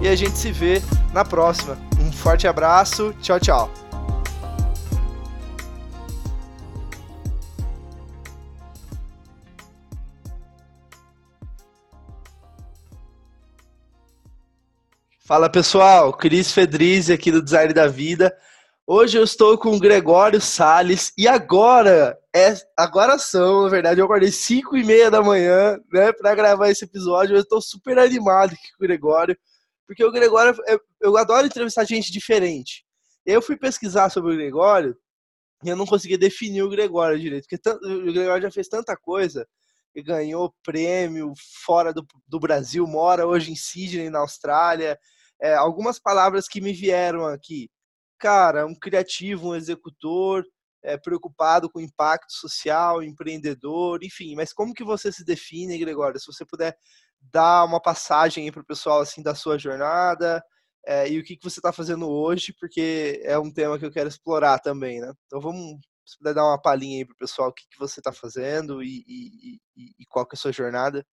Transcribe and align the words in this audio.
e 0.00 0.08
a 0.08 0.14
gente 0.14 0.36
se 0.36 0.52
vê 0.52 0.82
na 1.12 1.24
próxima. 1.24 1.78
Um 2.00 2.12
forte 2.12 2.46
abraço, 2.46 3.14
tchau, 3.20 3.40
tchau. 3.40 3.70
Fala 15.24 15.50
pessoal, 15.50 16.12
Cris 16.12 16.52
Fedrizi 16.52 17.12
aqui 17.12 17.32
do 17.32 17.42
Design 17.42 17.74
da 17.74 17.88
Vida. 17.88 18.32
Hoje 18.86 19.18
eu 19.18 19.24
estou 19.24 19.58
com 19.58 19.70
o 19.70 19.80
Gregório 19.80 20.40
Sales 20.40 21.12
e 21.18 21.26
agora 21.26 22.16
é 22.32 22.54
agora 22.76 23.18
são, 23.18 23.64
na 23.64 23.68
verdade, 23.68 23.98
eu 23.98 24.04
acordei 24.04 24.30
5 24.30 24.76
e 24.76 24.84
meia 24.84 25.10
da 25.10 25.20
manhã, 25.20 25.76
né, 25.92 26.12
para 26.12 26.32
gravar 26.36 26.70
esse 26.70 26.84
episódio. 26.84 27.34
Eu 27.34 27.40
estou 27.40 27.60
super 27.60 27.98
animado 27.98 28.52
aqui 28.52 28.70
com 28.78 28.84
o 28.84 28.86
Gregório 28.86 29.36
porque 29.86 30.04
o 30.04 30.12
Gregório, 30.12 30.56
eu 31.00 31.16
adoro 31.16 31.46
entrevistar 31.46 31.84
gente 31.84 32.12
diferente. 32.12 32.84
Eu 33.24 33.40
fui 33.40 33.56
pesquisar 33.56 34.10
sobre 34.10 34.32
o 34.32 34.36
Gregório 34.36 34.96
e 35.64 35.68
eu 35.68 35.76
não 35.76 35.86
conseguia 35.86 36.18
definir 36.18 36.62
o 36.62 36.68
Gregório 36.68 37.18
direito, 37.18 37.46
porque 37.48 37.70
o 37.86 38.12
Gregório 38.12 38.42
já 38.42 38.50
fez 38.50 38.68
tanta 38.68 38.96
coisa, 38.96 39.46
e 39.96 40.02
ganhou 40.02 40.54
prêmio 40.62 41.32
fora 41.64 41.92
do, 41.92 42.06
do 42.28 42.38
Brasil, 42.38 42.86
mora 42.86 43.26
hoje 43.26 43.50
em 43.50 43.56
Sydney, 43.56 44.10
na 44.10 44.18
Austrália. 44.18 44.98
É, 45.40 45.54
algumas 45.54 45.98
palavras 45.98 46.46
que 46.46 46.60
me 46.60 46.72
vieram 46.74 47.24
aqui. 47.24 47.70
Cara, 48.18 48.66
um 48.66 48.74
criativo, 48.74 49.48
um 49.48 49.54
executor, 49.54 50.44
é, 50.84 50.98
preocupado 50.98 51.70
com 51.70 51.80
impacto 51.80 52.30
social, 52.30 53.02
empreendedor, 53.02 54.04
enfim. 54.04 54.34
Mas 54.34 54.52
como 54.52 54.74
que 54.74 54.84
você 54.84 55.10
se 55.10 55.24
define, 55.24 55.78
Gregório? 55.78 56.20
Se 56.20 56.26
você 56.26 56.44
puder 56.44 56.76
dar 57.32 57.64
uma 57.64 57.80
passagem 57.80 58.50
para 58.50 58.62
o 58.62 58.66
pessoal 58.66 59.00
assim 59.00 59.22
da 59.22 59.34
sua 59.34 59.58
jornada 59.58 60.42
é, 60.86 61.08
e 61.10 61.18
o 61.18 61.24
que, 61.24 61.36
que 61.36 61.42
você 61.42 61.58
está 61.58 61.72
fazendo 61.72 62.08
hoje, 62.08 62.54
porque 62.60 63.20
é 63.24 63.36
um 63.36 63.52
tema 63.52 63.78
que 63.78 63.84
eu 63.84 63.90
quero 63.90 64.08
explorar 64.08 64.60
também, 64.60 65.00
né? 65.00 65.12
Então 65.26 65.40
vamos, 65.40 65.80
se 66.06 66.16
puder 66.16 66.32
dar 66.32 66.44
uma 66.44 66.60
palhinha 66.60 66.98
aí 66.98 67.04
para 67.04 67.14
o 67.14 67.18
pessoal 67.18 67.48
o 67.48 67.52
que, 67.52 67.64
que 67.68 67.78
você 67.78 67.98
está 67.98 68.12
fazendo 68.12 68.82
e, 68.82 69.04
e, 69.06 69.60
e, 69.76 69.94
e, 69.98 70.06
qual 70.08 70.24
que 70.24 70.36
é 70.36 70.38
a 70.38 70.40
sua 70.40 70.52
jornada. 70.52 71.04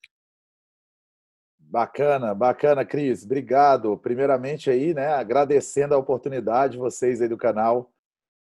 Bacana, 1.57 2.35
bacana, 2.35 2.85
Cris. 2.85 3.23
Obrigado. 3.23 3.97
Primeiramente 3.97 4.69
aí, 4.69 4.93
né, 4.93 5.07
agradecendo 5.07 5.95
a 5.95 5.97
oportunidade 5.97 6.77
vocês 6.77 7.19
aí 7.19 7.27
do 7.27 7.37
canal. 7.37 7.91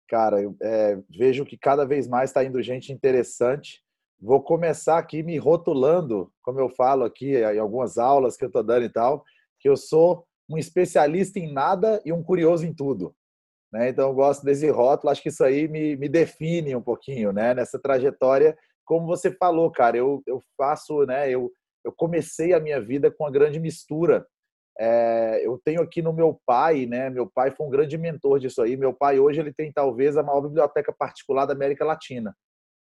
Cara, 0.08 0.38
é, 0.62 1.02
vejo 1.10 1.44
que 1.44 1.58
cada 1.58 1.86
vez 1.86 2.08
mais 2.08 2.30
está 2.30 2.44
indo 2.44 2.62
gente 2.62 2.94
interessante 2.94 3.84
vou 4.20 4.42
começar 4.42 4.98
aqui 4.98 5.24
me 5.24 5.38
rotulando, 5.38 6.32
como 6.42 6.60
eu 6.60 6.70
falo 6.70 7.04
aqui 7.04 7.36
em 7.36 7.60
algumas 7.60 7.98
aulas 7.98 8.38
que 8.38 8.44
eu 8.44 8.48
estou 8.48 8.64
dando 8.64 8.86
e 8.86 8.90
tal, 8.90 9.24
que 9.60 9.70
eu 9.70 9.78
sou 9.78 10.26
um 10.50 10.58
especialista 10.58 11.40
em 11.40 11.52
nada 11.52 12.02
e 12.06 12.14
um 12.14 12.24
curioso 12.24 12.66
em 12.66 12.74
tudo. 12.74 13.16
Né? 13.72 13.90
Então, 13.90 14.10
eu 14.10 14.14
gosto 14.14 14.44
desse 14.46 14.70
rótulo, 14.70 15.12
acho 15.12 15.22
que 15.22 15.30
isso 15.30 15.44
aí 15.44 15.68
me, 15.68 15.96
me 15.96 16.08
define 16.08 16.76
um 16.76 16.82
pouquinho 16.82 17.32
né? 17.32 17.54
nessa 17.54 17.80
trajetória. 17.80 18.58
Como 18.86 19.06
você 19.06 19.32
falou, 19.32 19.72
cara, 19.72 19.98
eu, 19.98 20.22
eu 20.26 20.40
faço, 20.58 21.06
né? 21.06 21.30
eu, 21.30 21.52
eu 21.84 21.92
comecei 21.92 22.54
a 22.54 22.60
minha 22.60 22.80
vida 22.80 23.12
com 23.12 23.24
uma 23.24 23.32
grande 23.32 23.60
mistura. 23.60 24.26
É, 24.78 25.42
eu 25.46 25.60
tenho 25.64 25.82
aqui 25.82 26.02
no 26.02 26.12
meu 26.12 26.40
pai, 26.46 26.86
né? 26.86 27.10
Meu 27.10 27.30
pai 27.30 27.50
foi 27.50 27.66
um 27.66 27.70
grande 27.70 27.98
mentor 27.98 28.40
disso 28.40 28.62
aí. 28.62 28.76
Meu 28.76 28.94
pai 28.94 29.20
hoje 29.20 29.40
ele 29.40 29.54
tem 29.54 29.72
talvez 29.72 30.18
a 30.18 30.24
maior 30.24 30.42
biblioteca 30.42 30.94
particular 30.94 31.46
da 31.46 31.54
América 31.54 31.86
Latina. 31.86 32.36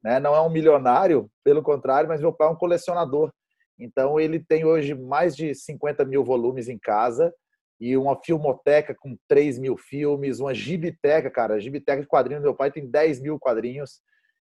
Né? 0.02 0.20
Não 0.20 0.34
é 0.34 0.40
um 0.40 0.50
milionário, 0.50 1.28
pelo 1.44 1.62
contrário, 1.62 2.08
mas 2.08 2.20
meu 2.20 2.32
pai 2.32 2.48
é 2.48 2.50
um 2.50 2.56
colecionador. 2.56 3.30
Então, 3.78 4.18
ele 4.18 4.38
tem 4.40 4.64
hoje 4.64 4.94
mais 4.94 5.36
de 5.36 5.54
50 5.54 6.04
mil 6.04 6.24
volumes 6.24 6.68
em 6.68 6.78
casa 6.78 7.32
e 7.78 7.96
uma 7.96 8.18
filmoteca 8.24 8.94
com 8.98 9.16
3 9.28 9.58
mil 9.58 9.76
filmes, 9.76 10.40
uma 10.40 10.54
gibiteca, 10.54 11.30
cara. 11.30 11.54
A 11.54 11.60
gibiteca 11.60 12.00
de 12.00 12.08
quadrinhos 12.08 12.42
do 12.42 12.46
meu 12.46 12.54
pai 12.54 12.70
tem 12.70 12.88
10 12.88 13.20
mil 13.20 13.38
quadrinhos. 13.38 14.00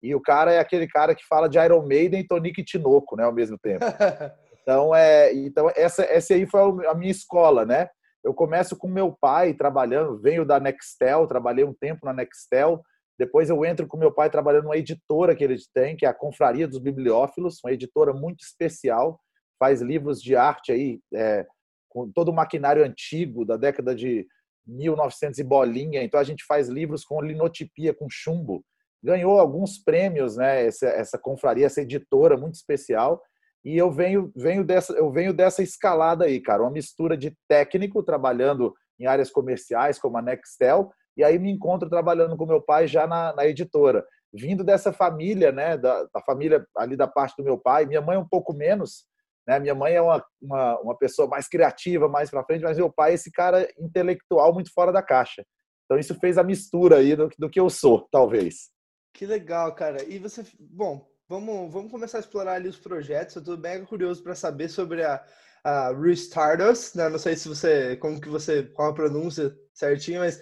E 0.02 0.14
o 0.14 0.22
cara 0.22 0.52
é 0.52 0.60
aquele 0.60 0.88
cara 0.88 1.16
que 1.16 1.26
fala 1.26 1.48
de 1.48 1.58
Iron 1.58 1.86
Maiden 1.88 2.20
e 2.20 2.28
Tonique 2.28 2.64
Tinoco, 2.64 3.16
né, 3.16 3.24
ao 3.24 3.34
mesmo 3.34 3.58
tempo. 3.58 3.86
Então, 4.64 4.96
é, 4.96 5.34
então 5.34 5.70
essa, 5.76 6.04
essa 6.06 6.34
aí 6.34 6.46
foi 6.46 6.88
a 6.88 6.94
minha 6.94 7.12
escola, 7.12 7.66
né? 7.66 7.90
Eu 8.24 8.34
começo 8.34 8.78
com 8.78 8.88
meu 8.88 9.12
pai 9.12 9.54
trabalhando, 9.54 10.18
venho 10.22 10.46
da 10.46 10.58
Nextel, 10.58 11.28
trabalhei 11.28 11.66
um 11.66 11.74
tempo 11.74 12.06
na 12.06 12.14
Nextel, 12.14 12.82
depois 13.18 13.50
eu 13.50 13.64
entro 13.64 13.88
com 13.88 13.98
meu 13.98 14.12
pai 14.12 14.30
trabalhando 14.30 14.64
numa 14.64 14.78
editora 14.78 15.36
que 15.36 15.44
eles 15.44 15.68
têm, 15.74 15.96
que 15.96 16.06
é 16.06 16.10
a 16.10 16.14
Confraria 16.14 16.68
dos 16.68 16.80
Bibliófilos, 16.80 17.60
uma 17.64 17.72
editora 17.72 18.14
muito 18.14 18.44
especial, 18.44 19.20
faz 19.60 19.82
livros 19.82 20.22
de 20.22 20.36
arte 20.36 20.72
aí, 20.72 21.00
é, 21.14 21.46
com 21.90 22.12
todo 22.12 22.30
o 22.30 22.34
maquinário 22.34 22.84
antigo 22.84 23.46
da 23.46 23.56
década 23.56 23.94
de 23.94 24.26
1900 24.66 25.40
e 25.40 25.44
bolinha. 25.44 26.04
Então 26.04 26.20
a 26.20 26.24
gente 26.24 26.44
faz 26.46 26.68
livros 26.68 27.06
com 27.06 27.22
linotipia, 27.22 27.94
com 27.94 28.08
chumbo. 28.10 28.64
Ganhou 29.02 29.40
alguns 29.40 29.78
prêmios, 29.78 30.38
né? 30.38 30.66
Essa, 30.66 30.88
essa 30.88 31.18
confraria, 31.20 31.66
essa 31.66 31.82
editora 31.82 32.36
muito 32.36 32.56
especial. 32.56 33.22
E 33.64 33.78
eu 33.78 33.92
venho, 33.92 34.32
venho 34.36 34.64
dessa, 34.64 34.94
eu 34.94 35.12
venho 35.12 35.34
dessa 35.34 35.62
escalada 35.62 36.26
aí, 36.26 36.42
cara, 36.42 36.64
uma 36.64 36.72
mistura 36.72 37.16
de 37.16 37.34
técnico 37.48 38.04
trabalhando 38.04 38.74
em 39.00 39.06
áreas 39.06 39.30
comerciais 39.30 40.00
como 40.00 40.18
a 40.18 40.22
Nextel 40.22 40.92
e 41.16 41.24
aí 41.24 41.38
me 41.38 41.52
encontro 41.52 41.90
trabalhando 41.90 42.36
com 42.36 42.46
meu 42.46 42.62
pai 42.62 42.88
já 42.88 43.06
na, 43.06 43.34
na 43.34 43.46
editora. 43.46 44.06
Vindo 44.34 44.64
dessa 44.64 44.92
família, 44.92 45.52
né, 45.52 45.78
da, 45.78 46.04
da, 46.06 46.22
família 46.22 46.66
ali 46.76 46.96
da 46.96 47.08
parte 47.08 47.36
do 47.38 47.44
meu 47.44 47.58
pai, 47.58 47.86
minha 47.86 48.02
mãe 48.02 48.18
um 48.18 48.28
pouco 48.28 48.52
menos, 48.54 49.06
né, 49.48 49.60
minha 49.60 49.76
mãe 49.76 49.94
é 49.94 50.02
uma, 50.02 50.26
uma, 50.42 50.80
uma 50.80 50.98
pessoa 50.98 51.28
mais 51.28 51.48
criativa, 51.48 52.08
mais 52.08 52.32
para 52.32 52.44
frente, 52.44 52.64
mas 52.64 52.78
meu 52.78 52.92
pai 52.92 53.12
é 53.12 53.14
esse 53.14 53.32
cara 53.32 53.68
intelectual 53.78 54.54
muito 54.54 54.74
fora 54.74 54.92
da 54.92 55.04
caixa. 55.04 55.46
Então 55.86 56.00
isso 56.00 56.16
fez 56.16 56.38
a 56.38 56.44
mistura 56.44 56.98
aí 56.98 57.16
do, 57.16 57.30
do 57.38 57.50
que 57.50 57.60
eu 57.60 57.70
sou, 57.70 58.08
talvez. 58.12 58.72
Que 59.14 59.26
legal, 59.28 59.76
cara. 59.76 60.04
E 60.04 60.18
você, 60.18 60.44
bom, 60.60 61.08
vamos, 61.30 61.72
vamos 61.72 61.92
começar 61.92 62.18
a 62.18 62.22
explorar 62.22 62.54
ali 62.54 62.68
os 62.68 62.80
projetos. 62.80 63.36
Eu 63.36 63.42
estou 63.42 63.58
bem 63.58 63.86
curioso 63.86 64.24
para 64.24 64.34
saber 64.34 64.70
sobre 64.70 65.04
a, 65.04 65.24
a 65.64 65.94
Restardust, 65.94 66.96
né? 66.96 67.10
Não 67.10 67.20
sei 67.20 67.36
se 67.36 67.48
você, 67.48 67.96
como 67.98 68.20
que 68.20 68.30
você, 68.30 68.64
qual 68.64 68.90
a 68.90 68.94
pronúncia 68.94 69.56
certinho, 69.74 70.22
mas 70.22 70.42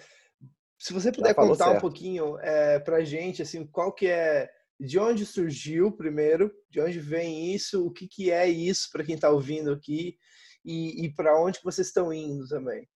se 0.82 0.92
você 0.92 1.12
puder 1.12 1.32
contar 1.32 1.66
certo. 1.66 1.76
um 1.76 1.80
pouquinho 1.80 2.36
é, 2.40 2.80
para 2.80 2.96
a 2.96 3.04
gente, 3.04 3.40
assim, 3.40 3.64
qual 3.64 3.92
que 3.92 4.08
é, 4.08 4.50
de 4.80 4.98
onde 4.98 5.24
surgiu 5.24 5.92
primeiro, 5.92 6.52
de 6.68 6.80
onde 6.80 6.98
vem 6.98 7.54
isso, 7.54 7.86
o 7.86 7.90
que, 7.92 8.08
que 8.08 8.32
é 8.32 8.48
isso 8.48 8.88
para 8.90 9.04
quem 9.04 9.14
está 9.14 9.30
ouvindo 9.30 9.70
aqui 9.70 10.16
e, 10.64 11.04
e 11.04 11.14
para 11.14 11.40
onde 11.40 11.60
vocês 11.62 11.86
estão 11.86 12.12
indo 12.12 12.48
também. 12.48 12.88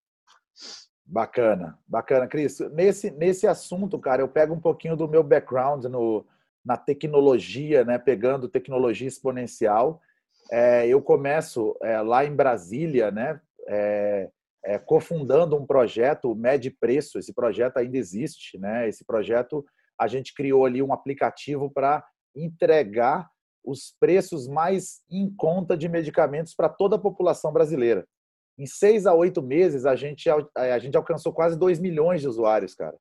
Bacana, 1.05 1.79
bacana, 1.87 2.27
Cris. 2.27 2.59
Nesse, 2.73 3.13
nesse 3.13 3.47
assunto, 3.47 4.01
cara, 4.01 4.21
eu 4.21 4.27
pego 4.27 4.53
um 4.53 4.61
pouquinho 4.61 4.97
do 4.97 5.07
meu 5.07 5.23
background 5.23 5.85
no, 5.85 6.27
na 6.65 6.77
tecnologia, 6.77 7.85
né? 7.85 7.99
Pegando 7.99 8.49
tecnologia 8.49 9.07
exponencial. 9.07 10.01
É, 10.51 10.89
eu 10.89 11.01
começo 11.01 11.77
é, 11.81 12.01
lá 12.01 12.25
em 12.25 12.35
Brasília, 12.35 13.13
né? 13.13 13.41
É, 13.69 14.29
é, 14.67 14.79
cofundando 14.79 15.57
um 15.57 15.65
projeto, 15.65 16.33
o 16.33 16.35
Med 16.35 16.69
Preço. 16.81 17.19
Esse 17.19 17.33
projeto 17.33 17.77
ainda 17.77 17.97
existe, 17.97 18.59
né? 18.59 18.89
Esse 18.89 19.05
projeto 19.05 19.65
a 19.99 20.09
gente 20.09 20.35
criou 20.35 20.67
ali 20.67 20.83
um 20.83 20.93
aplicativo 20.93 21.71
para 21.71 22.05
entregar 22.35 23.29
os 23.65 23.95
preços 23.99 24.49
mais 24.49 25.01
em 25.11 25.33
conta 25.35 25.77
de 25.77 25.89
medicamentos 25.89 26.55
para 26.55 26.69
toda 26.69 26.97
a 26.97 26.99
população 26.99 27.53
brasileira. 27.53 28.07
Em 28.59 28.67
seis 28.67 29.07
a 29.07 29.15
oito 29.15 29.41
meses, 29.41 29.87
a 29.87 29.95
gente, 29.95 30.29
a 30.57 30.79
gente 30.79 30.97
alcançou 30.97 31.33
quase 31.33 31.59
2 31.59 31.79
milhões 31.79 32.21
de 32.21 32.29
usuários, 32.29 32.75
cara. 32.75 32.97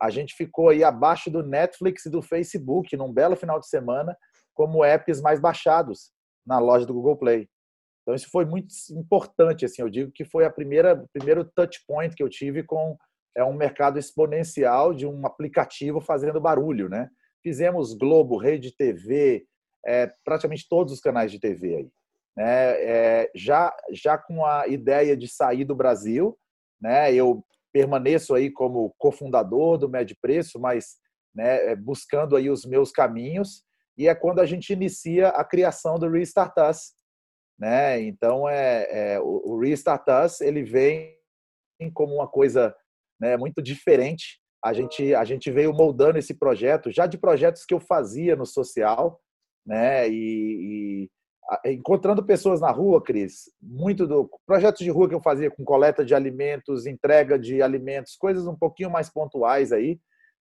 A 0.00 0.10
gente 0.10 0.34
ficou 0.34 0.70
aí 0.70 0.82
abaixo 0.82 1.30
do 1.30 1.42
Netflix 1.42 2.06
e 2.06 2.10
do 2.10 2.22
Facebook 2.22 2.96
num 2.96 3.12
belo 3.12 3.36
final 3.36 3.60
de 3.60 3.68
semana 3.68 4.16
como 4.54 4.84
apps 4.84 5.20
mais 5.20 5.40
baixados 5.40 6.10
na 6.46 6.58
loja 6.58 6.86
do 6.86 6.94
Google 6.94 7.16
Play. 7.16 7.48
Então 8.02 8.14
isso 8.14 8.28
foi 8.30 8.44
muito 8.44 8.68
importante, 8.90 9.64
assim, 9.64 9.80
eu 9.80 9.88
digo 9.88 10.10
que 10.10 10.24
foi 10.24 10.44
a 10.44 10.50
primeira 10.50 11.04
primeiro 11.12 11.44
touch 11.44 11.84
point 11.86 12.14
que 12.14 12.22
eu 12.22 12.28
tive 12.28 12.62
com 12.62 12.96
é 13.34 13.42
um 13.42 13.54
mercado 13.54 13.98
exponencial 13.98 14.92
de 14.92 15.06
um 15.06 15.26
aplicativo 15.26 16.00
fazendo 16.00 16.40
barulho, 16.40 16.88
né? 16.88 17.08
Fizemos 17.42 17.94
Globo, 17.94 18.36
Rede 18.36 18.76
TV, 18.76 19.46
é, 19.86 20.12
praticamente 20.24 20.66
todos 20.68 20.92
os 20.92 21.00
canais 21.00 21.32
de 21.32 21.40
TV 21.40 21.76
aí, 21.76 21.90
né? 22.36 22.82
É, 22.82 23.30
já 23.34 23.74
já 23.92 24.18
com 24.18 24.44
a 24.44 24.66
ideia 24.66 25.16
de 25.16 25.28
sair 25.28 25.64
do 25.64 25.74
Brasil, 25.74 26.36
né? 26.80 27.14
Eu 27.14 27.44
permaneço 27.72 28.34
aí 28.34 28.50
como 28.50 28.94
cofundador 28.98 29.78
do 29.78 29.88
Med 29.88 30.14
Preço, 30.20 30.60
mas 30.60 30.96
né, 31.34 31.70
é, 31.70 31.76
buscando 31.76 32.36
aí 32.36 32.50
os 32.50 32.64
meus 32.66 32.92
caminhos 32.92 33.64
e 33.96 34.08
é 34.08 34.14
quando 34.14 34.40
a 34.40 34.46
gente 34.46 34.72
inicia 34.72 35.28
a 35.28 35.44
criação 35.44 35.98
do 35.98 36.08
Restart 36.08 36.52
Us, 36.58 36.92
né? 37.58 38.00
Então 38.00 38.48
é, 38.48 39.14
é 39.14 39.20
o, 39.20 39.58
Restart 39.58 40.04
Us 40.24 40.40
ele 40.40 40.62
vem 40.62 41.16
como 41.94 42.14
uma 42.14 42.28
coisa 42.28 42.74
né, 43.20 43.36
muito 43.36 43.62
diferente. 43.62 44.40
A 44.64 44.72
gente 44.72 45.14
a 45.14 45.24
gente 45.24 45.50
veio 45.50 45.72
moldando 45.72 46.18
esse 46.18 46.34
projeto 46.34 46.90
já 46.90 47.06
de 47.06 47.18
projetos 47.18 47.64
que 47.64 47.74
eu 47.74 47.80
fazia 47.80 48.36
no 48.36 48.46
social, 48.46 49.20
né? 49.66 50.08
E, 50.08 51.08
e 51.64 51.72
encontrando 51.72 52.24
pessoas 52.24 52.60
na 52.60 52.70
rua, 52.70 53.02
Cris, 53.02 53.50
muito 53.60 54.06
do 54.06 54.30
projetos 54.46 54.82
de 54.82 54.90
rua 54.90 55.08
que 55.08 55.14
eu 55.14 55.20
fazia 55.20 55.50
com 55.50 55.64
coleta 55.64 56.04
de 56.04 56.14
alimentos, 56.14 56.86
entrega 56.86 57.38
de 57.38 57.60
alimentos, 57.60 58.16
coisas 58.16 58.46
um 58.46 58.56
pouquinho 58.56 58.90
mais 58.90 59.10
pontuais 59.10 59.72
aí 59.72 60.00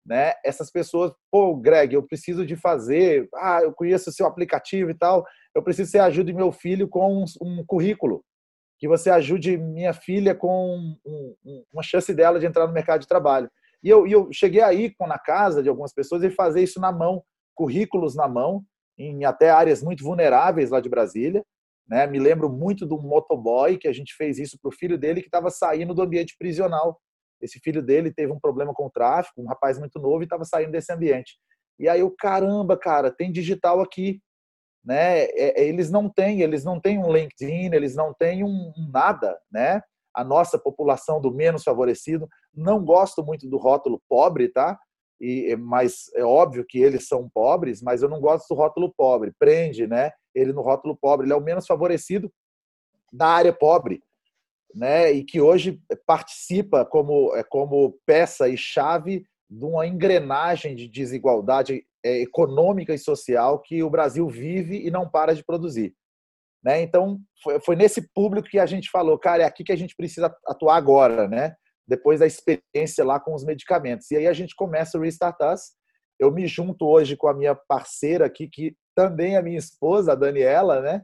né? 0.06 0.34
Essas 0.44 0.70
pessoas, 0.70 1.12
pô, 1.32 1.56
Greg, 1.56 1.94
eu 1.94 2.04
preciso 2.04 2.46
de 2.46 2.56
fazer, 2.56 3.28
ah, 3.36 3.62
eu 3.62 3.74
conheço 3.74 4.10
o 4.10 4.14
seu 4.14 4.26
aplicativo 4.26 4.90
e 4.90 4.94
tal, 4.94 5.26
eu 5.56 5.64
preciso 5.64 5.88
que 5.88 5.92
você 5.92 6.00
ajude 6.00 6.34
meu 6.34 6.52
filho 6.52 6.88
com 6.88 7.24
um, 7.24 7.26
um 7.42 7.66
currículo, 7.66 8.24
que 8.78 8.88
você 8.88 9.10
ajude 9.10 9.58
minha 9.58 9.94
filha 9.94 10.36
com 10.36 10.98
um, 11.06 11.36
um, 11.46 11.64
uma 11.72 11.84
chance 11.84 12.14
dela 12.14 12.40
de 12.40 12.46
entrar 12.46 12.68
no 12.68 12.74
mercado 12.74 13.02
de 13.02 13.08
trabalho. 13.08 13.50
E 13.82 13.90
eu, 13.90 14.08
e 14.08 14.12
eu 14.12 14.30
cheguei 14.32 14.62
aí 14.62 14.94
na 15.02 15.20
casa 15.20 15.62
de 15.62 15.70
algumas 15.70 15.94
pessoas 15.94 16.24
e 16.24 16.30
fazer 16.30 16.62
isso 16.64 16.80
na 16.80 16.92
mão, 16.92 17.24
currículos 17.56 18.16
na 18.16 18.28
mão, 18.28 18.64
em 18.98 19.26
até 19.26 19.50
áreas 19.50 19.82
muito 19.84 20.04
vulneráveis 20.04 20.70
lá 20.70 20.80
de 20.80 20.90
Brasília. 20.90 21.44
Né? 21.88 22.08
Me 22.08 22.20
lembro 22.20 22.50
muito 22.50 22.86
do 22.86 22.98
motoboy 22.98 23.78
que 23.78 23.88
a 23.88 23.94
gente 23.94 24.16
fez 24.16 24.38
isso 24.38 24.58
para 24.62 24.70
o 24.70 24.74
filho 24.74 24.98
dele 24.98 25.22
que 25.22 25.28
estava 25.28 25.50
saindo 25.50 25.94
do 25.94 26.02
ambiente 26.02 26.36
prisional 26.38 27.00
esse 27.44 27.60
filho 27.60 27.84
dele 27.84 28.12
teve 28.12 28.32
um 28.32 28.40
problema 28.40 28.74
com 28.74 28.86
o 28.86 28.90
tráfico, 28.90 29.42
um 29.42 29.48
rapaz 29.48 29.78
muito 29.78 30.00
novo 30.00 30.22
e 30.22 30.24
estava 30.24 30.46
saindo 30.46 30.72
desse 30.72 30.92
ambiente. 30.94 31.38
E 31.78 31.90
aí 31.90 32.02
o 32.02 32.12
caramba, 32.12 32.78
cara, 32.78 33.12
tem 33.12 33.32
digital 33.32 33.82
aqui, 33.82 34.22
né? 34.84 35.24
É, 35.24 35.62
é, 35.62 35.68
eles 35.68 35.92
não 35.92 36.10
têm, 36.10 36.42
eles 36.42 36.64
não 36.64 36.80
têm 36.80 37.00
um 37.00 37.12
LinkedIn, 37.12 37.74
eles 37.74 37.96
não 37.96 38.14
têm 38.14 38.44
um, 38.44 38.74
um 38.78 38.90
nada, 38.92 39.38
né? 39.52 39.82
A 40.16 40.24
nossa 40.24 40.58
população 40.58 41.20
do 41.20 41.34
menos 41.34 41.64
favorecido, 41.64 42.30
não 42.54 42.84
gosto 42.84 43.24
muito 43.24 43.50
do 43.50 43.58
rótulo 43.58 44.02
pobre, 44.08 44.48
tá? 44.48 44.80
E, 45.20 45.56
mas 45.58 46.12
é 46.16 46.24
óbvio 46.24 46.66
que 46.68 46.80
eles 46.80 47.08
são 47.08 47.30
pobres, 47.34 47.82
mas 47.82 48.02
eu 48.02 48.10
não 48.10 48.22
gosto 48.22 48.48
do 48.48 48.56
rótulo 48.56 48.94
pobre. 48.96 49.34
Prende, 49.38 49.88
né? 49.88 50.12
Ele 50.34 50.54
no 50.54 50.62
rótulo 50.62 50.96
pobre, 50.96 51.26
ele 51.26 51.34
é 51.34 51.36
o 51.36 51.42
menos 51.42 51.66
favorecido 51.66 52.32
da 53.12 53.28
área 53.28 53.54
pobre 53.54 54.02
né, 54.74 55.12
e 55.12 55.24
que 55.24 55.40
hoje 55.40 55.82
participa 56.06 56.86
como, 56.86 57.36
é, 57.36 57.44
como 57.44 58.00
peça 58.06 58.48
e 58.48 58.58
chave 58.58 59.26
de 59.50 59.66
uma 59.66 59.86
engrenagem 59.86 60.76
de 60.76 60.88
desigualdade 60.88 61.86
é, 62.04 62.22
econômica 62.22 62.94
e 62.94 62.98
social 62.98 63.60
que 63.60 63.84
o 63.84 63.90
Brasil 63.90 64.28
vive 64.28 64.86
e 64.86 64.90
não 64.90 65.08
para 65.08 65.36
de 65.36 65.44
produzir. 65.44 65.94
Né? 66.64 66.82
Então, 66.82 67.20
foi, 67.44 67.60
foi 67.60 67.76
nesse 67.76 68.10
público 68.14 68.48
que 68.48 68.58
a 68.58 68.66
gente 68.66 68.90
falou, 68.90 69.20
cara, 69.20 69.44
é 69.44 69.46
aqui 69.46 69.64
que 69.64 69.72
a 69.72 69.78
gente 69.78 69.96
precisa 69.96 70.34
atuar 70.48 70.78
agora, 70.78 71.28
né? 71.28 71.56
depois 71.88 72.20
da 72.20 72.26
experiência 72.26 73.04
lá 73.04 73.20
com 73.20 73.34
os 73.34 73.44
medicamentos. 73.44 74.10
E 74.12 74.18
aí 74.18 74.28
a 74.28 74.34
gente 74.34 74.56
começa 74.56 74.98
o 74.98 75.02
Restart 75.02 75.38
Us. 75.42 75.72
Eu 76.20 76.32
me 76.32 76.48
junto 76.48 76.86
hoje 76.86 77.18
com 77.18 77.28
a 77.28 77.34
minha 77.34 77.56
parceira 77.56 78.26
aqui, 78.26 78.48
que 78.48 78.76
também 78.96 79.36
é 79.36 79.42
minha 79.42 79.58
esposa, 79.58 80.14
a 80.14 80.16
Daniela, 80.16 80.82
né? 80.82 81.04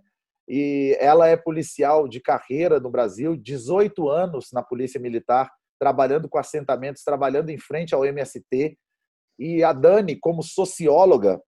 E 0.49 0.97
ela 0.99 1.27
é 1.27 1.37
policial 1.37 2.07
de 2.07 2.19
carreira 2.19 2.79
no 2.79 2.89
Brasil, 2.89 3.37
18 3.37 4.09
anos 4.09 4.47
na 4.51 4.63
Polícia 4.63 4.99
Militar, 4.99 5.51
trabalhando 5.79 6.27
com 6.27 6.39
assentamentos, 6.39 7.03
trabalhando 7.03 7.51
em 7.51 7.59
frente 7.59 7.93
ao 7.93 8.03
MST. 8.03 8.75
E 9.37 9.63
a 9.63 9.71
Dani, 9.71 10.15
como 10.15 10.41
socióloga, 10.41 11.39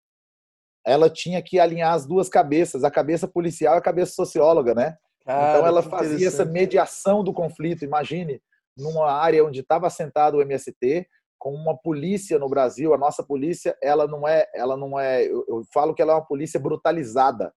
ela 0.86 1.10
tinha 1.10 1.42
que 1.42 1.60
alinhar 1.60 1.94
as 1.94 2.06
duas 2.06 2.30
cabeças, 2.30 2.84
a 2.84 2.92
cabeça 2.92 3.28
policial 3.28 3.74
e 3.74 3.78
a 3.80 3.82
cabeça 3.82 4.14
socióloga, 4.14 4.76
né? 4.76 4.96
Cara, 5.26 5.50
então 5.50 5.68
ela 5.68 5.82
fazia 5.82 6.28
essa 6.28 6.46
mediação 6.46 7.24
do 7.24 7.34
conflito. 7.34 7.84
Imagine, 7.84 8.40
numa 8.78 9.12
área 9.12 9.44
onde 9.44 9.62
estava 9.62 9.88
assentado 9.88 10.38
o 10.38 10.42
MST, 10.42 11.08
com 11.40 11.56
uma 11.56 11.76
polícia 11.76 12.38
no 12.38 12.48
Brasil, 12.48 12.94
a 12.94 13.00
nossa 13.00 13.24
polícia, 13.24 13.76
ela 13.82 14.06
não 14.08 14.28
é, 14.28 14.48
ela 14.54 14.78
não 14.78 15.00
é, 15.00 15.24
eu, 15.26 15.44
eu 15.48 15.64
falo 15.74 15.96
que 15.96 16.04
ela 16.04 16.14
é 16.14 16.16
uma 16.16 16.26
polícia 16.26 16.60
brutalizada 16.60 17.52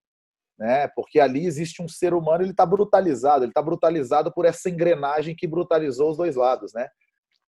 né? 0.59 0.89
Porque 0.89 1.21
ali 1.21 1.47
existe 1.47 1.83
um 1.83 1.89
ser 1.89 2.15
humano, 2.15 2.43
ele 2.43 2.51
está 2.51 2.65
brutalizado, 2.65 3.45
ele 3.45 3.51
está 3.51 3.63
brutalizado 3.63 4.33
por 4.33 4.45
essa 4.45 4.71
engrenagem 4.71 5.35
que 5.35 5.47
brutalizou 5.47 6.11
os 6.11 6.17
dois 6.17 6.37
lados, 6.37 6.73
né? 6.73 6.89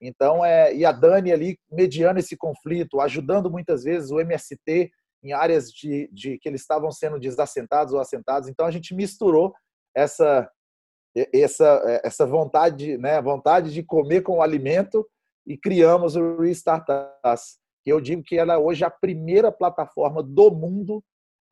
Então, 0.01 0.45
é, 0.45 0.75
e 0.75 0.85
a 0.85 0.93
Dani 0.93 1.33
ali 1.33 1.59
mediando 1.71 2.19
esse 2.19 2.37
conflito, 2.37 3.01
ajudando 3.01 3.51
muitas 3.51 3.83
vezes 3.85 4.11
o 4.11 4.21
MST 4.21 4.91
em 5.23 5.33
áreas 5.33 5.71
de, 5.71 6.09
de 6.13 6.39
que 6.39 6.49
eles 6.49 6.61
estavam 6.61 6.91
sendo 6.91 7.19
desassentados 7.19 7.95
ou 7.95 8.01
assentados. 8.01 8.49
Então, 8.49 8.67
a 8.67 8.71
gente 8.71 8.95
misturou 8.95 9.55
essa 9.95 10.49
essa 11.33 12.01
essa 12.05 12.27
vontade, 12.27 12.99
né, 12.99 13.23
vontade 13.23 13.73
de 13.73 13.83
comer 13.83 14.21
com 14.21 14.37
o 14.37 14.43
alimento 14.43 15.07
e 15.47 15.57
criamos 15.57 16.15
o 16.15 16.37
Restart 16.37 16.87
Us, 17.25 17.59
que 17.83 17.91
eu 17.91 18.03
digo 18.03 18.23
que 18.23 18.37
ela 18.37 18.53
é 18.53 18.59
hoje 18.59 18.85
a 18.85 18.91
primeira 18.91 19.51
plataforma 19.51 20.23
do 20.23 20.51
mundo 20.51 21.03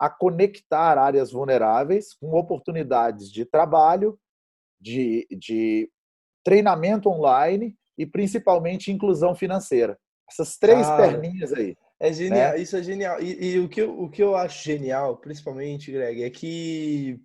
a 0.05 0.11
conectar 0.11 0.99
áreas 0.99 1.33
vulneráveis 1.33 2.12
com 2.12 2.33
oportunidades 2.35 3.33
de 3.33 3.47
trabalho, 3.47 4.19
de, 4.79 5.27
de 5.31 5.91
treinamento 6.45 7.09
online 7.09 7.75
e 7.97 8.05
principalmente 8.05 8.93
inclusão 8.93 9.35
financeira. 9.35 9.99
Essas 10.31 10.59
três 10.59 10.87
Cara, 10.87 11.09
perninhas 11.09 11.55
aí. 11.55 11.75
É 11.99 12.12
genial, 12.12 12.53
né? 12.53 12.59
isso 12.59 12.77
é 12.77 12.83
genial. 12.83 13.23
E, 13.23 13.55
e, 13.55 13.61
o, 13.61 13.69
que 13.69 13.81
eu, 13.81 13.99
o 13.99 14.11
que 14.11 14.23
eu 14.23 14.37
acho 14.37 14.62
genial, 14.62 15.17
principalmente, 15.17 15.91
Greg, 15.91 16.23
é 16.23 16.29
que, 16.29 17.19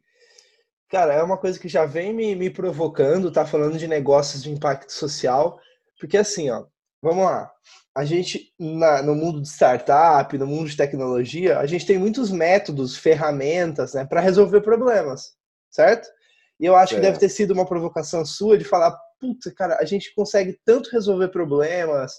cara, 0.88 1.14
é 1.14 1.22
uma 1.22 1.38
coisa 1.38 1.60
que 1.60 1.68
já 1.68 1.86
vem 1.86 2.14
me, 2.14 2.34
me 2.34 2.50
provocando, 2.50 3.30
tá 3.30 3.46
falando 3.46 3.78
de 3.78 3.90
negócios 3.90 4.42
de 4.42 4.52
impacto 4.52 4.94
social, 4.94 5.60
porque 6.00 6.16
assim, 6.16 6.50
ó, 6.50 6.66
vamos 7.01 7.25
lá 7.25 7.51
a 8.00 8.06
gente, 8.06 8.54
na, 8.57 9.01
no 9.01 9.13
mundo 9.13 9.42
de 9.42 9.50
startup, 9.50 10.38
no 10.38 10.48
mundo 10.48 10.69
de 10.69 10.78
tecnologia, 10.78 11.60
a 11.60 11.66
gente 11.66 11.86
tem 11.86 11.98
muitos 11.98 12.31
métodos, 12.31 12.96
ferramentas, 12.96 13.94
né, 13.94 14.06
para 14.06 14.22
resolver 14.22 14.62
problemas, 14.62 15.34
certo? 15.69 16.07
E 16.60 16.66
eu 16.66 16.78
acho 16.78 16.94
é. 16.94 16.96
que 16.96 17.01
deve 17.01 17.19
ter 17.19 17.28
sido 17.28 17.51
uma 17.51 17.66
provocação 17.66 18.24
sua 18.24 18.57
de 18.57 18.63
falar, 18.63 18.98
puta, 19.19 19.51
cara, 19.54 19.78
a 19.81 19.84
gente 19.84 20.13
consegue 20.16 20.57
tanto 20.63 20.90
resolver 20.92 21.28
problemas 21.28 22.13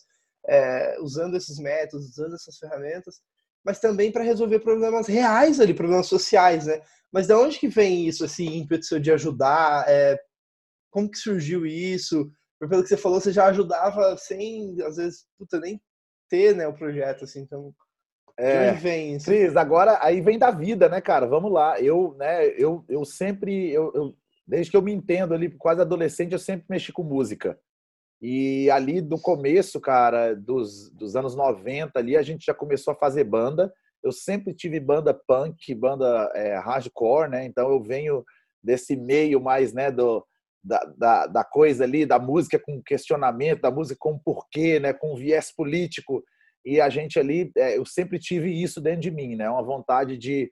é, 0.46 0.98
usando 1.00 1.34
esses 1.34 1.58
métodos, 1.58 2.10
usando 2.10 2.34
essas 2.34 2.58
ferramentas, 2.58 3.20
mas 3.64 3.80
também 3.80 4.12
para 4.12 4.22
resolver 4.22 4.60
problemas 4.60 5.06
reais 5.06 5.60
ali, 5.60 5.72
problemas 5.72 6.08
sociais, 6.08 6.66
né? 6.66 6.78
Mas 7.10 7.26
de 7.26 7.32
onde 7.32 7.58
que 7.58 7.68
vem 7.68 8.06
isso, 8.06 8.24
esse 8.26 8.44
ímpeto 8.44 9.00
de 9.00 9.12
ajudar? 9.12 9.84
É, 9.88 10.18
como 10.90 11.10
que 11.10 11.18
surgiu 11.18 11.64
isso? 11.64 12.30
Pelo 12.68 12.82
que 12.82 12.88
você 12.88 12.96
falou, 12.96 13.20
você 13.20 13.32
já 13.32 13.46
ajudava 13.46 14.16
sem, 14.16 14.76
às 14.82 14.96
vezes, 14.96 15.26
puta, 15.38 15.58
nem 15.58 15.80
ter, 16.28 16.54
né, 16.54 16.66
o 16.66 16.74
projeto, 16.74 17.24
assim, 17.24 17.40
então... 17.40 17.74
É, 18.36 18.72
vem 18.72 19.16
isso? 19.16 19.26
Cris, 19.26 19.54
agora 19.54 19.98
aí 20.00 20.20
vem 20.22 20.38
da 20.38 20.50
vida, 20.50 20.88
né, 20.88 20.98
cara? 21.00 21.26
Vamos 21.26 21.52
lá. 21.52 21.78
Eu, 21.78 22.14
né, 22.18 22.46
eu, 22.56 22.82
eu 22.88 23.04
sempre, 23.04 23.70
eu, 23.70 23.92
eu, 23.94 24.14
desde 24.46 24.70
que 24.70 24.76
eu 24.76 24.82
me 24.82 24.92
entendo 24.92 25.34
ali, 25.34 25.50
quase 25.50 25.82
adolescente, 25.82 26.32
eu 26.32 26.38
sempre 26.38 26.64
mexi 26.70 26.90
com 26.90 27.02
música. 27.02 27.58
E 28.22 28.70
ali 28.70 29.00
do 29.00 29.18
começo, 29.18 29.80
cara, 29.80 30.34
dos, 30.34 30.90
dos 30.90 31.16
anos 31.16 31.34
90 31.34 31.98
ali, 31.98 32.16
a 32.16 32.22
gente 32.22 32.46
já 32.46 32.54
começou 32.54 32.92
a 32.92 32.96
fazer 32.96 33.24
banda. 33.24 33.72
Eu 34.02 34.12
sempre 34.12 34.54
tive 34.54 34.80
banda 34.80 35.12
punk, 35.14 35.74
banda 35.74 36.30
é, 36.34 36.56
hardcore, 36.58 37.30
né? 37.30 37.44
Então 37.44 37.70
eu 37.70 37.82
venho 37.82 38.24
desse 38.62 38.94
meio 38.94 39.40
mais, 39.40 39.72
né, 39.72 39.90
do, 39.90 40.24
da, 40.62 40.78
da, 40.96 41.26
da, 41.26 41.44
coisa 41.44 41.84
ali, 41.84 42.04
da 42.04 42.18
música 42.18 42.58
com 42.58 42.82
questionamento, 42.82 43.62
da 43.62 43.70
música 43.70 43.96
com 43.98 44.18
porquê, 44.18 44.78
né, 44.78 44.92
com 44.92 45.16
viés 45.16 45.52
político. 45.54 46.22
E 46.64 46.80
a 46.80 46.88
gente 46.88 47.18
ali, 47.18 47.50
é, 47.56 47.78
eu 47.78 47.86
sempre 47.86 48.18
tive 48.18 48.50
isso 48.50 48.80
dentro 48.80 49.00
de 49.00 49.10
mim, 49.10 49.36
né, 49.36 49.48
uma 49.48 49.62
vontade 49.62 50.18
de, 50.18 50.50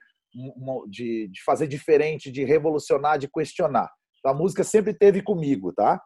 de, 0.88 1.28
de 1.28 1.42
fazer 1.44 1.66
diferente, 1.66 2.30
de 2.30 2.44
revolucionar, 2.44 3.18
de 3.18 3.28
questionar. 3.28 3.90
Então, 4.18 4.32
a 4.32 4.34
música 4.34 4.64
sempre 4.64 4.92
teve 4.94 5.22
comigo, 5.22 5.72
tá? 5.72 6.00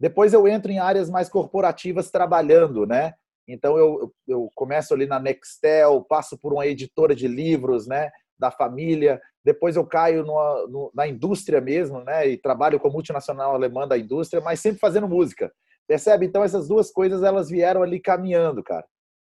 Depois 0.00 0.32
eu 0.32 0.48
entro 0.48 0.72
em 0.72 0.78
áreas 0.78 1.08
mais 1.08 1.28
corporativas 1.28 2.10
trabalhando, 2.10 2.86
né? 2.86 3.14
Então 3.46 3.76
eu, 3.78 4.12
eu 4.26 4.48
começo 4.54 4.94
ali 4.94 5.06
na 5.06 5.20
Nextel, 5.20 6.04
passo 6.08 6.38
por 6.38 6.52
uma 6.52 6.66
editora 6.66 7.14
de 7.14 7.28
livros, 7.28 7.86
né? 7.86 8.10
Da 8.38 8.50
família, 8.50 9.20
depois 9.44 9.76
eu 9.76 9.86
caio 9.86 10.24
numa, 10.24 10.66
no, 10.66 10.90
na 10.94 11.06
indústria 11.06 11.60
mesmo, 11.60 12.00
né? 12.00 12.26
E 12.26 12.36
trabalho 12.36 12.80
com 12.80 12.88
a 12.88 12.90
multinacional 12.90 13.54
alemã 13.54 13.86
da 13.86 13.96
indústria, 13.96 14.42
mas 14.42 14.60
sempre 14.60 14.80
fazendo 14.80 15.08
música. 15.08 15.52
Percebe? 15.86 16.26
Então 16.26 16.42
essas 16.42 16.66
duas 16.66 16.90
coisas 16.90 17.22
elas 17.22 17.50
vieram 17.50 17.82
ali 17.82 18.00
caminhando, 18.00 18.62
cara. 18.62 18.84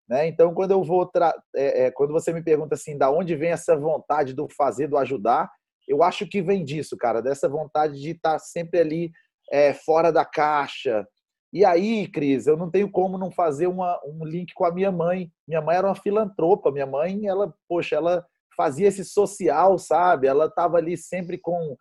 Né? 0.08 0.28
Então 0.28 0.54
quando 0.54 0.72
eu 0.72 0.84
vou 0.84 1.06
tra... 1.06 1.34
é, 1.56 1.86
é, 1.86 1.92
quando 1.92 2.12
você 2.12 2.32
me 2.32 2.44
pergunta 2.44 2.76
assim, 2.76 2.98
da 2.98 3.10
onde 3.10 3.36
vem 3.36 3.52
essa 3.52 3.76
vontade 3.76 4.34
do 4.34 4.48
fazer, 4.56 4.88
do 4.88 4.98
ajudar, 4.98 5.50
eu 5.88 6.04
acho 6.04 6.28
que 6.28 6.42
vem 6.42 6.64
disso, 6.64 6.96
cara, 6.96 7.22
dessa 7.22 7.50
vontade 7.50 8.00
de 8.00 8.12
estar 8.12 8.38
sempre 8.40 8.80
ali 8.80 9.12
é, 9.52 9.74
fora 9.74 10.12
da 10.12 10.24
caixa, 10.24 11.08
E 11.54 11.64
aí, 11.64 12.08
Cris, 12.08 12.48
eu 12.48 12.58
não 12.58 12.72
tenho 12.72 12.90
como 12.90 13.16
não 13.16 13.30
fazer 13.30 13.68
uma, 13.68 14.00
um 14.04 14.26
link 14.26 14.54
com 14.56 14.66
a 14.66 14.72
minha 14.74 14.92
mãe. 14.92 15.32
Minha 15.48 15.62
mãe 15.62 15.78
era 15.78 15.88
uma 15.88 15.96
filantropa. 15.96 16.72
Minha 16.72 16.88
mãe, 16.88 17.28
ela, 17.28 17.54
poxa, 17.70 17.96
ela 17.96 18.26
fazia 18.56 18.88
esse 18.88 19.04
social, 19.04 19.78
sabe? 19.78 20.28
Ela 20.28 20.46
estava 20.46 20.78
ali 20.78 20.98
sempre 20.98 21.38
com. 21.38 21.76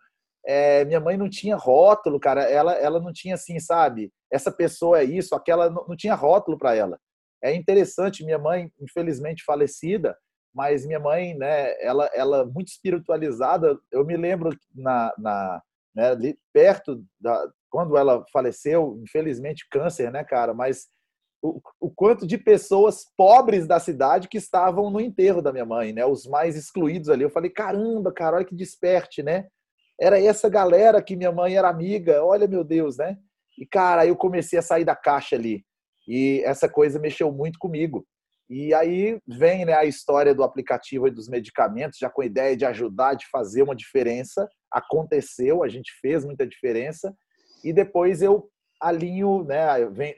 É, 0.45 0.85
minha 0.85 1.01
mãe 1.01 1.17
não 1.17 1.29
tinha 1.29 1.57
rótulo, 1.57 2.19
cara. 2.19 2.43
Ela, 2.43 2.75
ela 2.75 3.01
não 3.01 3.13
tinha 3.13 3.35
assim, 3.35 3.59
sabe? 3.61 4.13
Essa 4.31 4.51
pessoa 4.51 5.01
é 5.01 5.05
isso, 5.05 5.35
aquela. 5.35 5.71
Não, 5.71 5.87
não 5.89 5.97
tinha 5.97 6.15
rótulo 6.15 6.59
para 6.59 6.75
ela. 6.75 6.99
É 7.43 7.55
interessante. 7.55 8.25
Minha 8.25 8.39
mãe, 8.39 8.71
infelizmente 8.81 9.45
falecida, 9.45 10.17
mas 10.55 10.87
minha 10.87 11.01
mãe, 11.01 11.35
né? 11.35 11.75
Ela, 11.81 12.11
ela 12.15 12.45
muito 12.45 12.69
espiritualizada. 12.69 13.79
Eu 13.91 14.05
me 14.05 14.17
lembro 14.17 14.51
na, 14.75 15.13
na 15.19 15.63
né, 15.95 16.11
ali 16.11 16.39
perto 16.53 17.05
da 17.21 17.49
quando 17.73 17.97
ela 17.97 18.23
faleceu, 18.31 19.01
infelizmente 19.03 19.67
câncer, 19.71 20.13
né, 20.13 20.23
cara? 20.23 20.53
Mas 20.53 20.89
o, 21.43 21.61
o, 21.81 21.91
quanto 21.91 22.25
de 22.25 22.39
pessoas 22.39 23.05
pobres 23.17 23.67
da 23.67 23.81
cidade 23.81 24.29
que 24.29 24.39
estavam 24.39 24.91
no 24.91 25.01
enterro 25.01 25.43
da 25.43 25.53
minha 25.53 25.67
mãe, 25.67 25.93
né? 25.93 26.07
Os 26.07 26.25
mais 26.25 26.57
excluídos 26.57 27.09
ali. 27.09 27.25
Eu 27.25 27.31
falei, 27.31 27.51
caramba, 27.51 28.13
cara, 28.13 28.37
olha 28.37 28.45
que 28.45 28.55
desperte, 28.55 29.23
né? 29.23 29.49
Era 30.01 30.21
essa 30.21 30.49
galera 30.49 31.03
que 31.03 31.17
minha 31.17 31.33
mãe 31.33 31.57
era 31.57 31.69
amiga, 31.69 32.25
olha 32.25 32.47
meu 32.47 32.63
Deus, 32.63 32.97
né? 32.97 33.19
E 33.59 33.67
cara, 33.67 34.07
eu 34.07 34.17
comecei 34.17 34.59
a 34.59 34.63
sair 34.63 34.85
da 34.85 34.95
caixa 34.95 35.35
ali. 35.35 35.65
E 36.07 36.43
essa 36.45 36.69
coisa 36.69 36.99
mexeu 36.99 37.33
muito 37.33 37.59
comigo. 37.59 38.07
E 38.49 38.73
aí 38.75 39.19
vem 39.27 39.65
né, 39.65 39.73
a 39.73 39.85
história 39.85 40.35
do 40.35 40.43
aplicativo 40.43 41.09
e 41.09 41.11
dos 41.11 41.29
medicamentos, 41.29 41.99
já 41.99 42.11
com 42.11 42.23
a 42.23 42.27
ideia 42.27 42.57
de 42.57 42.65
ajudar, 42.65 43.15
de 43.15 43.27
fazer 43.31 43.63
uma 43.63 43.75
diferença. 43.75 44.49
Aconteceu, 44.71 45.63
a 45.63 45.69
gente 45.69 45.93
fez 46.01 46.25
muita 46.25 46.47
diferença. 46.47 47.15
E 47.65 47.73
depois 47.73 48.23
eu 48.23 48.49
alinho, 48.83 49.45
né, 49.45 49.67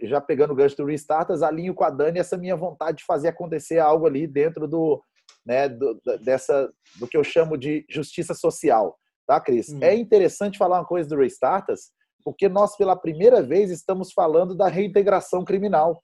já 0.02 0.20
pegando 0.20 0.52
o 0.52 0.56
gancho 0.56 0.76
do 0.76 0.86
Restarters, 0.86 1.42
alinho 1.42 1.74
com 1.74 1.84
a 1.84 1.90
Dani 1.90 2.18
essa 2.18 2.36
minha 2.36 2.56
vontade 2.56 2.98
de 2.98 3.04
fazer 3.04 3.28
acontecer 3.28 3.78
algo 3.78 4.06
ali 4.06 4.26
dentro 4.26 4.66
do, 4.66 5.02
né, 5.44 5.68
do, 5.68 6.00
dessa, 6.22 6.72
do 6.98 7.06
que 7.06 7.16
eu 7.16 7.22
chamo 7.22 7.58
de 7.58 7.84
justiça 7.90 8.32
social, 8.32 8.98
tá, 9.26 9.38
Cris? 9.38 9.68
Hum. 9.68 9.80
É 9.82 9.94
interessante 9.94 10.56
falar 10.56 10.78
uma 10.78 10.86
coisa 10.86 11.08
do 11.08 11.16
Restarters, 11.16 11.90
porque 12.24 12.48
nós, 12.48 12.74
pela 12.74 12.96
primeira 12.96 13.42
vez, 13.42 13.70
estamos 13.70 14.12
falando 14.12 14.54
da 14.54 14.66
reintegração 14.66 15.44
criminal. 15.44 16.02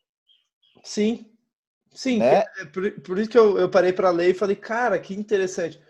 Sim, 0.84 1.24
sim. 1.92 2.18
Né? 2.18 2.44
É 2.58 2.66
por, 2.66 2.90
por, 3.00 3.18
isso 3.18 3.30
que 3.30 3.38
eu, 3.38 3.58
eu 3.58 3.70
parei 3.70 3.92
para 3.92 4.10
ler 4.10 4.30
e 4.30 4.34
falei, 4.34 4.54
cara, 4.54 4.98
que 4.98 5.14
interessante. 5.14 5.80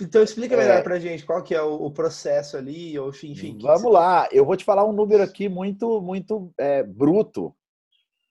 Então 0.00 0.22
explica 0.22 0.56
melhor 0.56 0.78
é, 0.78 0.82
para 0.82 0.96
a 0.96 0.98
gente 0.98 1.24
qual 1.24 1.42
que 1.42 1.54
é 1.54 1.62
o, 1.62 1.90
processo 1.90 2.56
ali, 2.56 2.98
ou 2.98 3.10
enfim. 3.10 3.56
Vamos 3.62 3.92
lá, 3.92 4.28
eu 4.32 4.44
vou 4.44 4.56
te 4.56 4.64
falar 4.64 4.84
um 4.84 4.92
número 4.92 5.22
aqui 5.22 5.48
muito, 5.48 6.00
muito 6.00 6.52
é, 6.58 6.82
bruto. 6.82 7.54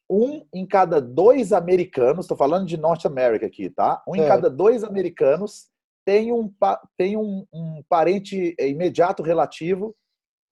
Um 0.09 0.45
em 0.53 0.65
cada 0.65 1.01
dois 1.01 1.51
americanos, 1.53 2.25
estou 2.25 2.37
falando 2.37 2.67
de 2.67 2.77
Norte 2.77 3.07
América 3.07 3.45
aqui, 3.45 3.69
tá? 3.69 4.03
Um 4.07 4.15
é. 4.15 4.19
em 4.19 4.27
cada 4.27 4.49
dois 4.49 4.83
americanos 4.83 5.67
tem 6.05 6.31
um, 6.31 6.53
tem 6.97 7.17
um, 7.17 7.45
um 7.51 7.83
parente 7.89 8.55
imediato 8.59 9.23
relativo 9.23 9.95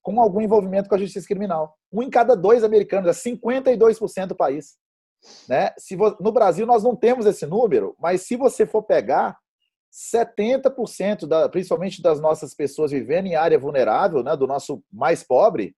com 0.02 0.20
algum 0.20 0.42
envolvimento 0.42 0.90
com 0.90 0.96
a 0.96 0.98
justiça 0.98 1.28
criminal. 1.28 1.78
Um 1.92 2.02
em 2.02 2.10
cada 2.10 2.36
dois 2.36 2.64
americanos, 2.64 3.10
é 3.10 3.30
52% 3.30 4.28
do 4.28 4.36
país. 4.36 4.76
Né? 5.48 5.72
Se 5.78 5.96
no 5.96 6.32
Brasil 6.32 6.66
nós 6.66 6.84
não 6.84 6.96
temos 6.96 7.26
esse 7.26 7.46
número, 7.46 7.96
mas 8.00 8.24
se 8.24 8.36
você 8.36 8.66
for 8.66 8.84
pegar 8.84 9.38
70%, 9.94 11.28
da, 11.28 11.48
principalmente 11.48 12.02
das 12.02 12.20
nossas 12.20 12.56
pessoas 12.56 12.92
vivendo 12.92 13.28
em 13.28 13.36
área 13.36 13.60
vulnerável, 13.60 14.24
né, 14.24 14.36
do 14.36 14.48
nosso 14.48 14.84
mais 14.92 15.24
pobre, 15.24 15.76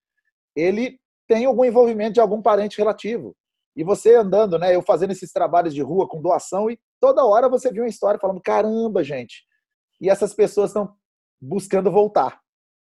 ele 0.56 0.98
tem 1.28 1.46
algum 1.46 1.66
envolvimento 1.66 2.14
de 2.14 2.22
algum 2.22 2.42
parente 2.42 2.78
relativo. 2.78 3.36
E 3.76 3.84
você 3.84 4.16
andando, 4.16 4.58
né, 4.58 4.74
eu 4.74 4.82
fazendo 4.82 5.12
esses 5.12 5.34
trabalhos 5.34 5.74
de 5.74 5.82
rua 5.82 6.08
com 6.08 6.22
doação, 6.22 6.72
e 6.72 6.80
toda 7.00 7.26
hora 7.26 7.50
você 7.50 7.70
viu 7.70 7.84
uma 7.84 7.90
história 7.90 8.20
falando: 8.20 8.42
caramba, 8.42 9.04
gente. 9.04 9.44
E 10.00 10.10
essas 10.10 10.34
pessoas 10.34 10.70
estão 10.70 10.96
buscando 11.42 11.92
voltar. 11.92 12.40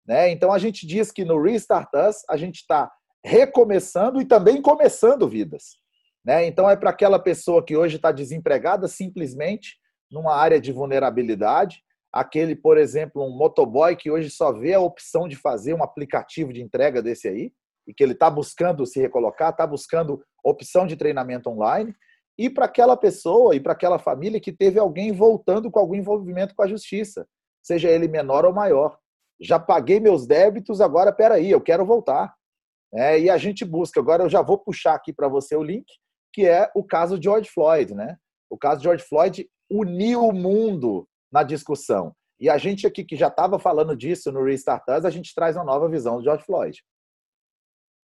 Né? 0.05 0.31
Então 0.31 0.53
a 0.53 0.57
gente 0.57 0.87
diz 0.87 1.11
que 1.11 1.25
no 1.25 1.41
Restart 1.41 1.89
Us 1.93 2.23
a 2.29 2.37
gente 2.37 2.57
está 2.57 2.89
recomeçando 3.23 4.21
e 4.21 4.25
também 4.25 4.61
começando 4.61 5.27
vidas. 5.27 5.75
Né? 6.23 6.45
Então 6.45 6.69
é 6.69 6.77
para 6.77 6.91
aquela 6.91 7.19
pessoa 7.19 7.63
que 7.63 7.75
hoje 7.75 7.97
está 7.97 8.13
desempregada, 8.13 8.87
simplesmente 8.87 9.75
numa 10.11 10.35
área 10.35 10.59
de 10.59 10.71
vulnerabilidade. 10.71 11.83
Aquele, 12.11 12.55
por 12.55 12.77
exemplo, 12.77 13.23
um 13.23 13.35
motoboy 13.37 13.95
que 13.95 14.09
hoje 14.09 14.29
só 14.29 14.51
vê 14.51 14.73
a 14.73 14.79
opção 14.79 15.27
de 15.27 15.35
fazer 15.35 15.73
um 15.73 15.83
aplicativo 15.83 16.53
de 16.53 16.61
entrega 16.61 17.01
desse 17.01 17.27
aí, 17.27 17.51
e 17.87 17.93
que 17.93 18.03
ele 18.03 18.13
está 18.13 18.29
buscando 18.29 18.85
se 18.85 18.99
recolocar, 18.99 19.51
está 19.51 19.65
buscando 19.65 20.21
opção 20.43 20.85
de 20.85 20.97
treinamento 20.97 21.49
online. 21.49 21.95
E 22.37 22.49
para 22.49 22.65
aquela 22.65 22.95
pessoa 22.95 23.55
e 23.55 23.59
para 23.59 23.73
aquela 23.73 23.97
família 23.97 24.39
que 24.39 24.51
teve 24.51 24.77
alguém 24.77 25.11
voltando 25.11 25.71
com 25.71 25.79
algum 25.79 25.95
envolvimento 25.95 26.53
com 26.53 26.61
a 26.61 26.67
justiça, 26.67 27.25
seja 27.63 27.89
ele 27.89 28.07
menor 28.07 28.45
ou 28.45 28.53
maior. 28.53 28.97
Já 29.39 29.57
paguei 29.59 29.99
meus 29.99 30.27
débitos, 30.27 30.81
agora 30.81 31.11
peraí, 31.11 31.49
eu 31.49 31.61
quero 31.61 31.85
voltar. 31.85 32.35
É, 32.93 33.19
e 33.19 33.29
a 33.29 33.37
gente 33.37 33.65
busca. 33.65 33.99
Agora 33.99 34.23
eu 34.23 34.29
já 34.29 34.41
vou 34.41 34.57
puxar 34.57 34.93
aqui 34.93 35.11
para 35.11 35.27
você 35.27 35.55
o 35.55 35.63
link, 35.63 35.85
que 36.33 36.45
é 36.45 36.69
o 36.75 36.83
caso 36.83 37.21
George 37.21 37.49
Floyd. 37.49 37.93
Né? 37.93 38.17
O 38.49 38.57
caso 38.57 38.83
George 38.83 39.03
Floyd 39.03 39.49
unir 39.69 40.17
o 40.17 40.31
mundo 40.31 41.07
na 41.31 41.43
discussão. 41.43 42.15
E 42.39 42.49
a 42.49 42.57
gente 42.57 42.85
aqui 42.85 43.03
que 43.03 43.15
já 43.15 43.27
estava 43.27 43.57
falando 43.57 43.95
disso 43.95 44.31
no 44.31 44.43
Restart 44.43 44.83
Us, 44.89 45.05
a 45.05 45.09
gente 45.09 45.33
traz 45.33 45.55
uma 45.55 45.65
nova 45.65 45.89
visão 45.89 46.17
do 46.17 46.23
George 46.23 46.43
Floyd. 46.45 46.83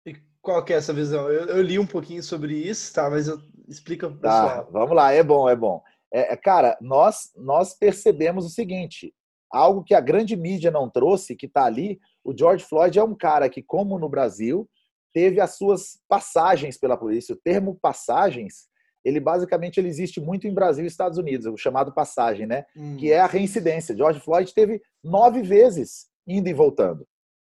E 0.06 0.16
qual 0.42 0.64
que 0.66 0.74
é 0.74 0.78
essa 0.78 0.94
visão? 0.94 1.30
Eu, 1.30 1.48
eu 1.48 1.62
li 1.62 1.78
um 1.78 1.86
pouquinho 1.86 2.24
sobre 2.24 2.56
isso, 2.56 2.94
tá? 2.94 3.10
Mas 3.10 3.28
eu, 3.28 3.40
explica 3.68 4.10
para 4.10 4.20
tá, 4.20 4.48
pessoal. 4.48 4.70
Vamos 4.72 4.96
lá, 4.96 5.12
é 5.12 5.24
bom, 5.24 5.48
é 5.48 5.56
bom. 5.56 5.82
É, 6.12 6.34
é, 6.34 6.38
cara, 6.38 6.78
nós, 6.82 7.32
nós 7.36 7.74
percebemos 7.74 8.46
o 8.46 8.50
seguinte, 8.50 9.14
algo 9.52 9.84
que 9.84 9.94
a 9.94 10.02
grande 10.02 10.36
mídia 10.36 10.72
não 10.72 10.90
trouxe, 10.90 11.36
que 11.36 11.46
está 11.46 11.66
ali, 11.66 12.00
o 12.24 12.36
George 12.36 12.66
Floyd 12.66 12.98
é 12.98 13.04
um 13.04 13.16
cara 13.16 13.50
que, 13.50 13.62
como 13.62 14.00
no 14.00 14.10
Brasil, 14.10 14.70
teve 15.14 15.40
as 15.40 15.58
suas 15.58 16.00
passagens 16.08 16.78
pela 16.78 16.98
polícia. 16.98 17.34
O 17.34 17.40
termo 17.44 17.78
passagens 17.80 18.68
ele 19.04 19.20
basicamente 19.20 19.80
ele 19.80 19.90
existe 19.90 20.22
muito 20.22 20.48
em 20.48 20.54
Brasil 20.54 20.84
e 20.84 20.88
Estados 20.88 21.18
Unidos, 21.18 21.46
o 21.46 21.58
chamado 21.58 21.94
passagem, 21.94 22.46
né? 22.46 22.66
Hum. 22.76 22.96
Que 22.98 23.12
é 23.12 23.20
a 23.20 23.26
reincidência. 23.26 23.96
George 23.96 24.20
Floyd 24.20 24.54
teve 24.54 24.82
nove 25.04 25.42
vezes 25.42 26.08
indo 26.28 26.48
e 26.48 26.54
voltando. 26.54 27.06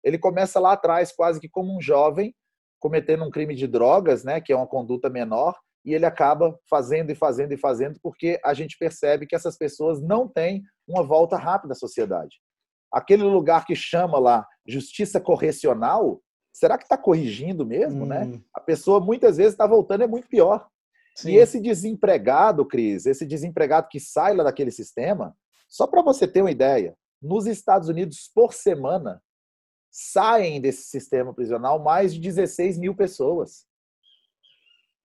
Ele 0.03 0.17
começa 0.17 0.59
lá 0.59 0.73
atrás, 0.73 1.11
quase 1.11 1.39
que 1.39 1.49
como 1.49 1.75
um 1.75 1.81
jovem, 1.81 2.35
cometendo 2.79 3.23
um 3.23 3.31
crime 3.31 3.55
de 3.55 3.67
drogas, 3.67 4.23
né? 4.23 4.41
Que 4.41 4.51
é 4.51 4.55
uma 4.55 4.67
conduta 4.67 5.09
menor, 5.09 5.55
e 5.87 5.93
ele 5.93 6.05
acaba 6.05 6.59
fazendo 6.69 7.11
e 7.11 7.15
fazendo 7.15 7.53
e 7.53 7.57
fazendo, 7.57 7.97
porque 8.03 8.39
a 8.43 8.53
gente 8.53 8.77
percebe 8.77 9.25
que 9.25 9.35
essas 9.35 9.57
pessoas 9.57 10.01
não 10.01 10.27
têm 10.27 10.63
uma 10.85 11.01
volta 11.01 11.37
rápida 11.37 11.71
à 11.71 11.75
sociedade. 11.75 12.35
Aquele 12.91 13.23
lugar 13.23 13.65
que 13.65 13.73
chama 13.73 14.19
lá 14.19 14.45
justiça 14.67 15.19
correcional, 15.19 16.21
será 16.53 16.77
que 16.77 16.83
está 16.83 16.97
corrigindo 16.97 17.65
mesmo, 17.65 18.05
né? 18.05 18.23
hum. 18.23 18.31
né? 18.31 18.41
A 18.53 18.59
pessoa 18.59 18.99
muitas 18.99 19.37
vezes 19.37 19.53
está 19.53 19.65
voltando 19.65 20.03
é 20.03 20.07
muito 20.07 20.27
pior. 20.27 20.67
Sim. 21.17 21.31
E 21.31 21.37
esse 21.37 21.59
desempregado, 21.59 22.63
Cris, 22.63 23.07
esse 23.07 23.25
desempregado 23.25 23.87
que 23.89 23.99
sai 23.99 24.35
lá 24.35 24.43
daquele 24.43 24.69
sistema, 24.69 25.35
só 25.67 25.87
para 25.87 26.03
você 26.03 26.27
ter 26.27 26.41
uma 26.41 26.51
ideia, 26.51 26.95
nos 27.19 27.47
Estados 27.47 27.89
Unidos, 27.89 28.29
por 28.33 28.53
semana, 28.53 29.19
saem 29.89 30.61
desse 30.61 30.83
sistema 30.83 31.33
prisional 31.33 31.79
mais 31.79 32.13
de 32.13 32.19
16 32.19 32.77
mil 32.77 32.95
pessoas. 32.95 33.65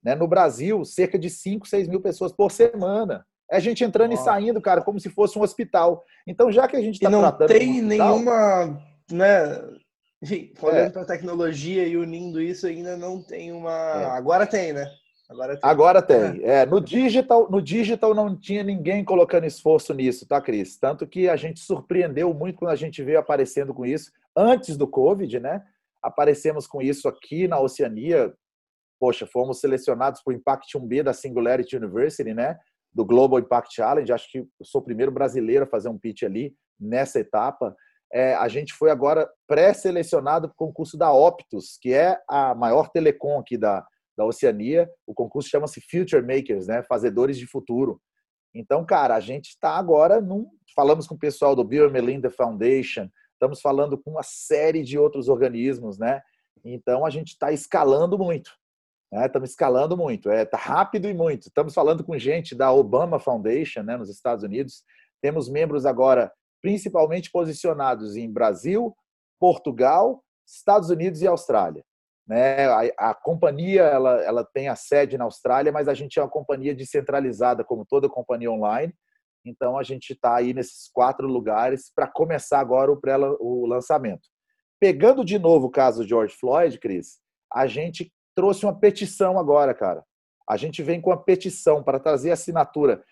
Né? 0.05 0.15
No 0.15 0.29
Brasil, 0.29 0.85
cerca 0.85 1.19
de 1.19 1.31
5, 1.31 1.67
6 1.67 1.89
mil 1.89 2.03
pessoas 2.03 2.31
por 2.31 2.53
semana. 2.53 3.27
É 3.51 3.57
a 3.57 3.61
gente 3.61 3.83
entrando 3.83 4.11
Nossa. 4.11 4.23
e 4.23 4.25
saindo, 4.27 4.61
cara, 4.61 4.83
como 4.83 5.01
se 5.01 5.09
fosse 5.09 5.39
um 5.39 5.43
hospital. 5.43 6.05
Então, 6.27 6.53
já 6.53 6.69
que 6.69 6.77
a 6.77 6.81
gente 6.83 6.97
está 6.97 7.09
tratando. 7.09 7.49
Não 7.49 7.59
tem 7.59 7.83
hospital, 7.83 8.19
nenhuma. 8.19 8.83
Né? 9.11 9.81
Enfim, 10.23 10.53
olhando 10.61 10.89
é. 10.89 10.91
para 10.91 11.03
a 11.03 11.07
tecnologia 11.07 11.87
e 11.87 11.97
unindo 11.97 12.39
isso, 12.39 12.67
ainda 12.67 12.99
não 12.99 13.23
tem 13.23 13.51
uma. 13.51 13.73
É. 13.73 14.05
Agora 14.11 14.47
tem, 14.47 14.75
né? 14.75 14.87
Agora 15.33 15.57
tem. 15.57 15.71
Agora 15.71 16.03
tem. 16.03 16.45
É, 16.45 16.67
no, 16.67 16.81
digital, 16.81 17.51
no 17.51 17.63
digital 17.63 18.15
não 18.15 18.37
tinha 18.37 18.63
ninguém 18.63 19.03
colocando 19.03 19.47
esforço 19.47 19.95
nisso, 19.95 20.27
tá, 20.27 20.41
Cris? 20.41 20.77
Tanto 20.77 21.07
que 21.07 21.29
a 21.29 21.37
gente 21.37 21.61
surpreendeu 21.61 22.33
muito 22.35 22.59
quando 22.59 22.71
a 22.71 22.77
gente 22.77 23.03
veio 23.03 23.19
aparecendo 23.19 23.73
com 23.73 23.87
isso 23.87 24.13
antes 24.37 24.77
do 24.77 24.87
Covid, 24.87 25.41
né? 25.41 25.65
Aparecemos 26.03 26.67
com 26.67 26.83
isso 26.83 27.09
aqui 27.09 27.49
na 27.49 27.59
Oceania. 27.59 28.33
Poxa, 29.01 29.27
fomos 29.27 29.59
selecionados 29.59 30.23
para 30.23 30.33
o 30.33 30.37
Impact 30.37 30.79
1B 30.79 31.03
da 31.03 31.15
Singularity 31.15 31.77
University, 31.77 32.35
né? 32.35 32.59
Do 32.93 33.05
Global 33.05 33.39
Impact 33.39 33.75
Challenge. 33.75 34.13
Acho 34.13 34.31
que 34.31 34.47
sou 34.63 34.83
o 34.83 34.85
primeiro 34.85 35.11
brasileiro 35.11 35.65
a 35.65 35.69
fazer 35.69 35.89
um 35.89 35.99
pitch 35.99 36.25
ali 36.25 36.55
nessa 36.79 37.19
etapa. 37.19 37.75
É, 38.13 38.35
a 38.35 38.47
gente 38.49 38.75
foi 38.75 38.91
agora 38.91 39.27
pré-selecionado 39.49 40.49
para 40.49 40.55
o 40.55 40.57
concurso 40.67 40.99
da 40.99 41.11
Optus, 41.11 41.79
que 41.81 41.95
é 41.95 42.21
a 42.29 42.55
maior 42.55 42.91
telecom 42.91 43.41
aqui 43.41 43.57
da, 43.57 43.83
da 44.17 44.25
Oceania. 44.25 44.89
O 45.07 45.15
concurso 45.15 45.49
chama-se 45.49 45.81
Future 45.81 46.23
Makers, 46.23 46.67
né? 46.67 46.83
Fazedores 46.83 47.39
de 47.39 47.47
futuro. 47.47 48.01
Então, 48.55 48.85
cara, 48.85 49.15
a 49.15 49.21
gente 49.21 49.51
está 49.51 49.77
agora 49.77 50.21
num. 50.21 50.49
Falamos 50.75 51.07
com 51.07 51.15
o 51.15 51.19
pessoal 51.19 51.57
do 51.57 51.65
Bill 51.65 51.91
Melinda 51.91 52.31
Foundation, 52.31 53.09
estamos 53.33 53.61
falando 53.61 53.99
com 53.99 54.13
uma 54.13 54.23
série 54.23 54.83
de 54.83 54.99
outros 54.99 55.29
organismos, 55.29 55.99
né? 55.99 56.21
Então 56.65 57.05
a 57.05 57.11
gente 57.11 57.29
está 57.29 57.51
escalando 57.51 58.17
muito. 58.17 58.51
Né? 59.13 59.27
Estamos 59.27 59.51
escalando 59.51 59.97
muito. 59.97 60.31
É 60.31 60.45
tá 60.45 60.57
rápido 60.57 61.09
e 61.09 61.15
muito. 61.15 61.49
Estamos 61.49 61.75
falando 61.75 62.05
com 62.05 62.17
gente 62.17 62.55
da 62.55 62.73
Obama 62.73 63.19
Foundation, 63.19 63.83
né, 63.83 63.97
nos 63.97 64.09
Estados 64.09 64.45
Unidos. 64.45 64.85
Temos 65.21 65.49
membros 65.49 65.85
agora 65.85 66.33
principalmente 66.63 67.31
posicionados 67.31 68.17
em 68.17 68.33
Brasil, 68.33 68.97
Portugal, 69.41 70.23
Estados 70.47 70.91
Unidos 70.91 71.21
e 71.21 71.27
Austrália. 71.27 71.85
Né? 72.27 72.67
A, 72.67 73.11
a, 73.11 73.15
companhia 73.15 73.83
ela, 73.83 74.23
ela 74.23 74.45
tem 74.45 74.69
a 74.69 74.77
sede 74.77 75.19
na 75.19 75.25
Austrália, 75.25 75.73
mas 75.73 75.89
a 75.89 75.95
gente 75.95 76.19
é 76.19 76.23
uma 76.23 76.31
companhia 76.31 76.75
descentralizada, 76.75 77.65
como 77.65 77.85
toda 77.85 78.09
companhia 78.09 78.51
online. 78.51 78.95
Então 79.45 79.77
a 79.77 79.83
gente 79.83 80.13
está 80.13 80.37
aí 80.37 80.55
nesses 80.55 80.89
quatro 80.93 81.27
lugares 81.27 81.91
para 81.95 82.07
começar 82.07 82.61
agora 82.61 82.93
o, 82.93 82.97
pré, 82.97 83.17
o 83.19 83.67
lançamento. 83.67 84.29
Pegando 84.81 85.25
de 85.25 85.39
novo 85.39 85.67
o 85.67 85.71
caso 85.71 86.07
George 86.07 86.35
Floyd, 86.35 86.79
Cris, 86.79 87.19
a 87.53 87.67
gente 87.67 88.13
trouxe 88.35 88.65
uma 88.65 88.79
petição 88.79 89.39
agora, 89.39 89.75
cara. 89.75 90.05
A 90.49 90.57
gente 90.57 90.83
vem 90.83 91.01
com 91.01 91.13
a 91.13 91.17
petição 91.17 91.83
para 91.83 92.01
trazer 92.01 92.31
assinatura, 92.31 93.03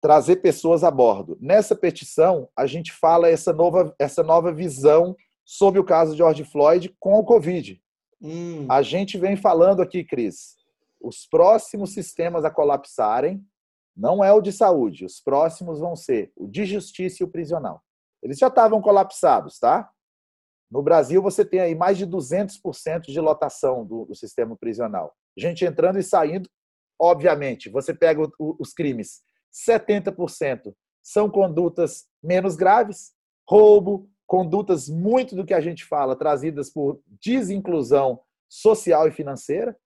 trazer 0.00 0.36
pessoas 0.36 0.84
a 0.84 0.90
bordo. 0.90 1.36
Nessa 1.40 1.74
petição, 1.74 2.48
a 2.56 2.66
gente 2.66 2.92
fala 2.92 3.28
essa 3.28 3.52
nova, 3.52 3.94
essa 3.98 4.22
nova 4.22 4.52
visão 4.52 5.16
sobre 5.44 5.80
o 5.80 5.84
caso 5.84 6.16
George 6.16 6.44
Floyd 6.44 6.94
com 6.98 7.14
o 7.14 7.24
Covid. 7.24 7.80
Hum. 8.24 8.66
A 8.70 8.80
gente 8.80 9.18
vem 9.18 9.36
falando 9.36 9.82
aqui, 9.82 10.02
Cris, 10.02 10.56
os 10.98 11.26
próximos 11.26 11.92
sistemas 11.92 12.42
a 12.42 12.50
colapsarem 12.50 13.44
não 13.94 14.24
é 14.24 14.32
o 14.32 14.40
de 14.40 14.50
saúde, 14.50 15.04
os 15.04 15.20
próximos 15.20 15.78
vão 15.78 15.94
ser 15.94 16.32
o 16.34 16.48
de 16.48 16.64
justiça 16.64 17.22
e 17.22 17.24
o 17.24 17.30
prisional. 17.30 17.82
Eles 18.22 18.38
já 18.38 18.48
estavam 18.48 18.80
colapsados, 18.80 19.58
tá? 19.58 19.90
No 20.70 20.82
Brasil, 20.82 21.22
você 21.22 21.44
tem 21.44 21.60
aí 21.60 21.74
mais 21.74 21.98
de 21.98 22.06
200% 22.06 23.02
de 23.02 23.20
lotação 23.20 23.84
do, 23.84 24.06
do, 24.06 24.14
sistema 24.14 24.56
prisional. 24.56 25.14
Gente 25.36 25.64
entrando 25.64 25.98
e 25.98 26.02
saindo, 26.02 26.48
obviamente. 26.98 27.68
Você 27.68 27.94
pega 27.94 28.22
o, 28.22 28.32
o, 28.38 28.56
os 28.58 28.72
crimes, 28.72 29.22
70% 29.52 30.74
são 31.02 31.28
condutas 31.30 32.06
menos 32.22 32.56
graves, 32.56 33.12
roubo, 33.46 34.08
condutas 34.26 34.88
muito 34.88 35.36
do 35.36 35.44
que 35.44 35.54
a 35.54 35.60
gente 35.60 35.84
fala, 35.84 36.16
trazidas 36.16 36.70
por 36.70 37.00
desinclusão 37.22 38.20
social 38.48 39.06
e 39.08 39.12
financeira, 39.12 39.76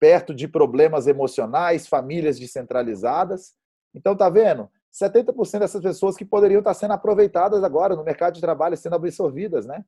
perto 0.00 0.34
de 0.34 0.46
problemas 0.46 1.06
emocionais, 1.06 1.86
famílias 1.86 2.38
descentralizadas. 2.38 3.54
Então, 3.94 4.16
tá 4.16 4.28
vendo? 4.28 4.70
70% 4.92 5.58
dessas 5.60 5.82
pessoas 5.82 6.16
que 6.16 6.24
poderiam 6.24 6.60
estar 6.60 6.74
sendo 6.74 6.92
aproveitadas 6.92 7.62
agora 7.62 7.94
no 7.94 8.04
mercado 8.04 8.34
de 8.34 8.40
trabalho, 8.40 8.76
sendo 8.76 8.96
absorvidas, 8.96 9.66
né? 9.66 9.84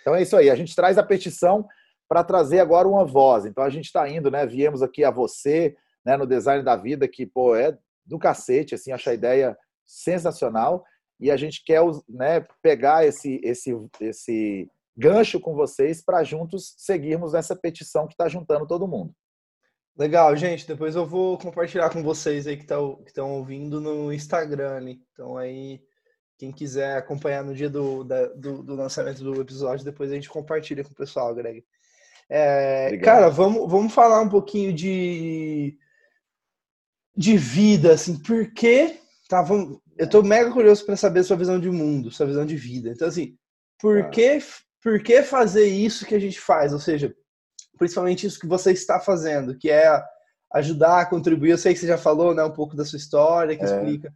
Então 0.00 0.14
é 0.14 0.22
isso 0.22 0.36
aí. 0.36 0.48
A 0.48 0.54
gente 0.54 0.74
traz 0.74 0.96
a 0.98 1.02
petição 1.02 1.66
para 2.08 2.24
trazer 2.24 2.60
agora 2.60 2.88
uma 2.88 3.04
voz. 3.04 3.44
Então 3.44 3.62
a 3.62 3.70
gente 3.70 3.86
está 3.86 4.08
indo, 4.08 4.30
né? 4.30 4.46
Viemos 4.46 4.82
aqui 4.82 5.04
a 5.04 5.10
você, 5.10 5.76
né? 6.04 6.16
No 6.16 6.26
design 6.26 6.62
da 6.64 6.76
vida 6.76 7.08
que 7.08 7.26
pô 7.26 7.54
é 7.54 7.76
do 8.06 8.18
cacete, 8.18 8.74
assim, 8.74 8.92
acho 8.92 9.10
a 9.10 9.14
ideia 9.14 9.58
sensacional 9.86 10.84
e 11.20 11.30
a 11.30 11.36
gente 11.36 11.62
quer, 11.64 11.80
né? 12.08 12.46
Pegar 12.62 13.04
esse 13.04 13.40
esse 13.42 13.70
esse 14.00 14.70
gancho 14.96 15.40
com 15.40 15.54
vocês 15.54 16.02
para 16.02 16.24
juntos 16.24 16.74
seguirmos 16.76 17.32
nessa 17.32 17.54
petição 17.54 18.06
que 18.06 18.14
está 18.14 18.28
juntando 18.28 18.66
todo 18.66 18.88
mundo. 18.88 19.14
Legal, 19.96 20.36
gente. 20.36 20.66
Depois 20.66 20.94
eu 20.94 21.06
vou 21.06 21.38
compartilhar 21.38 21.90
com 21.90 22.02
vocês 22.02 22.46
aí 22.46 22.56
que 22.56 22.62
estão 22.62 23.02
que 23.02 23.20
ouvindo 23.20 23.80
no 23.80 24.12
Instagram. 24.12 24.80
Né? 24.80 24.96
Então 25.12 25.36
aí 25.36 25.80
quem 26.38 26.52
quiser 26.52 26.96
acompanhar 26.96 27.44
no 27.44 27.52
dia 27.52 27.68
do, 27.68 28.04
da, 28.04 28.26
do, 28.28 28.62
do, 28.62 28.76
lançamento 28.76 29.24
do 29.24 29.40
episódio, 29.40 29.84
depois 29.84 30.10
a 30.10 30.14
gente 30.14 30.30
compartilha 30.30 30.84
com 30.84 30.92
o 30.92 30.94
pessoal, 30.94 31.34
Greg. 31.34 31.64
É, 32.30 32.96
cara, 32.98 33.28
vamos, 33.28 33.68
vamos 33.68 33.92
falar 33.92 34.20
um 34.20 34.28
pouquinho 34.28 34.72
de, 34.72 35.76
de 37.16 37.36
vida, 37.36 37.94
assim, 37.94 38.22
porque 38.22 39.00
tá, 39.28 39.42
vamos, 39.42 39.80
eu 39.98 40.08
tô 40.08 40.22
mega 40.22 40.50
curioso 40.52 40.86
para 40.86 40.96
saber 40.96 41.24
sua 41.24 41.36
visão 41.36 41.58
de 41.58 41.68
mundo, 41.68 42.10
sua 42.10 42.26
visão 42.26 42.46
de 42.46 42.56
vida. 42.56 42.90
Então, 42.90 43.08
assim, 43.08 43.36
por, 43.80 43.98
ah. 43.98 44.08
que, 44.08 44.38
por 44.82 45.02
que 45.02 45.22
fazer 45.22 45.66
isso 45.66 46.06
que 46.06 46.14
a 46.14 46.18
gente 46.18 46.40
faz? 46.40 46.72
Ou 46.72 46.78
seja, 46.78 47.14
principalmente 47.76 48.26
isso 48.26 48.38
que 48.38 48.46
você 48.46 48.72
está 48.72 49.00
fazendo, 49.00 49.58
que 49.58 49.70
é 49.70 50.02
ajudar 50.54 51.10
contribuir. 51.10 51.50
Eu 51.50 51.58
sei 51.58 51.74
que 51.74 51.80
você 51.80 51.86
já 51.86 51.98
falou 51.98 52.32
né, 52.32 52.44
um 52.44 52.52
pouco 52.52 52.76
da 52.76 52.84
sua 52.84 52.96
história, 52.96 53.56
que 53.56 53.64
é. 53.64 53.66
explica 53.66 54.14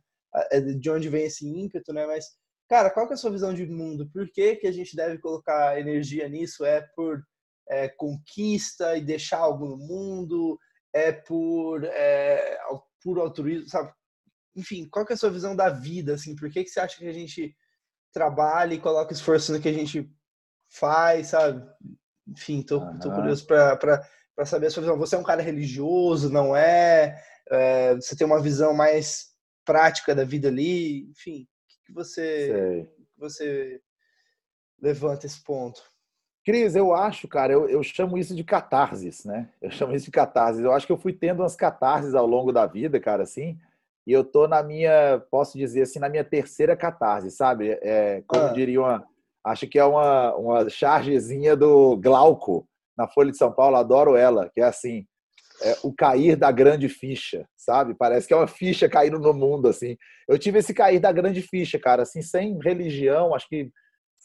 é, 0.50 0.60
de 0.60 0.90
onde 0.90 1.08
vem 1.08 1.24
esse 1.24 1.46
ímpeto, 1.46 1.92
né? 1.92 2.06
Mas, 2.06 2.26
cara, 2.68 2.88
qual 2.88 3.06
que 3.06 3.12
é 3.12 3.14
a 3.14 3.18
sua 3.18 3.32
visão 3.32 3.52
de 3.52 3.66
mundo? 3.66 4.08
Por 4.12 4.30
que, 4.30 4.56
que 4.56 4.66
a 4.68 4.72
gente 4.72 4.94
deve 4.94 5.18
colocar 5.18 5.78
energia 5.78 6.28
nisso? 6.28 6.64
É 6.64 6.80
por 6.94 7.22
é, 7.68 7.88
conquista 7.88 8.96
e 8.96 9.00
deixar 9.00 9.38
algo 9.38 9.66
no 9.66 9.76
mundo? 9.76 10.58
É 10.92 11.10
por, 11.10 11.84
é, 11.84 12.58
por 13.02 13.18
altruísmo, 13.18 13.68
sabe? 13.68 13.92
Enfim, 14.54 14.88
qual 14.88 15.04
que 15.06 15.12
é 15.12 15.14
a 15.14 15.18
sua 15.18 15.30
visão 15.30 15.56
da 15.56 15.68
vida, 15.68 16.14
assim? 16.14 16.36
Por 16.36 16.50
que, 16.50 16.64
que 16.64 16.70
você 16.70 16.80
acha 16.80 16.98
que 16.98 17.06
a 17.06 17.12
gente 17.12 17.56
trabalha 18.12 18.74
e 18.74 18.80
coloca 18.80 19.12
esforço 19.12 19.52
no 19.52 19.60
que 19.60 19.68
a 19.68 19.72
gente 19.72 20.10
faz, 20.68 21.28
sabe? 21.28 21.66
Enfim, 22.26 22.62
tô, 22.62 22.78
uhum. 22.78 22.98
tô 22.98 23.10
curioso 23.10 23.46
para 23.46 24.06
saber 24.44 24.66
a 24.66 24.70
sua 24.70 24.82
visão. 24.82 24.98
Você 24.98 25.14
é 25.14 25.18
um 25.18 25.24
cara 25.24 25.42
religioso, 25.42 26.30
não 26.30 26.54
é? 26.54 27.22
é? 27.50 27.94
Você 27.94 28.14
tem 28.16 28.26
uma 28.26 28.40
visão 28.40 28.74
mais 28.74 29.32
prática 29.64 30.14
da 30.14 30.24
vida 30.24 30.48
ali, 30.48 31.08
enfim, 31.10 31.42
o 31.44 31.86
que 31.86 31.92
você, 31.92 32.88
que 32.96 33.20
você 33.20 33.80
levanta 34.80 35.26
esse 35.26 35.42
ponto? 35.42 35.82
Cris, 36.44 36.74
eu 36.74 36.92
acho, 36.92 37.28
cara, 37.28 37.52
eu, 37.52 37.68
eu 37.68 37.82
chamo 37.84 38.18
isso 38.18 38.34
de 38.34 38.42
catarses, 38.42 39.24
né? 39.24 39.48
Eu 39.60 39.70
chamo 39.70 39.94
isso 39.94 40.06
de 40.06 40.10
catarses. 40.10 40.60
Eu 40.64 40.72
acho 40.72 40.86
que 40.86 40.92
eu 40.92 40.98
fui 40.98 41.12
tendo 41.12 41.40
umas 41.40 41.54
catarses 41.54 42.14
ao 42.14 42.26
longo 42.26 42.52
da 42.52 42.66
vida, 42.66 42.98
cara, 42.98 43.22
assim, 43.22 43.56
e 44.06 44.12
eu 44.12 44.24
tô 44.24 44.48
na 44.48 44.62
minha, 44.62 45.22
posso 45.30 45.56
dizer 45.56 45.82
assim, 45.82 45.98
na 45.98 46.08
minha 46.08 46.24
terceira 46.24 46.76
catarse, 46.76 47.30
sabe? 47.30 47.78
É, 47.82 48.22
como 48.26 48.46
ah. 48.46 48.52
diria 48.52 48.80
uma, 48.80 49.04
acho 49.44 49.66
que 49.66 49.78
é 49.78 49.84
uma, 49.84 50.34
uma 50.34 50.68
chargezinha 50.68 51.56
do 51.56 51.96
Glauco, 51.96 52.66
na 52.96 53.08
Folha 53.08 53.30
de 53.30 53.38
São 53.38 53.52
Paulo, 53.52 53.76
adoro 53.76 54.16
ela, 54.16 54.50
que 54.52 54.60
é 54.60 54.64
assim, 54.64 55.06
é, 55.62 55.76
o 55.82 55.92
cair 55.92 56.36
da 56.36 56.50
grande 56.50 56.88
ficha, 56.88 57.46
sabe? 57.56 57.94
Parece 57.94 58.26
que 58.26 58.34
é 58.34 58.36
uma 58.36 58.46
ficha 58.46 58.88
caindo 58.88 59.18
no 59.18 59.32
mundo, 59.32 59.68
assim. 59.68 59.96
Eu 60.28 60.38
tive 60.38 60.58
esse 60.58 60.74
cair 60.74 60.98
da 60.98 61.12
grande 61.12 61.40
ficha, 61.40 61.78
cara, 61.78 62.02
assim, 62.02 62.22
sem 62.22 62.58
religião, 62.58 63.34
acho 63.34 63.48
que 63.48 63.70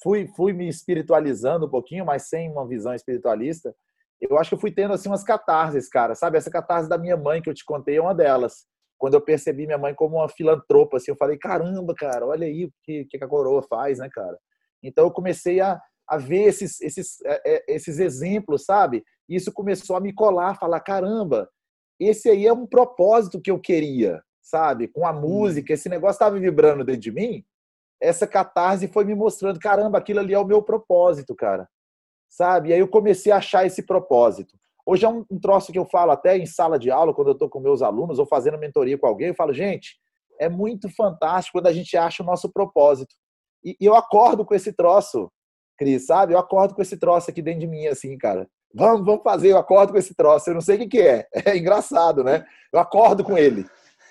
fui, 0.02 0.28
fui 0.36 0.54
me 0.54 0.68
espiritualizando 0.68 1.68
um 1.68 1.70
pouquinho, 1.70 2.06
mas 2.06 2.24
sem 2.24 2.50
uma 2.52 2.68
visão 2.68 2.94
espiritualista. 2.94 3.76
Eu 4.20 4.38
acho 4.38 4.50
que 4.50 4.56
eu 4.56 4.60
fui 4.60 4.72
tendo, 4.72 4.94
assim, 4.94 5.10
umas 5.10 5.24
catarses, 5.24 5.88
cara, 5.88 6.16
sabe? 6.16 6.38
Essa 6.38 6.50
catarse 6.50 6.90
da 6.90 6.98
minha 6.98 7.16
mãe 7.16 7.42
que 7.42 7.50
eu 7.50 7.54
te 7.54 7.63
contei 7.63 7.98
é 7.98 8.02
uma 8.02 8.16
delas. 8.16 8.66
Quando 8.98 9.14
eu 9.14 9.22
percebi 9.22 9.66
minha 9.66 9.78
mãe 9.78 9.94
como 9.94 10.18
uma 10.18 10.30
filantropa, 10.30 10.98
assim, 10.98 11.12
eu 11.12 11.18
falei, 11.18 11.38
caramba, 11.38 11.94
cara, 11.96 12.26
olha 12.26 12.48
aí 12.48 12.66
o 12.66 12.74
que, 12.84 13.06
que 13.06 13.24
a 13.24 13.28
coroa 13.28 13.62
faz, 13.62 14.00
né, 14.00 14.10
cara? 14.12 14.38
Então 14.84 15.06
eu 15.06 15.12
comecei 15.12 15.60
a, 15.60 15.80
a 16.08 16.18
ver 16.18 16.44
esses, 16.44 16.82
esses, 16.82 17.22
é, 17.26 17.42
é, 17.46 17.76
esses 17.76 18.00
exemplos, 18.00 18.66
sabe? 18.66 19.04
E 19.30 19.36
isso 19.36 19.52
começou 19.52 19.96
a 19.96 20.00
me 20.00 20.14
colar, 20.14 20.58
falar, 20.58 20.80
caramba, 20.80 21.50
esse 22.00 22.30
aí 22.30 22.46
é 22.46 22.54
um 22.54 22.66
propósito 22.66 23.42
que 23.42 23.52
eu 23.52 23.60
queria, 23.60 24.22
sabe? 24.42 24.88
Com 24.88 25.06
a 25.06 25.12
música, 25.12 25.74
esse 25.74 25.90
negócio 25.90 26.16
estava 26.16 26.40
vibrando 26.40 26.84
dentro 26.84 27.02
de 27.02 27.12
mim. 27.12 27.44
Essa 28.00 28.28
catarse 28.28 28.88
foi 28.88 29.04
me 29.04 29.16
mostrando, 29.16 29.60
caramba, 29.60 29.98
aquilo 29.98 30.20
ali 30.20 30.34
é 30.34 30.40
o 30.40 30.46
meu 30.46 30.62
propósito, 30.62 31.36
cara. 31.36 31.68
Sabe? 32.30 32.70
E 32.70 32.74
aí 32.74 32.80
eu 32.80 32.88
comecei 32.88 33.32
a 33.32 33.38
achar 33.38 33.66
esse 33.66 33.84
propósito. 33.84 34.58
Hoje 34.89 35.04
é 35.04 35.10
um, 35.10 35.26
um 35.30 35.38
troço 35.38 35.73
que 35.73 35.78
eu 35.78 35.84
falo 35.84 36.12
até 36.13 36.38
em 36.38 36.45
sala 36.45 36.80
de 36.80 36.89
aula, 36.89 37.13
quando 37.13 37.28
eu 37.28 37.34
estou 37.34 37.50
com 37.50 37.60
meus 37.60 37.82
alunos 37.82 38.19
ou 38.19 38.26
fazendo 38.26 38.58
mentoria 38.58 38.97
com 38.97 39.06
alguém, 39.06 39.28
eu 39.28 39.36
falo, 39.36 39.54
gente, 39.54 39.97
é 40.39 40.47
muito 40.47 40.89
fantástico 40.95 41.58
quando 41.58 41.67
a 41.67 41.73
gente 41.73 41.97
acha 41.97 42.23
o 42.23 42.26
nosso 42.26 42.50
propósito. 42.50 43.13
E, 43.65 43.76
e 43.82 43.86
eu 43.86 43.95
acordo 43.95 44.45
com 44.45 44.56
esse 44.56 44.71
troço, 44.71 45.30
Cris, 45.78 46.06
sabe? 46.06 46.34
Eu 46.34 46.39
acordo 46.39 46.73
com 46.73 46.82
esse 46.82 46.95
troço 46.95 47.30
aqui 47.30 47.41
dentro 47.41 47.60
de 47.60 47.67
mim, 47.67 47.86
assim, 47.88 48.17
cara. 48.17 48.47
Vamos, 48.73 49.06
vamos 49.06 49.23
fazer, 49.23 49.52
eu 49.52 49.58
acordo 49.58 49.91
com 49.91 50.00
esse 50.00 50.15
troço. 50.15 50.50
Eu 50.50 50.54
não 50.54 50.62
sei 50.62 50.78
o 50.78 50.80
que, 50.80 50.88
que 50.88 51.02
é. 51.02 51.28
É 51.45 51.58
engraçado, 51.58 52.23
né? 52.23 52.45
Eu 52.71 52.80
acordo 52.80 53.26
com 53.26 53.38
ele. 53.38 53.65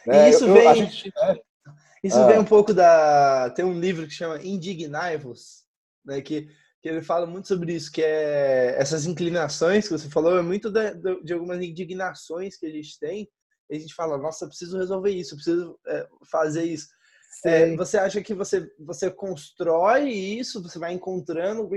Né? 0.06 0.28
Isso 0.28 0.44
eu, 0.44 0.52
vem. 0.52 0.74
Gente, 0.74 1.10
né? 1.16 1.38
Isso 2.04 2.18
ah. 2.18 2.26
vem 2.26 2.38
um 2.38 2.44
pouco 2.44 2.74
da. 2.74 3.48
Tem 3.50 3.64
um 3.64 3.78
livro 3.80 4.06
que 4.06 4.12
chama 4.12 4.42
Indignai-vos, 4.44 5.64
né? 6.04 6.20
Que, 6.20 6.48
que 6.86 6.92
ele 6.92 7.02
fala 7.02 7.26
muito 7.26 7.48
sobre 7.48 7.74
isso, 7.74 7.90
que 7.90 8.00
é 8.00 8.76
essas 8.78 9.06
inclinações 9.06 9.88
que 9.88 9.98
você 9.98 10.08
falou, 10.08 10.38
é 10.38 10.42
muito 10.42 10.70
de, 10.70 10.94
de 11.24 11.32
algumas 11.32 11.60
indignações 11.60 12.56
que 12.56 12.64
a 12.64 12.70
gente 12.70 12.96
tem. 13.00 13.28
E 13.68 13.76
a 13.76 13.78
gente 13.80 13.92
fala, 13.92 14.16
nossa, 14.16 14.44
eu 14.44 14.48
preciso 14.48 14.78
resolver 14.78 15.10
isso, 15.10 15.34
eu 15.34 15.36
preciso 15.36 15.80
é, 15.84 16.06
fazer 16.30 16.62
isso. 16.62 16.86
É, 17.44 17.74
você 17.74 17.98
acha 17.98 18.22
que 18.22 18.32
você, 18.32 18.70
você 18.78 19.10
constrói 19.10 20.08
isso, 20.10 20.62
você 20.62 20.78
vai 20.78 20.92
encontrando 20.92 21.68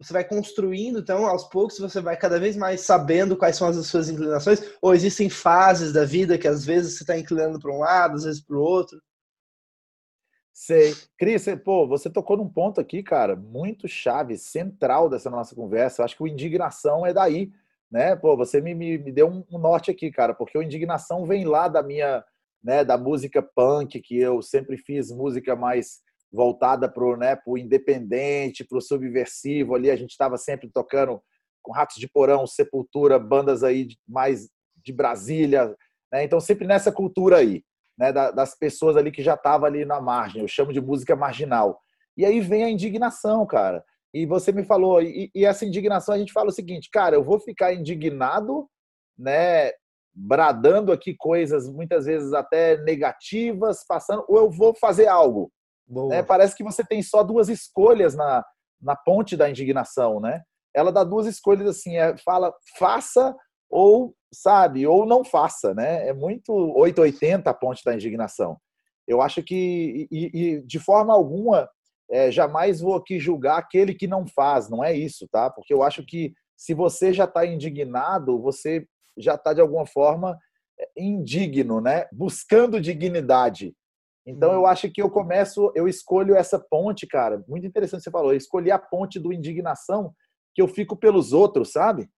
você 0.00 0.12
vai 0.12 0.24
construindo, 0.24 0.98
então, 0.98 1.26
aos 1.26 1.44
poucos, 1.44 1.78
você 1.78 2.00
vai 2.00 2.16
cada 2.16 2.40
vez 2.40 2.56
mais 2.56 2.80
sabendo 2.80 3.36
quais 3.36 3.54
são 3.54 3.68
as 3.68 3.86
suas 3.86 4.08
inclinações, 4.08 4.60
ou 4.80 4.94
existem 4.94 5.30
fases 5.30 5.92
da 5.92 6.04
vida 6.04 6.38
que 6.38 6.48
às 6.48 6.64
vezes 6.64 6.96
você 6.96 7.04
está 7.04 7.16
inclinando 7.16 7.60
para 7.60 7.70
um 7.70 7.78
lado, 7.78 8.16
às 8.16 8.24
vezes 8.24 8.40
para 8.40 8.56
o 8.56 8.60
outro? 8.60 8.98
Sei. 10.52 10.94
Cris, 11.18 11.46
pô, 11.64 11.86
você 11.86 12.10
tocou 12.10 12.36
num 12.36 12.48
ponto 12.48 12.80
aqui, 12.80 13.02
cara, 13.02 13.34
muito 13.34 13.88
chave, 13.88 14.36
central 14.36 15.08
dessa 15.08 15.30
nossa 15.30 15.54
conversa. 15.54 16.02
Eu 16.02 16.04
acho 16.04 16.16
que 16.16 16.22
o 16.22 16.26
indignação 16.26 17.06
é 17.06 17.12
daí, 17.12 17.50
né? 17.90 18.14
Pô, 18.14 18.36
você 18.36 18.60
me, 18.60 18.74
me, 18.74 18.98
me 18.98 19.10
deu 19.10 19.28
um, 19.28 19.58
norte 19.58 19.90
aqui, 19.90 20.10
cara, 20.10 20.34
porque 20.34 20.56
o 20.56 20.62
indignação 20.62 21.24
vem 21.24 21.44
lá 21.44 21.68
da 21.68 21.82
minha, 21.82 22.22
né, 22.62 22.84
da 22.84 22.98
música 22.98 23.42
punk, 23.42 24.00
que 24.00 24.18
eu 24.18 24.42
sempre 24.42 24.76
fiz 24.76 25.10
música 25.10 25.56
mais 25.56 26.00
voltada 26.30 26.88
pro, 26.88 27.16
né, 27.16 27.34
pro 27.34 27.58
independente, 27.58 28.64
pro 28.64 28.80
subversivo 28.80 29.74
ali. 29.74 29.90
A 29.90 29.96
gente 29.96 30.10
estava 30.10 30.36
sempre 30.36 30.70
tocando 30.70 31.22
com 31.62 31.72
Ratos 31.72 31.96
de 31.96 32.08
Porão, 32.08 32.46
Sepultura, 32.46 33.18
bandas 33.18 33.62
aí 33.64 33.88
mais 34.06 34.50
de 34.84 34.92
Brasília, 34.92 35.74
né? 36.12 36.24
Então 36.24 36.40
sempre 36.40 36.66
nessa 36.66 36.92
cultura 36.92 37.38
aí 37.38 37.62
né, 37.98 38.12
das 38.12 38.56
pessoas 38.58 38.96
ali 38.96 39.10
que 39.10 39.22
já 39.22 39.34
estavam 39.34 39.66
ali 39.66 39.84
na 39.84 40.00
margem. 40.00 40.42
Eu 40.42 40.48
chamo 40.48 40.72
de 40.72 40.80
música 40.80 41.14
marginal. 41.14 41.80
E 42.16 42.24
aí 42.24 42.40
vem 42.40 42.64
a 42.64 42.70
indignação, 42.70 43.46
cara. 43.46 43.84
E 44.14 44.26
você 44.26 44.52
me 44.52 44.64
falou, 44.64 45.00
e, 45.00 45.30
e 45.34 45.44
essa 45.44 45.64
indignação 45.64 46.14
a 46.14 46.18
gente 46.18 46.32
fala 46.32 46.48
o 46.48 46.52
seguinte, 46.52 46.90
cara, 46.90 47.16
eu 47.16 47.24
vou 47.24 47.40
ficar 47.40 47.72
indignado, 47.72 48.68
né, 49.18 49.72
bradando 50.14 50.92
aqui 50.92 51.14
coisas 51.16 51.68
muitas 51.68 52.04
vezes 52.04 52.32
até 52.34 52.76
negativas, 52.78 53.84
passando, 53.86 54.24
ou 54.28 54.36
eu 54.36 54.50
vou 54.50 54.74
fazer 54.74 55.08
algo. 55.08 55.50
Né? 56.08 56.22
Parece 56.22 56.54
que 56.56 56.64
você 56.64 56.84
tem 56.84 57.02
só 57.02 57.22
duas 57.22 57.48
escolhas 57.48 58.14
na, 58.14 58.44
na 58.80 58.96
ponte 58.96 59.36
da 59.36 59.48
indignação, 59.48 60.20
né? 60.20 60.42
Ela 60.74 60.90
dá 60.90 61.04
duas 61.04 61.26
escolhas 61.26 61.68
assim, 61.68 61.96
é, 61.96 62.16
fala 62.18 62.52
faça 62.78 63.36
ou 63.72 64.14
sabe, 64.30 64.86
ou 64.86 65.06
não 65.06 65.24
faça, 65.24 65.74
né? 65.74 66.06
É 66.06 66.12
muito 66.12 66.52
880 66.52 67.48
a 67.48 67.54
ponte 67.54 67.82
da 67.82 67.94
indignação. 67.94 68.58
Eu 69.08 69.22
acho 69.22 69.42
que, 69.42 70.06
e, 70.10 70.30
e 70.32 70.62
de 70.62 70.78
forma 70.78 71.12
alguma, 71.12 71.68
é, 72.10 72.30
jamais 72.30 72.80
vou 72.80 72.94
aqui 72.94 73.18
julgar 73.18 73.58
aquele 73.58 73.94
que 73.94 74.06
não 74.06 74.26
faz, 74.26 74.68
não 74.68 74.84
é 74.84 74.94
isso, 74.94 75.26
tá? 75.28 75.50
Porque 75.50 75.72
eu 75.72 75.82
acho 75.82 76.04
que 76.04 76.34
se 76.56 76.74
você 76.74 77.12
já 77.12 77.24
está 77.24 77.46
indignado, 77.46 78.40
você 78.40 78.86
já 79.16 79.34
está 79.34 79.54
de 79.54 79.60
alguma 79.60 79.86
forma 79.86 80.38
é, 80.78 80.88
indigno, 80.96 81.80
né? 81.80 82.06
Buscando 82.12 82.80
dignidade. 82.80 83.74
Então 84.26 84.52
eu 84.52 84.60
uhum. 84.60 84.66
acho 84.66 84.90
que 84.90 85.02
eu 85.02 85.10
começo, 85.10 85.72
eu 85.74 85.88
escolho 85.88 86.36
essa 86.36 86.58
ponte, 86.58 87.06
cara. 87.06 87.42
Muito 87.48 87.66
interessante 87.66 88.04
você 88.04 88.10
falou. 88.10 88.32
Eu 88.32 88.36
escolhi 88.36 88.70
a 88.70 88.78
ponte 88.78 89.18
do 89.18 89.32
indignação 89.32 90.14
que 90.54 90.60
eu 90.62 90.68
fico 90.68 90.94
pelos 90.96 91.32
outros, 91.32 91.72
sabe? 91.72 92.08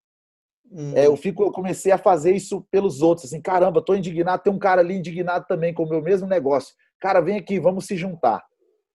Hum. 0.70 0.92
É, 0.94 1.07
eu 1.07 1.16
fico, 1.16 1.42
eu 1.44 1.53
comecei 1.53 1.92
a 1.92 1.98
fazer 1.98 2.35
isso 2.35 2.66
pelos 2.70 3.03
outros, 3.03 3.27
assim, 3.27 3.40
caramba, 3.40 3.85
tô 3.85 3.94
indignado, 3.94 4.42
tem 4.42 4.53
um 4.53 4.59
cara 4.59 4.81
ali 4.81 4.94
indignado 4.94 5.46
também 5.46 5.72
com 5.72 5.85
o 5.85 5.88
meu 5.88 6.03
mesmo 6.03 6.27
negócio. 6.27 6.74
Cara, 7.00 7.20
vem 7.20 7.37
aqui, 7.37 7.61
vamos 7.61 7.87
se 7.87 7.96
juntar. 7.96 8.42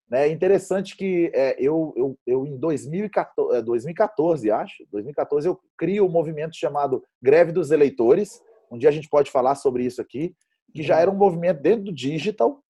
Né? 0.09 0.27
É 0.27 0.31
interessante 0.31 0.97
que 0.97 1.31
é, 1.33 1.55
eu, 1.59 1.93
eu, 1.95 2.17
eu, 2.25 2.45
em 2.45 2.57
2014, 2.57 3.61
2014, 3.61 4.49
é, 4.49 4.51
acho, 4.51 4.83
2014, 4.91 5.47
eu 5.47 5.59
crio 5.77 6.05
um 6.05 6.09
movimento 6.09 6.55
chamado 6.55 7.03
Greve 7.21 7.51
dos 7.51 7.71
Eleitores. 7.71 8.41
Um 8.71 8.77
dia 8.77 8.89
a 8.89 8.91
gente 8.91 9.07
pode 9.07 9.29
falar 9.29 9.55
sobre 9.55 9.85
isso 9.85 10.01
aqui, 10.01 10.33
que 10.73 10.81
já 10.81 10.95
uhum. 10.95 11.01
era 11.01 11.11
um 11.11 11.15
movimento 11.15 11.61
dentro 11.61 11.85
do 11.85 11.93
digital, 11.93 12.61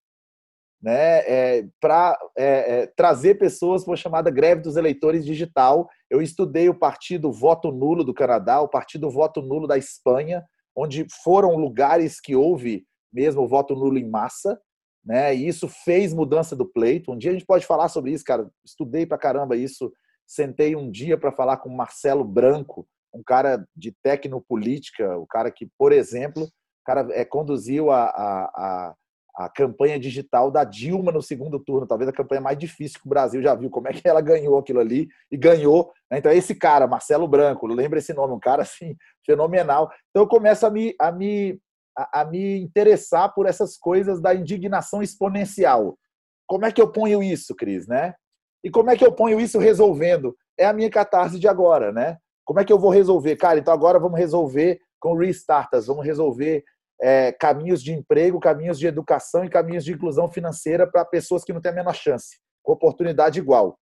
né, 0.82 1.20
é, 1.20 1.68
para 1.80 2.18
é, 2.38 2.82
é, 2.82 2.88
trazer 2.88 3.36
pessoas 3.36 3.84
para 3.84 3.94
a 3.94 3.98
chamada 3.98 4.32
greve 4.32 4.62
dos 4.62 4.78
eleitores 4.78 5.26
digital. 5.26 5.90
Eu 6.10 6.22
estudei 6.22 6.70
o 6.70 6.78
partido 6.78 7.32
Voto 7.32 7.72
Nulo 7.72 8.04
do 8.04 8.14
Canadá, 8.14 8.62
o 8.62 8.70
partido 8.70 9.10
Voto 9.10 9.42
Nulo 9.42 9.68
da 9.68 9.78
Espanha, 9.78 10.44
onde 10.76 11.06
foram 11.24 11.56
lugares 11.56 12.20
que 12.22 12.36
houve 12.36 12.86
mesmo 13.12 13.48
voto 13.48 13.76
nulo 13.76 13.98
em 13.98 14.08
massa, 14.08 14.62
né? 15.04 15.36
E 15.36 15.48
isso 15.48 15.68
fez 15.68 16.14
mudança 16.14 16.56
do 16.56 16.66
pleito. 16.66 17.12
Um 17.12 17.18
dia 17.18 17.32
a 17.32 17.34
gente 17.34 17.46
pode 17.46 17.66
falar 17.66 17.90
sobre 17.90 18.12
isso, 18.12 18.24
cara. 18.24 18.50
Estudei 18.64 19.06
para 19.06 19.18
caramba 19.18 19.58
isso. 19.58 19.92
Sentei 20.28 20.76
um 20.76 20.90
dia 20.90 21.18
para 21.18 21.32
falar 21.32 21.58
com 21.58 21.70
Marcelo 21.70 22.24
Branco, 22.24 22.88
um 23.12 23.24
cara 23.24 23.66
de 23.76 23.92
tecnopolítica, 24.04 25.18
o 25.18 25.26
cara 25.26 25.50
que, 25.50 25.68
por 25.76 25.92
exemplo, 25.92 26.48
cara 26.90 27.08
é, 27.12 27.24
conduziu 27.24 27.92
a, 27.92 28.06
a, 28.06 28.44
a 28.46 28.96
a 29.40 29.48
campanha 29.48 29.98
digital 29.98 30.52
da 30.52 30.66
Dilma 30.66 31.14
no 31.14 31.22
segundo 31.22 31.58
turno, 31.62 31.88
talvez 31.88 32.10
a 32.10 32.14
campanha 32.14 32.42
mais 32.42 32.58
difícil 32.58 33.00
que 33.00 33.06
o 33.06 33.10
Brasil 33.10 33.42
já 33.42 33.56
viu, 33.56 33.70
como 33.70 33.88
é 33.88 33.94
que 33.94 34.06
ela 34.06 34.20
ganhou 34.20 34.60
aquilo 34.60 34.82
ali 34.82 35.08
e 35.32 35.38
ganhou. 35.38 35.94
Né? 36.12 36.18
Então, 36.18 36.30
esse 36.30 36.54
cara, 36.54 36.86
Marcelo 36.86 37.26
Branco, 37.26 37.66
lembra 37.66 38.00
esse 38.00 38.14
nome, 38.14 38.34
um 38.34 38.40
cara 38.40 38.64
assim, 38.64 38.98
fenomenal. 39.26 39.90
Então, 40.10 40.24
eu 40.24 40.28
começo 40.28 40.66
a 40.66 40.70
me, 40.70 40.94
a 41.00 41.10
me, 41.10 41.58
a, 41.98 42.20
a 42.20 42.26
me 42.26 42.60
interessar 42.60 43.34
por 43.34 43.46
essas 43.46 43.78
coisas 43.78 44.20
da 44.20 44.36
indignação 44.36 45.02
exponencial. 45.02 45.98
Como 46.46 46.66
é 46.66 46.72
que 46.74 46.82
eu 46.82 46.92
ponho 46.92 47.24
isso, 47.24 47.56
Cris, 47.56 47.88
né? 47.88 48.16
E 48.62 48.70
como 48.70 48.90
é 48.90 48.98
que 48.98 49.06
eu 49.06 49.14
ponho 49.14 49.40
isso 49.40 49.58
resolvendo? 49.58 50.36
É 50.58 50.66
a 50.66 50.74
minha 50.74 50.90
catarse 50.90 51.40
de 51.40 51.48
agora, 51.48 51.94
né? 51.94 52.18
Como 52.44 52.60
é 52.60 52.66
que 52.66 52.74
eu 52.74 52.80
vou 52.80 52.90
resolver? 52.90 53.38
Cara, 53.38 53.58
então 53.58 53.74
agora 53.74 54.00
vamos 54.00 54.20
resolver 54.20 54.82
com 55.00 55.16
restartas, 55.16 55.88
vamos 55.88 56.06
resolver 56.06 56.66
é, 57.02 57.32
caminhos 57.32 57.82
de 57.82 57.94
emprego, 57.94 58.40
caminhos 58.40 58.78
de 58.78 58.88
educação 58.88 59.44
e 59.44 59.50
caminhos 59.50 59.86
de 59.86 59.94
inclusão 59.94 60.30
financeira 60.30 60.86
para 60.86 61.06
pessoas 61.06 61.44
que 61.44 61.54
não 61.54 61.62
têm 61.62 61.72
a 61.72 61.76
menor 61.76 61.96
chance, 61.96 62.40
com 62.62 62.74
oportunidade 62.74 63.40
igual. 63.40 63.80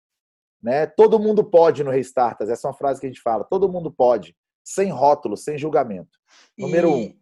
Né? 0.62 0.86
Todo 0.86 1.18
mundo 1.18 1.42
pode 1.42 1.82
no 1.82 1.90
Restartas, 1.90 2.48
essa 2.48 2.66
é 2.66 2.70
uma 2.70 2.76
frase 2.76 3.00
que 3.00 3.06
a 3.06 3.10
gente 3.10 3.22
fala, 3.22 3.44
todo 3.44 3.70
mundo 3.70 3.90
pode, 3.90 4.36
sem 4.62 4.90
rótulo, 4.90 5.36
sem 5.36 5.58
julgamento. 5.58 6.18
Número 6.56 6.88
e... 6.88 6.92
um. 6.92 7.20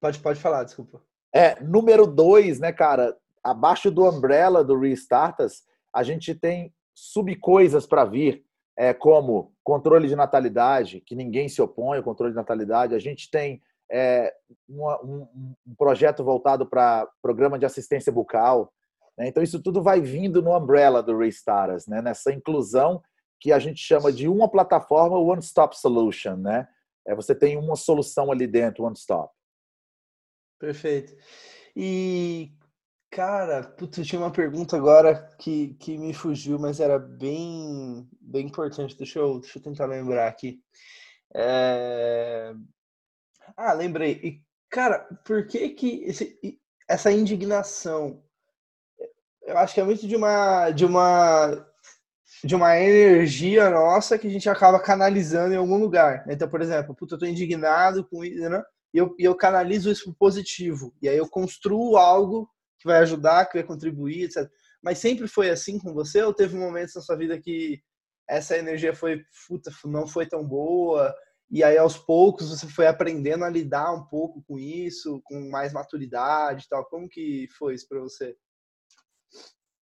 Pode, 0.00 0.20
pode 0.20 0.40
falar, 0.40 0.64
desculpa. 0.64 1.02
É, 1.34 1.60
número 1.60 2.06
dois, 2.06 2.60
né, 2.60 2.72
cara? 2.72 3.16
Abaixo 3.42 3.90
do 3.90 4.08
umbrella 4.08 4.62
do 4.62 4.78
Restartas, 4.78 5.64
a 5.92 6.02
gente 6.02 6.34
tem 6.34 6.72
subcoisas 6.94 7.86
para 7.86 8.04
vir, 8.04 8.44
é, 8.76 8.92
como 8.92 9.52
controle 9.62 10.06
de 10.06 10.14
natalidade, 10.14 11.00
que 11.00 11.14
ninguém 11.14 11.48
se 11.48 11.60
opõe 11.60 11.98
ao 11.98 12.04
controle 12.04 12.32
de 12.32 12.36
natalidade. 12.36 12.94
A 12.94 12.98
gente 12.98 13.30
tem 13.30 13.62
é, 13.96 14.34
um, 14.68 15.54
um, 15.64 15.74
projeto 15.78 16.24
voltado 16.24 16.66
para 16.66 17.08
programa 17.22 17.56
de 17.56 17.64
assistência 17.64 18.12
bucal. 18.12 18.72
Né? 19.16 19.28
Então, 19.28 19.40
isso 19.40 19.62
tudo 19.62 19.80
vai 19.80 20.00
vindo 20.00 20.42
no 20.42 20.56
umbrella 20.56 21.00
do 21.00 21.16
Restarters, 21.16 21.86
né? 21.86 22.02
nessa 22.02 22.32
inclusão 22.32 23.00
que 23.40 23.52
a 23.52 23.58
gente 23.60 23.80
chama 23.80 24.12
de 24.12 24.26
uma 24.26 24.50
plataforma 24.50 25.16
One 25.16 25.40
Stop 25.40 25.78
Solution. 25.78 26.34
Né? 26.34 26.66
É, 27.06 27.14
você 27.14 27.36
tem 27.36 27.56
uma 27.56 27.76
solução 27.76 28.32
ali 28.32 28.48
dentro, 28.48 28.82
One 28.82 28.96
Stop. 28.96 29.32
Perfeito. 30.58 31.14
E, 31.76 32.52
cara, 33.12 33.62
putz, 33.62 33.98
eu 33.98 34.04
tinha 34.04 34.20
uma 34.20 34.32
pergunta 34.32 34.76
agora 34.76 35.30
que, 35.38 35.74
que 35.74 35.96
me 35.96 36.12
fugiu, 36.12 36.58
mas 36.58 36.80
era 36.80 36.98
bem, 36.98 38.08
bem 38.20 38.46
importante. 38.46 38.96
Deixa 38.96 39.20
eu, 39.20 39.38
deixa 39.38 39.58
eu 39.58 39.62
tentar 39.62 39.86
lembrar 39.86 40.26
aqui. 40.26 40.60
É... 41.32 42.54
Ah, 43.56 43.72
lembrei. 43.72 44.20
E, 44.22 44.42
cara, 44.70 45.00
por 45.24 45.46
que 45.46 45.70
que 45.70 46.04
esse, 46.04 46.38
essa 46.88 47.12
indignação? 47.12 48.22
Eu 49.42 49.58
acho 49.58 49.74
que 49.74 49.80
é 49.80 49.84
muito 49.84 50.06
de 50.06 50.16
uma 50.16 50.70
de 50.70 50.84
uma 50.84 51.66
de 52.42 52.54
uma 52.54 52.78
energia 52.78 53.70
nossa 53.70 54.18
que 54.18 54.26
a 54.26 54.30
gente 54.30 54.48
acaba 54.48 54.78
canalizando 54.80 55.54
em 55.54 55.56
algum 55.56 55.78
lugar. 55.78 56.24
Então, 56.28 56.48
por 56.48 56.60
exemplo, 56.60 56.94
puta, 56.94 57.14
eu 57.14 57.18
tô 57.18 57.26
indignado 57.26 58.06
com 58.06 58.24
isso, 58.24 58.48
né? 58.48 58.62
E 58.92 58.98
eu, 58.98 59.14
eu 59.18 59.34
canalizo 59.34 59.90
isso 59.90 60.04
pro 60.04 60.14
positivo. 60.14 60.94
E 61.00 61.08
aí 61.08 61.16
eu 61.16 61.28
construo 61.28 61.96
algo 61.96 62.48
que 62.78 62.86
vai 62.86 62.98
ajudar, 62.98 63.46
que 63.46 63.58
vai 63.58 63.66
contribuir, 63.66 64.24
etc. 64.24 64.48
Mas 64.82 64.98
sempre 64.98 65.26
foi 65.26 65.50
assim 65.50 65.78
com 65.78 65.94
você? 65.94 66.22
Ou 66.22 66.34
teve 66.34 66.56
momentos 66.56 66.94
na 66.94 67.00
sua 67.00 67.16
vida 67.16 67.40
que 67.40 67.80
essa 68.28 68.56
energia 68.56 68.94
foi, 68.94 69.22
puta, 69.48 69.70
não 69.86 70.06
foi 70.06 70.26
tão 70.26 70.44
boa? 70.46 71.14
E 71.54 71.62
aí 71.62 71.78
aos 71.78 71.96
poucos 71.96 72.50
você 72.50 72.66
foi 72.66 72.88
aprendendo 72.88 73.44
a 73.44 73.48
lidar 73.48 73.94
um 73.94 74.02
pouco 74.06 74.42
com 74.42 74.58
isso, 74.58 75.22
com 75.22 75.48
mais 75.48 75.72
maturidade 75.72 76.64
e 76.64 76.68
tal. 76.68 76.84
Como 76.86 77.08
que 77.08 77.46
foi 77.56 77.74
isso 77.74 77.86
para 77.88 78.00
você? 78.00 78.34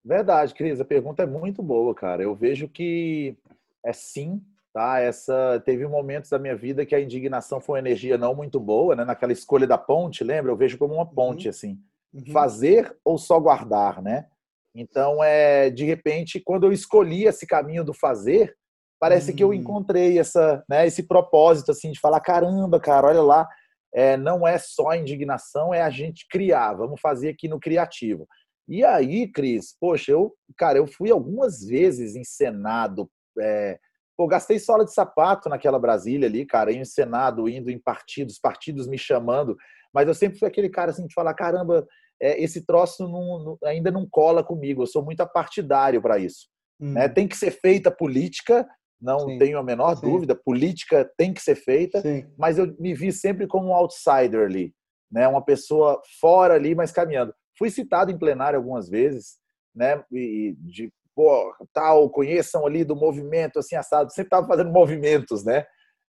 Verdade, 0.04 0.52
Cris, 0.52 0.80
a 0.80 0.85
pergunta 0.85 1.22
é 1.22 1.26
muito 1.26 1.62
boa, 1.62 1.94
cara. 1.94 2.24
Eu 2.24 2.35
vejo 2.35 2.68
que 2.68 3.38
é 3.87 3.92
sim, 3.92 4.42
tá? 4.72 4.98
Essa 4.98 5.62
teve 5.64 5.87
momentos 5.87 6.28
da 6.28 6.40
minha 6.40 6.56
vida 6.56 6.85
que 6.85 6.92
a 6.92 7.00
indignação 7.00 7.61
foi 7.61 7.74
uma 7.74 7.87
energia 7.87 8.18
não 8.18 8.35
muito 8.35 8.59
boa, 8.59 8.96
né? 8.96 9.04
Naquela 9.04 9.33
escolha 9.33 9.64
da 9.64 9.78
ponte, 9.78 10.24
lembra? 10.24 10.50
Eu 10.50 10.56
vejo 10.56 10.76
como 10.76 10.94
uma 10.94 11.06
ponte 11.06 11.46
uhum. 11.46 11.50
assim, 11.50 11.78
uhum. 12.12 12.33
fazer 12.33 12.98
ou 13.04 13.16
só 13.16 13.38
guardar, 13.38 14.02
né? 14.02 14.26
Então, 14.74 15.22
é 15.22 15.70
de 15.70 15.85
repente, 15.85 16.40
quando 16.40 16.66
eu 16.66 16.72
escolhi 16.72 17.26
esse 17.26 17.46
caminho 17.46 17.85
do 17.85 17.94
fazer, 17.94 18.56
parece 19.00 19.32
hum. 19.32 19.36
que 19.36 19.42
eu 19.42 19.48
hum. 19.48 19.54
encontrei 19.54 20.18
essa, 20.18 20.62
né, 20.68 20.86
esse 20.86 21.02
propósito 21.02 21.72
assim 21.72 21.90
de 21.90 21.98
falar 21.98 22.20
caramba, 22.20 22.78
cara, 22.78 23.08
olha 23.08 23.22
lá, 23.22 23.48
é, 23.92 24.16
não 24.16 24.46
é 24.46 24.58
só 24.58 24.94
indignação, 24.94 25.74
é 25.74 25.82
a 25.82 25.90
gente 25.90 26.26
criar. 26.28 26.74
Vamos 26.74 27.00
fazer 27.00 27.30
aqui 27.30 27.48
no 27.48 27.58
criativo. 27.58 28.28
E 28.68 28.84
aí, 28.84 29.26
Cris, 29.26 29.74
poxa, 29.80 30.12
eu, 30.12 30.32
cara, 30.56 30.78
eu 30.78 30.86
fui 30.86 31.10
algumas 31.10 31.64
vezes 31.64 32.14
encenado. 32.14 33.10
É, 33.40 33.78
pô, 34.16 34.28
gastei 34.28 34.60
sola 34.60 34.84
de 34.84 34.94
sapato 34.94 35.48
naquela 35.48 35.78
Brasília 35.78 36.28
ali, 36.28 36.46
cara, 36.46 36.72
encenado, 36.72 37.48
indo 37.48 37.68
em 37.68 37.80
partidos, 37.80 38.38
partidos 38.38 38.86
me 38.86 38.96
chamando. 38.96 39.56
Mas 39.92 40.06
eu 40.06 40.14
sempre 40.14 40.38
fui 40.38 40.46
aquele 40.46 40.68
cara 40.68 40.92
assim 40.92 41.04
de 41.04 41.14
falar, 41.14 41.34
caramba, 41.34 41.84
é, 42.22 42.40
esse 42.40 42.64
troço 42.64 43.08
não, 43.08 43.42
não, 43.42 43.58
ainda 43.64 43.90
não 43.90 44.06
cola 44.08 44.44
comigo. 44.44 44.82
Eu 44.82 44.86
sou 44.86 45.04
muito 45.04 45.26
partidário 45.26 46.00
para 46.00 46.18
isso. 46.18 46.46
Hum. 46.78 46.92
Né? 46.92 47.08
Tem 47.08 47.26
que 47.26 47.36
ser 47.36 47.50
feita 47.50 47.90
política, 47.90 48.68
não 49.00 49.20
Sim. 49.20 49.38
tenho 49.38 49.58
a 49.58 49.62
menor 49.62 49.96
Sim. 49.96 50.10
dúvida. 50.10 50.34
Política 50.34 51.10
tem 51.16 51.32
que 51.32 51.40
ser 51.40 51.54
feita, 51.54 52.00
Sim. 52.00 52.26
mas 52.36 52.58
eu 52.58 52.74
me 52.78 52.94
vi 52.94 53.12
sempre 53.12 53.46
como 53.46 53.68
um 53.68 53.74
outsider 53.74 54.46
ali, 54.46 54.74
né? 55.10 55.26
Uma 55.26 55.44
pessoa 55.44 56.00
fora 56.20 56.54
ali, 56.54 56.74
mas 56.74 56.92
caminhando. 56.92 57.34
Fui 57.58 57.70
citado 57.70 58.10
em 58.10 58.18
plenário 58.18 58.58
algumas 58.58 58.88
vezes, 58.88 59.36
né? 59.74 60.02
E 60.12 60.54
de 60.58 60.92
pô, 61.14 61.54
tal, 61.72 62.08
conheçam 62.10 62.66
ali 62.66 62.84
do 62.84 62.94
movimento 62.96 63.58
assim 63.58 63.76
assado. 63.76 64.10
Sempre 64.10 64.28
estava 64.28 64.46
fazendo 64.46 64.70
movimentos, 64.70 65.44
né? 65.44 65.64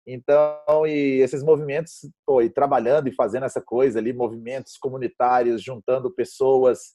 Então, 0.08 0.86
e 0.86 1.20
esses 1.22 1.42
movimentos, 1.42 2.08
pô, 2.26 2.42
e 2.42 2.50
trabalhando 2.50 3.10
e 3.10 3.16
fazendo 3.16 3.46
essa 3.46 3.60
coisa 3.60 3.98
ali, 3.98 4.14
movimentos 4.14 4.78
comunitários, 4.78 5.64
juntando 5.64 6.14
pessoas. 6.14 6.94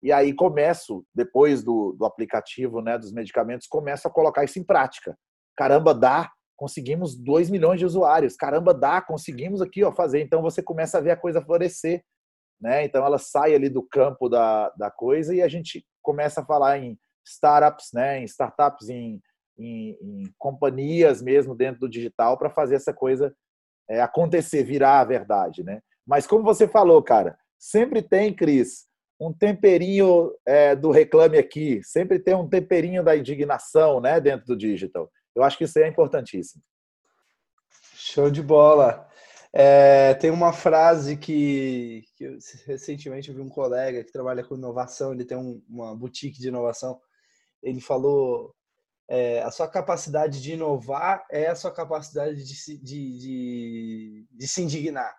E 0.00 0.12
aí 0.12 0.32
começo, 0.32 1.04
depois 1.12 1.64
do, 1.64 1.94
do 1.98 2.04
aplicativo, 2.04 2.80
né, 2.80 2.96
dos 2.96 3.12
medicamentos, 3.12 3.66
começo 3.66 4.06
a 4.06 4.10
colocar 4.10 4.44
isso 4.44 4.60
em 4.60 4.64
prática. 4.64 5.16
Caramba, 5.56 5.94
dá, 5.94 6.30
conseguimos 6.56 7.16
2 7.16 7.50
milhões 7.50 7.78
de 7.78 7.86
usuários. 7.86 8.36
Caramba, 8.36 8.72
dá, 8.72 9.00
conseguimos 9.00 9.60
aqui 9.60 9.84
ó, 9.84 9.92
fazer. 9.92 10.20
Então 10.20 10.42
você 10.42 10.62
começa 10.62 10.98
a 10.98 11.00
ver 11.00 11.10
a 11.10 11.16
coisa 11.16 11.42
florescer. 11.42 12.02
Né? 12.60 12.84
Então 12.84 13.04
ela 13.04 13.18
sai 13.18 13.54
ali 13.54 13.68
do 13.68 13.82
campo 13.82 14.28
da, 14.28 14.70
da 14.70 14.90
coisa 14.90 15.34
e 15.34 15.42
a 15.42 15.48
gente 15.48 15.84
começa 16.00 16.40
a 16.40 16.44
falar 16.44 16.78
em 16.78 16.96
startups, 17.26 17.90
né? 17.92 18.20
em 18.20 18.24
startups, 18.24 18.88
em 18.88 19.20
em, 19.58 19.96
em 20.00 20.34
companhias 20.38 21.22
mesmo 21.22 21.54
dentro 21.54 21.80
do 21.80 21.88
digital 21.88 22.38
para 22.38 22.50
fazer 22.50 22.76
essa 22.76 22.92
coisa 22.92 23.34
é, 23.88 24.00
acontecer, 24.00 24.64
virar 24.64 25.00
a 25.00 25.04
verdade, 25.04 25.62
né? 25.62 25.80
Mas 26.06 26.26
como 26.26 26.42
você 26.42 26.66
falou, 26.66 27.02
cara, 27.02 27.36
sempre 27.58 28.02
tem, 28.02 28.34
Cris, 28.34 28.86
um 29.20 29.32
temperinho 29.32 30.32
é, 30.46 30.74
do 30.74 30.90
reclame 30.90 31.38
aqui, 31.38 31.80
sempre 31.84 32.18
tem 32.18 32.34
um 32.34 32.48
temperinho 32.48 33.04
da 33.04 33.16
indignação, 33.16 34.00
né, 34.00 34.20
dentro 34.20 34.46
do 34.46 34.56
digital. 34.56 35.10
Eu 35.34 35.42
acho 35.42 35.56
que 35.56 35.64
isso 35.64 35.78
é 35.78 35.88
importantíssimo. 35.88 36.62
Show 37.94 38.30
de 38.30 38.42
bola. 38.42 39.08
É, 39.52 40.14
tem 40.14 40.30
uma 40.30 40.52
frase 40.52 41.16
que, 41.16 42.04
que 42.16 42.24
eu, 42.24 42.38
recentemente 42.66 43.28
eu 43.28 43.34
vi 43.34 43.40
um 43.42 43.50
colega 43.50 44.02
que 44.02 44.12
trabalha 44.12 44.42
com 44.42 44.56
inovação, 44.56 45.12
ele 45.12 45.26
tem 45.26 45.36
um, 45.36 45.62
uma 45.68 45.94
boutique 45.94 46.40
de 46.40 46.48
inovação. 46.48 46.98
Ele 47.62 47.80
falou 47.80 48.54
é, 49.08 49.42
a 49.42 49.50
sua 49.50 49.68
capacidade 49.68 50.40
de 50.40 50.54
inovar 50.54 51.26
é 51.30 51.48
a 51.48 51.54
sua 51.54 51.70
capacidade 51.70 52.42
de 52.42 52.54
se, 52.54 52.78
de, 52.78 53.18
de, 53.18 54.26
de 54.30 54.48
se 54.48 54.62
indignar. 54.62 55.14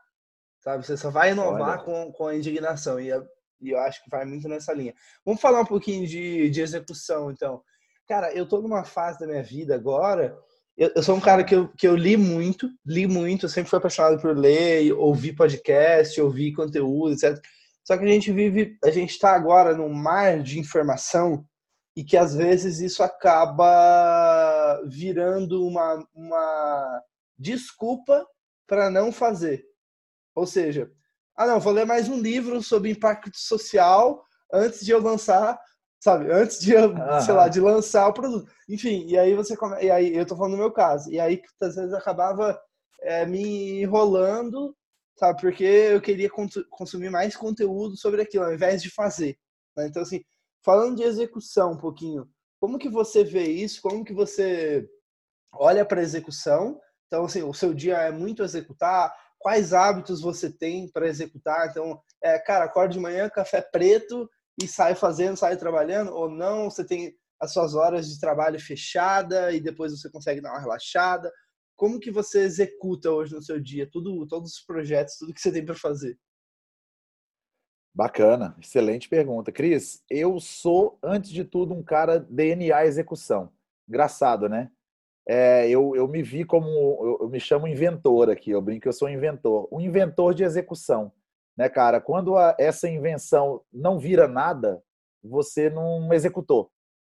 Sabe? 0.59 0.85
Você 0.85 0.97
só 0.97 1.11
vai 1.11 1.31
inovar 1.31 1.83
com, 1.83 2.11
com 2.11 2.25
a 2.27 2.35
indignação. 2.35 2.99
E, 2.99 3.09
e, 3.61 3.69
eu 3.69 3.79
acho 3.79 4.03
que 4.03 4.09
vai 4.09 4.25
muito 4.25 4.47
nessa 4.47 4.73
linha. 4.73 4.95
Vamos 5.23 5.39
falar 5.39 5.61
um 5.61 5.65
pouquinho 5.65 6.07
de, 6.07 6.49
de 6.49 6.61
execução, 6.61 7.29
então. 7.29 7.63
Cara, 8.07 8.33
eu 8.33 8.47
tô 8.47 8.61
numa 8.61 8.83
fase 8.83 9.19
da 9.19 9.27
minha 9.27 9.43
vida 9.43 9.75
agora. 9.75 10.37
Eu, 10.77 10.91
eu 10.95 11.03
sou 11.03 11.15
um 11.15 11.21
cara 11.21 11.43
que 11.43 11.55
eu, 11.55 11.69
que 11.69 11.87
eu 11.87 11.95
li 11.95 12.17
muito, 12.17 12.69
li 12.85 13.07
muito. 13.07 13.45
Eu 13.45 13.49
sempre 13.49 13.69
fui 13.69 13.77
apaixonado 13.77 14.21
por 14.21 14.37
ler, 14.37 14.91
ouvir 14.93 15.33
podcast, 15.33 16.19
ouvir 16.19 16.53
conteúdo, 16.53 17.13
etc. 17.13 17.41
Só 17.83 17.97
que 17.97 18.03
a 18.03 18.07
gente 18.07 18.31
vive, 18.31 18.77
a 18.83 18.89
gente 18.89 19.11
está 19.11 19.33
agora 19.35 19.75
num 19.75 19.93
mar 19.93 20.41
de 20.41 20.59
informação 20.59 21.45
e 21.95 22.03
que 22.03 22.17
às 22.17 22.33
vezes 22.33 22.79
isso 22.79 23.03
acaba 23.03 24.81
virando 24.87 25.65
uma, 25.65 26.05
uma 26.13 27.01
desculpa 27.37 28.25
para 28.67 28.89
não 28.89 29.11
fazer. 29.11 29.63
Ou 30.35 30.47
seja, 30.47 30.91
ah 31.35 31.45
não, 31.45 31.59
vou 31.59 31.71
ler 31.71 31.85
mais 31.85 32.09
um 32.09 32.19
livro 32.19 32.61
sobre 32.61 32.89
impacto 32.89 33.37
social 33.37 34.23
antes 34.51 34.83
de 34.85 34.91
eu 34.91 35.01
lançar, 35.01 35.59
sabe, 36.03 36.31
antes 36.31 36.59
de 36.59 36.73
sei 37.25 37.33
lá, 37.33 37.47
de 37.47 37.59
lançar 37.59 38.07
o 38.07 38.13
produto. 38.13 38.51
Enfim, 38.69 39.05
e 39.07 39.17
aí 39.17 39.33
você 39.33 39.55
come... 39.55 39.81
e 39.83 39.89
aí 39.89 40.15
eu 40.15 40.25
tô 40.25 40.35
falando 40.35 40.53
no 40.53 40.57
meu 40.57 40.71
caso. 40.71 41.11
E 41.11 41.19
aí 41.19 41.41
às 41.61 41.75
vezes 41.75 41.93
acabava 41.93 42.59
é, 43.01 43.25
me 43.25 43.81
enrolando, 43.81 44.75
sabe, 45.17 45.41
porque 45.41 45.63
eu 45.63 46.01
queria 46.01 46.29
consumir 46.69 47.09
mais 47.09 47.35
conteúdo 47.35 47.95
sobre 47.97 48.21
aquilo 48.21 48.45
ao 48.45 48.53
invés 48.53 48.81
de 48.81 48.89
fazer. 48.89 49.37
Né? 49.77 49.87
Então 49.87 50.01
assim, 50.01 50.21
Falando 50.63 50.95
de 50.95 51.03
execução 51.03 51.73
um 51.73 51.77
pouquinho, 51.77 52.25
como 52.59 52.79
que 52.79 52.87
você 52.87 53.21
vê 53.21 53.43
isso? 53.43 53.81
Como 53.81 54.05
que 54.05 54.13
você 54.13 54.87
olha 55.51 55.85
para 55.85 56.01
execução? 56.01 56.79
Então, 57.07 57.25
assim, 57.25 57.43
o 57.43 57.53
seu 57.53 57.73
dia 57.73 57.97
é 57.97 58.11
muito 58.11 58.41
executar. 58.41 59.13
Quais 59.37 59.73
hábitos 59.73 60.21
você 60.21 60.49
tem 60.49 60.89
para 60.89 61.05
executar? 61.05 61.67
Então, 61.69 62.01
é, 62.23 62.39
cara, 62.39 62.63
acorda 62.63 62.93
de 62.93 62.99
manhã, 62.99 63.29
café 63.29 63.61
preto 63.61 64.29
e 64.61 64.67
sai 64.67 64.95
fazendo, 64.95 65.37
sai 65.37 65.57
trabalhando? 65.57 66.13
Ou 66.13 66.29
não? 66.29 66.69
Você 66.69 66.85
tem 66.85 67.15
as 67.39 67.51
suas 67.51 67.75
horas 67.75 68.07
de 68.07 68.19
trabalho 68.19 68.59
fechada 68.59 69.51
e 69.51 69.59
depois 69.59 69.91
você 69.91 70.09
consegue 70.09 70.41
dar 70.41 70.51
uma 70.51 70.61
relaxada? 70.61 71.31
Como 71.75 71.99
que 71.99 72.11
você 72.11 72.41
executa 72.41 73.11
hoje 73.11 73.33
no 73.33 73.41
seu 73.41 73.59
dia 73.59 73.89
tudo, 73.91 74.25
todos 74.27 74.53
os 74.53 74.61
projetos, 74.61 75.17
tudo 75.17 75.33
que 75.33 75.41
você 75.41 75.51
tem 75.51 75.65
para 75.65 75.75
fazer? 75.75 76.17
Bacana, 77.95 78.55
excelente 78.59 79.07
pergunta. 79.07 79.51
Cris, 79.51 80.03
eu 80.09 80.39
sou, 80.39 80.97
antes 81.03 81.29
de 81.29 81.43
tudo, 81.43 81.73
um 81.73 81.83
cara 81.83 82.19
DNA 82.19 82.85
execução. 82.85 83.51
Engraçado, 83.87 84.49
né? 84.49 84.71
É, 85.27 85.69
eu, 85.69 85.95
eu 85.95 86.07
me 86.07 86.21
vi 86.21 86.43
como, 86.43 86.67
eu, 86.67 87.17
eu, 87.21 87.29
me 87.29 87.39
chamo 87.39 87.67
inventor 87.67 88.29
aqui, 88.29 88.51
eu 88.51 88.61
brinco 88.61 88.81
que 88.81 88.87
eu 88.87 88.93
sou 88.93 89.09
inventor. 89.09 89.69
Um 89.71 89.79
inventor 89.79 90.33
de 90.33 90.43
execução, 90.43 91.11
né, 91.57 91.69
cara? 91.69 92.01
Quando 92.01 92.35
a, 92.37 92.55
essa 92.59 92.89
invenção 92.89 93.61
não 93.71 93.99
vira 93.99 94.27
nada, 94.27 94.81
você 95.23 95.69
não 95.69 96.13
executou. 96.13 96.69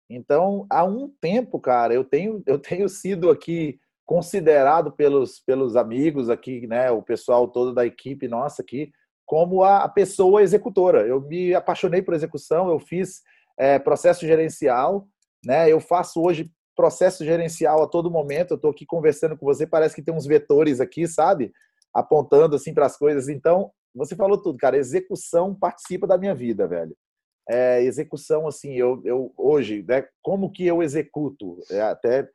Então, 0.09 0.67
há 0.71 0.85
um 0.85 1.13
tempo, 1.21 1.59
cara, 1.59 1.93
eu 1.93 2.05
tenho, 2.05 2.43
eu 2.47 2.59
tenho 2.59 2.89
sido 2.89 3.31
aqui 3.31 3.79
considerado 4.05 4.93
pelos, 4.93 5.41
pelos 5.41 5.75
amigos 5.75 6.31
aqui, 6.31 6.67
né, 6.67 6.93
o 6.93 7.03
pessoal 7.03 7.49
todo 7.49 7.75
da 7.75 7.85
equipe 7.85 8.29
nossa 8.29 8.63
aqui, 8.63 8.93
como 9.27 9.65
a 9.65 9.89
pessoa 9.89 10.43
executora. 10.43 11.05
Eu 11.05 11.21
me 11.21 11.53
apaixonei 11.53 12.01
por 12.01 12.15
execução, 12.15 12.71
eu 12.71 12.79
fiz 12.79 13.23
é, 13.59 13.79
processo 13.79 14.25
gerencial, 14.25 15.09
né? 15.45 15.71
Eu 15.71 15.81
faço 15.81 16.23
hoje 16.23 16.51
processo 16.77 17.25
gerencial 17.25 17.83
a 17.83 17.89
todo 17.89 18.11
momento. 18.11 18.53
Eu 18.53 18.57
estou 18.57 18.71
aqui 18.71 18.87
conversando 18.87 19.37
com 19.37 19.47
você, 19.47 19.67
parece 19.67 19.95
que 19.95 20.03
tem 20.03 20.15
uns 20.15 20.27
vetores 20.27 20.81
aqui, 20.81 21.09
sabe? 21.09 21.53
Apontando 21.93 22.55
assim 22.55 22.73
para 22.73 22.87
as 22.87 22.97
coisas. 22.97 23.29
Então, 23.29 23.73
você 23.97 24.15
falou 24.15 24.41
tudo, 24.41 24.59
cara. 24.59 24.77
Execução 24.77 25.55
participa 25.55 26.07
da 26.07 26.19
minha 26.19 26.35
vida, 26.35 26.69
velho. 26.69 26.97
É, 27.49 27.83
execução, 27.83 28.47
assim, 28.47 28.75
eu, 28.75 29.01
eu 29.05 29.33
hoje, 29.37 29.85
né? 29.87 30.07
Como 30.23 30.51
que 30.51 30.67
eu 30.67 30.83
executo? 30.83 31.59
É, 31.71 31.81
até 31.81 32.29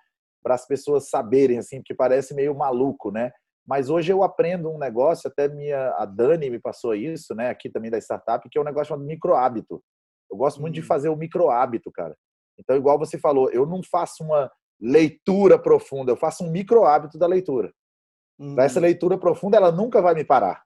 para 0.43 0.56
as 0.56 0.65
pessoas 0.65 1.10
saberem, 1.10 1.60
assim, 1.60 1.78
porque 1.78 1.93
parece 1.93 2.34
meio 2.34 2.56
maluco, 2.56 3.12
né? 3.12 3.32
Mas 3.65 3.89
hoje 3.89 4.12
eu 4.12 4.24
aprendo 4.24 4.71
um 4.71 4.78
negócio, 4.78 5.30
até 5.30 5.47
minha, 5.47 5.91
a 5.97 6.06
Dani 6.06 6.50
me 6.50 6.60
passou 6.60 6.95
isso, 6.95 7.36
né, 7.36 7.50
aqui 7.50 7.69
também 7.69 7.91
da 7.91 8.00
startup, 8.00 8.47
que 8.50 8.58
é 8.58 8.62
um 8.62 8.65
negócio 8.65 8.89
chamado 8.89 9.06
micro 9.06 9.36
hábito. 9.36 9.84
Eu 10.32 10.38
gosto 10.38 10.60
muito 10.60 10.74
de 10.74 10.82
hum. 10.82 10.86
fazer 10.86 11.10
o 11.10 11.15
micro 11.15 11.50
hábito, 11.50 11.91
cara. 11.91 12.15
Então, 12.58 12.76
igual 12.76 12.97
você 12.97 13.17
falou, 13.17 13.52
eu 13.52 13.65
não 13.65 13.82
faço 13.84 14.24
uma 14.24 14.52
leitura 14.80 15.60
profunda, 15.60 16.12
eu 16.12 16.17
faço 16.17 16.43
um 16.43 16.52
micro 16.52 16.86
hábito 16.86 17.17
da 17.17 17.28
leitura. 17.28 17.71
Hum. 18.39 18.60
Essa 18.60 18.80
leitura 18.80 19.17
profunda, 19.17 19.58
ela 19.58 19.71
nunca 19.71 20.02
vai 20.02 20.15
me 20.15 20.24
parar, 20.24 20.63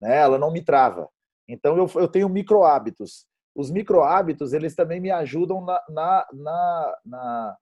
né? 0.00 0.16
Ela 0.16 0.38
não 0.38 0.50
me 0.50 0.62
trava. 0.64 1.08
Então, 1.48 1.76
eu, 1.76 1.90
eu 2.00 2.08
tenho 2.08 2.28
micro 2.28 2.64
hábitos. 2.64 3.26
Os 3.54 3.70
micro 3.70 4.02
hábitos, 4.02 4.52
eles 4.52 4.74
também 4.74 5.00
me 5.00 5.10
ajudam 5.10 5.64
na, 5.64 5.82
na, 5.88 6.26
na, 6.32 6.98
na 7.04 7.56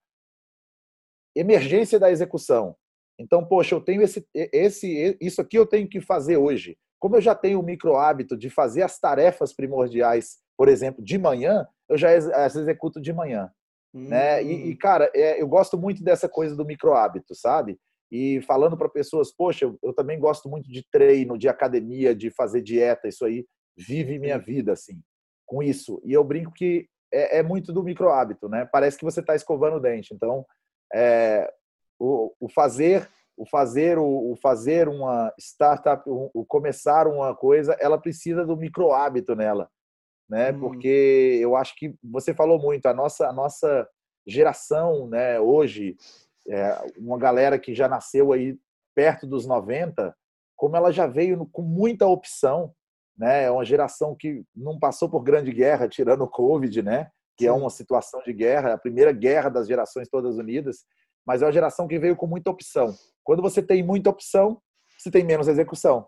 emergência 1.36 1.98
da 1.98 2.10
execução. 2.10 2.76
Então, 3.18 3.46
poxa, 3.46 3.74
eu 3.74 3.80
tenho 3.80 4.02
esse, 4.02 4.26
esse, 4.34 5.16
isso 5.20 5.40
aqui 5.40 5.56
eu 5.56 5.66
tenho 5.66 5.88
que 5.88 6.00
fazer 6.00 6.36
hoje. 6.36 6.76
Como 6.98 7.16
eu 7.16 7.20
já 7.20 7.34
tenho 7.34 7.60
o 7.60 7.62
micro 7.62 7.96
hábito 7.96 8.36
de 8.36 8.50
fazer 8.50 8.82
as 8.82 8.98
tarefas 8.98 9.52
primordiais, 9.52 10.38
por 10.56 10.68
exemplo, 10.68 11.04
de 11.04 11.18
manhã, 11.18 11.66
eu 11.88 11.96
já 11.96 12.10
as 12.10 12.56
executo 12.56 13.00
de 13.00 13.12
manhã. 13.12 13.50
Hum. 13.94 14.08
Né? 14.08 14.42
E, 14.42 14.70
e, 14.70 14.72
hum. 14.72 14.76
cara, 14.80 15.10
é, 15.14 15.40
eu 15.40 15.46
gosto 15.46 15.78
muito 15.78 16.02
dessa 16.02 16.28
coisa 16.28 16.56
do 16.56 16.64
micro 16.64 16.94
hábito, 16.94 17.34
sabe? 17.34 17.78
E 18.14 18.40
falando 18.42 18.76
para 18.76 18.88
pessoas, 18.88 19.32
poxa, 19.32 19.64
eu, 19.64 19.76
eu, 19.82 19.92
também 19.92 20.20
gosto 20.20 20.48
muito 20.48 20.70
de 20.70 20.86
treino, 20.88 21.36
de 21.36 21.48
academia, 21.48 22.14
de 22.14 22.30
fazer 22.30 22.62
dieta, 22.62 23.08
isso 23.08 23.24
aí 23.24 23.44
vive 23.76 24.20
minha 24.20 24.38
vida, 24.38 24.72
assim, 24.72 25.02
com 25.44 25.60
isso. 25.60 26.00
E 26.04 26.12
eu 26.12 26.22
brinco 26.22 26.52
que 26.52 26.86
é, 27.12 27.38
é 27.38 27.42
muito 27.42 27.72
do 27.72 27.82
micro 27.82 28.10
hábito, 28.10 28.48
né? 28.48 28.68
Parece 28.70 28.96
que 28.96 29.04
você 29.04 29.18
está 29.18 29.34
escovando 29.34 29.78
o 29.78 29.80
dente. 29.80 30.14
Então, 30.14 30.46
é, 30.94 31.52
o, 31.98 32.32
o 32.38 32.48
fazer 32.48 33.10
o 33.36 33.44
fazer 33.44 33.98
o, 33.98 34.30
o, 34.30 34.36
fazer 34.36 34.88
uma 34.88 35.34
startup 35.36 36.08
o, 36.08 36.30
o, 36.32 36.46
começar 36.46 37.08
uma 37.08 37.34
coisa 37.34 37.76
ela 37.80 37.98
precisa 37.98 38.46
do 38.46 38.56
micro 38.56 38.92
hábito 38.92 39.34
nela 39.34 39.68
né 40.30 40.52
hum. 40.52 40.60
porque 40.60 41.40
eu 41.42 41.56
acho 41.56 41.74
que 41.74 41.96
você 42.00 42.32
falou 42.32 42.60
muito 42.60 42.86
a 42.86 42.94
nossa 42.94 43.26
a 43.28 43.32
nossa 43.32 43.88
geração 44.24 45.08
né 45.08 45.40
hoje 45.40 45.96
é, 46.48 46.92
uma 46.98 47.18
galera 47.18 47.58
que 47.58 47.74
já 47.74 47.88
nasceu 47.88 48.32
aí 48.32 48.58
perto 48.94 49.26
dos 49.26 49.46
90 49.46 50.14
como 50.56 50.76
ela 50.76 50.92
já 50.92 51.06
veio 51.06 51.46
com 51.46 51.62
muita 51.62 52.06
opção 52.06 52.72
né? 53.16 53.44
É 53.44 53.50
uma 53.50 53.64
geração 53.64 54.14
que 54.14 54.44
não 54.54 54.78
passou 54.78 55.08
por 55.08 55.22
grande 55.22 55.52
guerra, 55.52 55.88
tirando 55.88 56.22
o 56.22 56.28
Covid, 56.28 56.82
né? 56.82 57.10
Que 57.36 57.46
é 57.46 57.50
Sim. 57.50 57.56
é 57.56 57.60
uma 57.60 57.70
situação 57.70 58.20
de 58.22 58.32
guerra, 58.32 58.74
a 58.74 58.78
primeira 58.78 59.12
guerra 59.12 59.48
das 59.48 59.66
gerações 59.66 60.08
todas 60.08 60.36
unidas, 60.36 60.84
mas 61.26 61.42
é 61.42 61.46
uma 61.46 61.52
geração 61.52 61.88
que 61.88 61.98
veio 61.98 62.16
com 62.16 62.26
muita 62.26 62.50
opção. 62.50 62.94
Quando 63.22 63.42
você 63.42 63.62
tem 63.62 63.82
muita 63.82 64.10
opção, 64.10 64.60
você 64.98 65.10
tem 65.10 65.24
menos 65.24 65.48
execução, 65.48 66.06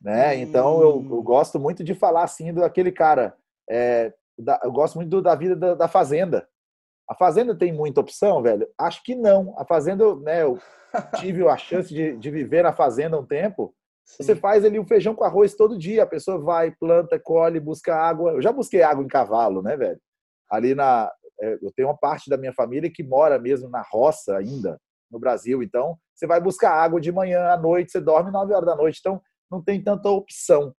né? 0.00 0.30
Hum. 0.30 0.40
Então 0.40 0.80
eu, 0.80 1.06
eu, 1.10 1.22
gosto 1.22 1.58
muito 1.58 1.82
de 1.82 1.94
falar 1.94 2.24
assim 2.24 2.52
daquele 2.52 2.92
cara. 2.92 3.34
É, 3.68 4.12
da, 4.38 4.60
eu 4.64 4.72
gosto 4.72 4.96
muito 4.96 5.08
do, 5.08 5.22
da 5.22 5.34
vida 5.34 5.54
da, 5.54 5.74
da, 5.74 5.88
fazenda. 5.88 6.48
A 7.10 7.14
fazenda 7.16 7.56
tem 7.56 7.72
muita 7.72 8.00
opção, 8.00 8.40
velho? 8.40 8.68
Acho 8.78 9.02
que 9.02 9.16
não. 9.16 9.52
A 9.58 9.64
fazenda, 9.64 10.14
né? 10.14 10.44
Eu 10.44 10.60
tive 11.18 11.46
a 11.48 11.56
chance 11.56 11.92
de, 11.92 12.16
de 12.16 12.30
viver 12.30 12.62
na 12.62 12.72
fazenda 12.72 13.18
um 13.18 13.26
tempo. 13.26 13.74
Sim. 14.04 14.22
Você 14.22 14.36
faz 14.36 14.64
ali 14.64 14.78
o 14.78 14.86
feijão 14.86 15.12
com 15.12 15.24
arroz 15.24 15.56
todo 15.56 15.76
dia. 15.76 16.04
A 16.04 16.06
pessoa 16.06 16.38
vai, 16.38 16.70
planta, 16.70 17.18
colhe, 17.18 17.58
busca 17.58 17.96
água. 17.96 18.30
Eu 18.30 18.40
já 18.40 18.52
busquei 18.52 18.82
água 18.82 19.02
em 19.02 19.08
cavalo, 19.08 19.60
né, 19.60 19.76
velho? 19.76 20.00
Ali 20.48 20.72
na. 20.72 21.10
É, 21.40 21.58
eu 21.60 21.72
tenho 21.74 21.88
uma 21.88 21.96
parte 21.96 22.30
da 22.30 22.36
minha 22.36 22.52
família 22.52 22.88
que 22.88 23.02
mora 23.02 23.40
mesmo 23.40 23.68
na 23.68 23.82
roça 23.82 24.36
ainda, 24.36 24.80
no 25.10 25.18
Brasil. 25.18 25.64
Então, 25.64 25.98
você 26.14 26.28
vai 26.28 26.40
buscar 26.40 26.74
água 26.74 27.00
de 27.00 27.10
manhã 27.10 27.48
à 27.48 27.56
noite, 27.56 27.90
você 27.90 28.00
dorme 28.00 28.30
9 28.30 28.54
horas 28.54 28.66
da 28.66 28.76
noite. 28.76 28.98
Então, 29.00 29.20
não 29.50 29.60
tem 29.60 29.82
tanta 29.82 30.08
opção. 30.08 30.72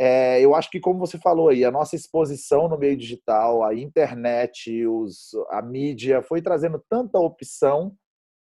É, 0.00 0.40
eu 0.40 0.54
acho 0.54 0.70
que, 0.70 0.78
como 0.78 1.00
você 1.00 1.18
falou 1.18 1.48
aí, 1.48 1.64
a 1.64 1.72
nossa 1.72 1.96
exposição 1.96 2.68
no 2.68 2.78
meio 2.78 2.96
digital, 2.96 3.64
a 3.64 3.74
internet, 3.74 4.86
os, 4.86 5.30
a 5.50 5.60
mídia, 5.60 6.22
foi 6.22 6.40
trazendo 6.40 6.80
tanta 6.88 7.18
opção 7.18 7.96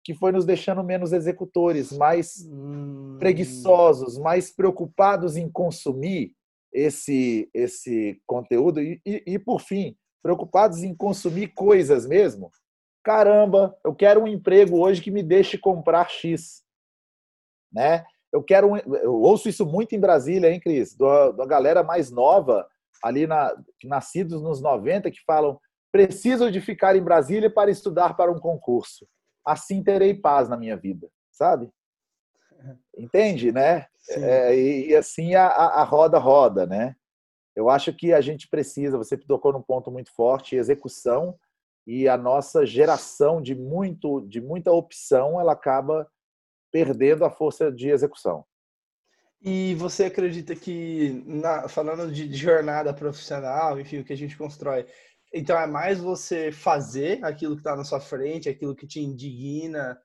que 0.03 0.15
foi 0.15 0.33
nos 0.33 0.47
deixando 0.47 0.83
menos 0.83 1.13
executores, 1.13 1.93
mais 1.93 2.45
hum. 2.51 3.19
preguiçosos, 3.19 4.19
mais 4.19 4.51
preocupados 4.51 5.37
em 5.37 5.49
consumir 5.49 6.35
esse, 6.73 7.49
esse 7.53 8.21
conteúdo 8.27 8.81
e, 8.81 9.01
e, 9.05 9.23
e, 9.27 9.39
por 9.39 9.61
fim, 9.61 9.95
preocupados 10.23 10.83
em 10.83 10.95
consumir 10.95 11.49
coisas 11.49 12.07
mesmo. 12.07 12.51
Caramba, 13.05 13.77
eu 13.85 13.95
quero 13.95 14.23
um 14.23 14.29
emprego 14.29 14.79
hoje 14.79 15.03
que 15.03 15.11
me 15.11 15.23
deixe 15.23 15.59
comprar 15.59 16.09
X. 16.09 16.63
Né? 17.73 18.05
Eu 18.33 18.43
quero 18.43 18.77
eu 18.77 19.15
ouço 19.15 19.49
isso 19.49 19.67
muito 19.67 19.95
em 19.95 20.01
Brasília, 20.01 20.51
hein, 20.51 20.61
Cris? 20.61 20.97
Da, 20.97 21.33
da 21.33 21.47
galera 21.47 21.83
mais 21.83 22.11
nova, 22.11 22.67
ali 23.03 23.27
na, 23.27 23.55
nascidos 23.85 24.41
nos 24.43 24.61
90, 24.61 25.11
que 25.11 25.23
falam 25.27 25.59
preciso 25.91 26.51
de 26.51 26.61
ficar 26.61 26.97
em 26.97 27.03
Brasília 27.03 27.53
para 27.53 27.71
estudar 27.71 28.17
para 28.17 28.33
um 28.33 28.39
concurso 28.39 29.07
assim 29.45 29.83
terei 29.83 30.15
paz 30.15 30.49
na 30.49 30.57
minha 30.57 30.77
vida, 30.77 31.09
sabe? 31.31 31.71
Entende, 32.97 33.51
né? 33.51 33.87
É, 34.09 34.57
e, 34.57 34.91
e, 34.91 34.97
assim 34.97 35.35
a, 35.35 35.47
a 35.47 35.85
roda 35.85 36.19
roda, 36.19 36.67
né? 36.67 36.95
Eu 37.55 37.69
acho 37.69 37.93
que 37.93 38.13
a 38.13 38.21
gente 38.21 38.49
precisa, 38.49 38.97
você 38.97 39.17
tocou 39.17 39.53
num 39.53 39.63
ponto 39.63 39.91
muito 39.91 40.13
forte, 40.15 40.57
execução, 40.57 41.37
e 41.87 42.09
a 42.09 42.17
nossa 42.17 42.65
geração 42.65 43.43
de 43.43 43.55
muito 43.55 44.21
de 44.23 44.41
muita 44.41 44.73
opção, 44.73 45.41
ela 45.41 45.53
acaba 45.53 46.09
perdendo 46.73 47.25
a 47.25 47.31
força 47.31 47.71
de 47.71 47.91
execução. 47.91 48.45
E 49.41 49.75
você 49.75 50.05
acredita 50.05 50.57
que, 50.57 51.23
na, 51.27 51.69
falando 51.69 52.11
de 52.11 52.35
jornada 52.35 52.95
profissional, 52.95 53.79
enfim, 53.79 53.99
o 53.99 54.05
que 54.05 54.13
a 54.13 54.17
gente 54.17 54.37
constrói, 54.37 54.87
então 55.33 55.59
é 55.59 55.67
mais 55.67 55.99
você 55.99 56.53
fazer 56.53 57.25
aquilo 57.25 57.55
que 57.55 57.61
está 57.61 57.77
na 57.77 57.85
sua 57.85 58.01
frente, 58.01 58.49
aquilo 58.49 58.75
que 58.75 58.87
te 58.87 59.01
indigna 59.01 60.01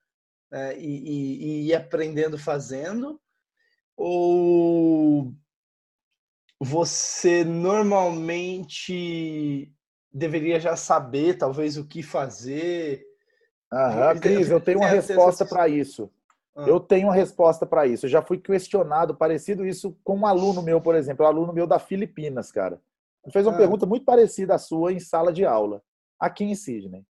né, 0.51 0.77
e, 0.77 0.85
e, 0.85 1.43
e 1.43 1.67
ir 1.67 1.75
aprendendo 1.75 2.37
fazendo, 2.37 3.19
ou 3.95 5.33
você 6.59 7.43
normalmente 7.43 9.71
deveria 10.11 10.59
já 10.59 10.75
saber, 10.75 11.37
talvez, 11.37 11.77
o 11.77 11.85
que 11.85 12.01
fazer? 12.01 13.05
Aham, 13.71 14.19
Cris, 14.19 14.49
eu 14.49 14.59
tenho 14.59 14.79
uma 14.79 14.87
resposta 14.87 15.45
para 15.45 15.67
isso. 15.67 16.11
Ah. 16.57 16.67
Eu 16.67 16.79
tenho 16.79 17.07
uma 17.07 17.13
resposta 17.13 17.65
para 17.67 17.85
isso. 17.85 18.07
Eu 18.07 18.09
já 18.09 18.21
fui 18.21 18.39
questionado, 18.39 19.15
parecido 19.15 19.63
isso 19.63 19.95
com 20.03 20.17
um 20.17 20.25
aluno 20.25 20.63
meu, 20.63 20.81
por 20.81 20.95
exemplo, 20.95 21.23
um 21.23 21.29
aluno 21.29 21.53
meu 21.53 21.67
da 21.67 21.77
Filipinas, 21.77 22.51
cara. 22.51 22.81
Ele 23.23 23.31
fez 23.31 23.45
uma 23.45 23.53
ah. 23.53 23.57
pergunta 23.57 23.85
muito 23.85 24.03
parecida 24.03 24.55
à 24.55 24.57
sua 24.57 24.91
em 24.91 24.99
sala 24.99 25.31
de 25.31 25.45
aula, 25.45 25.83
aqui 26.19 26.43
em 26.43 26.55
Sydney. 26.55 27.05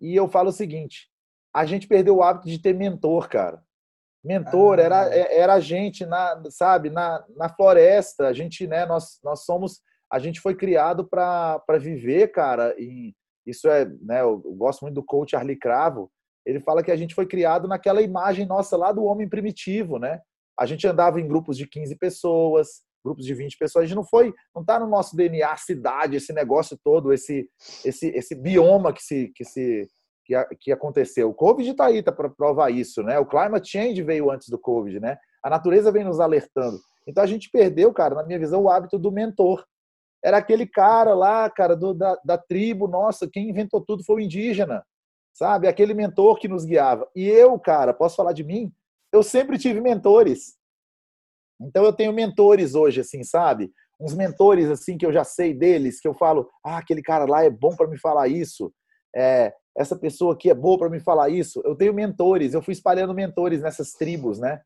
E 0.00 0.16
eu 0.16 0.26
falo 0.28 0.48
o 0.48 0.52
seguinte: 0.52 1.08
a 1.54 1.64
gente 1.64 1.86
perdeu 1.86 2.16
o 2.16 2.22
hábito 2.22 2.48
de 2.48 2.58
ter 2.58 2.74
mentor, 2.74 3.28
cara. 3.28 3.62
Mentor 4.24 4.80
ah. 4.80 4.82
era, 4.82 5.14
é, 5.14 5.38
era 5.38 5.54
a 5.54 5.60
gente, 5.60 6.04
na, 6.04 6.42
sabe, 6.50 6.90
na, 6.90 7.24
na 7.36 7.48
floresta. 7.48 8.26
A 8.26 8.32
gente, 8.32 8.66
né, 8.66 8.84
nós, 8.84 9.20
nós 9.22 9.44
somos. 9.44 9.80
A 10.10 10.18
gente 10.18 10.40
foi 10.40 10.56
criado 10.56 11.06
para 11.06 11.62
viver, 11.78 12.28
cara. 12.32 12.74
E 12.78 13.14
isso 13.46 13.68
é, 13.68 13.84
né, 14.02 14.22
eu, 14.22 14.42
eu 14.44 14.54
gosto 14.54 14.82
muito 14.82 14.94
do 14.94 15.04
coach 15.04 15.36
Arli 15.36 15.56
Cravo. 15.56 16.10
Ele 16.48 16.60
fala 16.60 16.82
que 16.82 16.90
a 16.90 16.96
gente 16.96 17.14
foi 17.14 17.26
criado 17.26 17.68
naquela 17.68 18.00
imagem 18.00 18.46
nossa 18.46 18.74
lá 18.74 18.90
do 18.90 19.04
homem 19.04 19.28
primitivo, 19.28 19.98
né? 19.98 20.18
A 20.58 20.64
gente 20.64 20.86
andava 20.86 21.20
em 21.20 21.28
grupos 21.28 21.58
de 21.58 21.66
15 21.66 21.94
pessoas, 21.96 22.80
grupos 23.04 23.26
de 23.26 23.34
20 23.34 23.58
pessoas. 23.58 23.82
A 23.82 23.86
gente 23.86 23.96
não 23.96 24.04
foi, 24.04 24.32
não 24.54 24.62
está 24.62 24.80
no 24.80 24.86
nosso 24.86 25.14
DNA 25.14 25.54
cidade, 25.58 26.16
esse 26.16 26.32
negócio 26.32 26.78
todo, 26.82 27.12
esse 27.12 27.46
esse 27.84 28.08
esse 28.08 28.34
bioma 28.34 28.94
que 28.94 29.02
se 29.02 29.30
que 29.34 29.44
se 29.44 29.86
que, 30.24 30.34
que 30.58 30.72
aconteceu. 30.72 31.28
O 31.28 31.34
Covid 31.34 31.70
está 31.70 31.84
aí 31.84 32.02
tá 32.02 32.10
para 32.10 32.30
provar 32.30 32.70
isso, 32.70 33.02
né? 33.02 33.18
O 33.18 33.26
climate 33.26 33.70
change 33.70 34.02
veio 34.02 34.30
antes 34.30 34.48
do 34.48 34.58
Covid, 34.58 35.00
né? 35.00 35.18
A 35.44 35.50
natureza 35.50 35.92
vem 35.92 36.04
nos 36.04 36.18
alertando. 36.18 36.78
Então 37.06 37.22
a 37.22 37.26
gente 37.26 37.50
perdeu, 37.50 37.92
cara, 37.92 38.14
na 38.14 38.24
minha 38.24 38.38
visão, 38.38 38.62
o 38.62 38.70
hábito 38.70 38.98
do 38.98 39.12
mentor. 39.12 39.66
Era 40.24 40.38
aquele 40.38 40.66
cara 40.66 41.14
lá, 41.14 41.48
cara, 41.50 41.76
do, 41.76 41.92
da, 41.92 42.18
da 42.24 42.38
tribo, 42.38 42.88
nossa, 42.88 43.28
quem 43.30 43.50
inventou 43.50 43.82
tudo 43.82 44.02
foi 44.02 44.16
o 44.16 44.20
indígena, 44.20 44.82
sabe? 45.38 45.68
Aquele 45.68 45.94
mentor 45.94 46.36
que 46.40 46.48
nos 46.48 46.64
guiava. 46.64 47.08
E 47.14 47.28
eu, 47.28 47.56
cara, 47.60 47.94
posso 47.94 48.16
falar 48.16 48.32
de 48.32 48.42
mim? 48.42 48.72
Eu 49.12 49.22
sempre 49.22 49.56
tive 49.56 49.80
mentores. 49.80 50.56
Então 51.60 51.84
eu 51.84 51.92
tenho 51.92 52.12
mentores 52.12 52.74
hoje, 52.74 53.00
assim, 53.00 53.22
sabe? 53.22 53.72
Uns 54.00 54.14
mentores 54.14 54.68
assim 54.68 54.98
que 54.98 55.06
eu 55.06 55.12
já 55.12 55.22
sei 55.22 55.54
deles, 55.54 56.00
que 56.00 56.08
eu 56.08 56.14
falo, 56.14 56.50
ah, 56.64 56.78
aquele 56.78 57.00
cara 57.00 57.24
lá 57.24 57.44
é 57.44 57.50
bom 57.50 57.76
para 57.76 57.86
me 57.86 57.96
falar 58.00 58.26
isso. 58.26 58.72
É, 59.14 59.54
essa 59.76 59.96
pessoa 59.96 60.34
aqui 60.34 60.50
é 60.50 60.54
boa 60.54 60.76
para 60.76 60.90
me 60.90 60.98
falar 60.98 61.28
isso. 61.28 61.62
Eu 61.64 61.76
tenho 61.76 61.94
mentores, 61.94 62.52
eu 62.52 62.60
fui 62.60 62.72
espalhando 62.72 63.14
mentores 63.14 63.62
nessas 63.62 63.92
tribos, 63.92 64.40
né? 64.40 64.60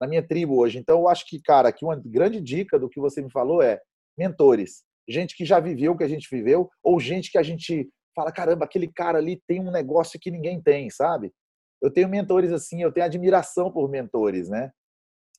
Na 0.00 0.08
minha 0.08 0.26
tribo 0.26 0.58
hoje. 0.58 0.78
Então 0.78 0.98
eu 0.98 1.08
acho 1.08 1.24
que, 1.26 1.40
cara, 1.40 1.68
aqui 1.68 1.84
uma 1.84 1.96
grande 1.96 2.40
dica 2.40 2.76
do 2.76 2.88
que 2.88 2.98
você 2.98 3.22
me 3.22 3.30
falou 3.30 3.62
é 3.62 3.80
mentores. 4.16 4.82
Gente 5.08 5.36
que 5.36 5.44
já 5.44 5.60
viveu 5.60 5.92
o 5.92 5.96
que 5.96 6.04
a 6.04 6.08
gente 6.08 6.28
viveu, 6.28 6.68
ou 6.82 6.98
gente 6.98 7.30
que 7.30 7.38
a 7.38 7.42
gente 7.42 7.88
fala, 8.18 8.32
caramba, 8.32 8.64
aquele 8.64 8.88
cara 8.88 9.18
ali 9.18 9.42
tem 9.46 9.60
um 9.60 9.70
negócio 9.70 10.18
que 10.18 10.30
ninguém 10.30 10.60
tem, 10.60 10.90
sabe? 10.90 11.32
Eu 11.80 11.90
tenho 11.90 12.08
mentores 12.08 12.52
assim, 12.52 12.82
eu 12.82 12.92
tenho 12.92 13.06
admiração 13.06 13.70
por 13.70 13.88
mentores, 13.88 14.48
né? 14.48 14.72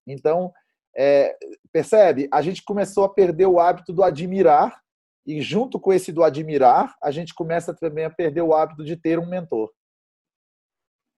Então, 0.07 0.51
é, 0.95 1.35
percebe? 1.71 2.29
A 2.31 2.41
gente 2.41 2.63
começou 2.63 3.03
a 3.03 3.13
perder 3.13 3.45
o 3.45 3.59
hábito 3.59 3.91
do 3.91 4.03
admirar, 4.03 4.81
e 5.25 5.41
junto 5.41 5.79
com 5.79 5.93
esse 5.93 6.11
do 6.11 6.23
admirar, 6.23 6.95
a 7.03 7.11
gente 7.11 7.33
começa 7.33 7.73
também 7.73 8.05
a 8.05 8.09
perder 8.09 8.41
o 8.41 8.53
hábito 8.53 8.83
de 8.83 8.95
ter 8.95 9.19
um 9.19 9.27
mentor. 9.27 9.71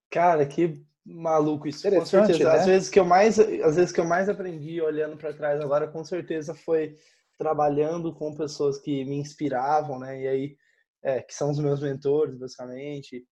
Cara, 0.10 0.46
que 0.46 0.84
maluco 1.06 1.68
isso. 1.68 1.90
Com 1.90 2.06
certeza. 2.06 2.44
Né? 2.44 2.60
Às 2.60 2.66
vezes 2.66 2.90
que 2.90 3.00
eu 3.00 3.06
mais, 3.06 3.40
às 3.40 3.76
vezes 3.76 3.92
que 3.92 4.00
eu 4.00 4.06
mais 4.06 4.28
aprendi 4.28 4.82
olhando 4.82 5.16
para 5.16 5.34
trás 5.34 5.62
agora, 5.62 5.88
com 5.88 6.04
certeza 6.04 6.54
foi 6.54 6.98
trabalhando 7.38 8.14
com 8.14 8.36
pessoas 8.36 8.78
que 8.78 9.04
me 9.06 9.16
inspiravam, 9.16 9.98
né? 9.98 10.22
E 10.22 10.28
aí, 10.28 10.58
é, 11.04 11.22
que 11.22 11.34
são 11.34 11.52
os 11.52 11.60
meus 11.60 11.82
mentores, 11.82 12.36
basicamente. 12.36 13.26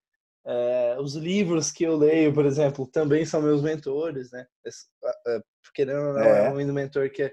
É, 0.45 0.97
os 0.99 1.15
livros 1.15 1.71
que 1.71 1.83
eu 1.83 1.95
leio, 1.95 2.33
por 2.33 2.45
exemplo, 2.45 2.87
também 2.87 3.25
são 3.25 3.41
meus 3.41 3.61
mentores, 3.61 4.31
né? 4.31 4.45
É, 5.27 5.39
querendo 5.73 6.07
ou 6.07 6.13
não, 6.13 6.21
é, 6.21 6.47
é 6.47 6.49
um 6.49 6.73
mentor 6.73 7.09
que, 7.11 7.29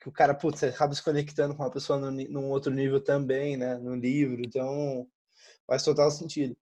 que 0.00 0.08
o 0.08 0.12
cara, 0.12 0.34
putz, 0.34 0.62
acaba 0.64 0.94
se 0.94 1.02
conectando 1.02 1.54
com 1.54 1.62
uma 1.62 1.70
pessoa 1.70 1.98
no, 1.98 2.10
num 2.10 2.50
outro 2.50 2.72
nível 2.72 3.02
também, 3.02 3.56
né? 3.56 3.76
No 3.78 3.94
livro, 3.94 4.42
então 4.44 5.06
faz 5.66 5.82
total 5.82 6.10
sentido. 6.10 6.56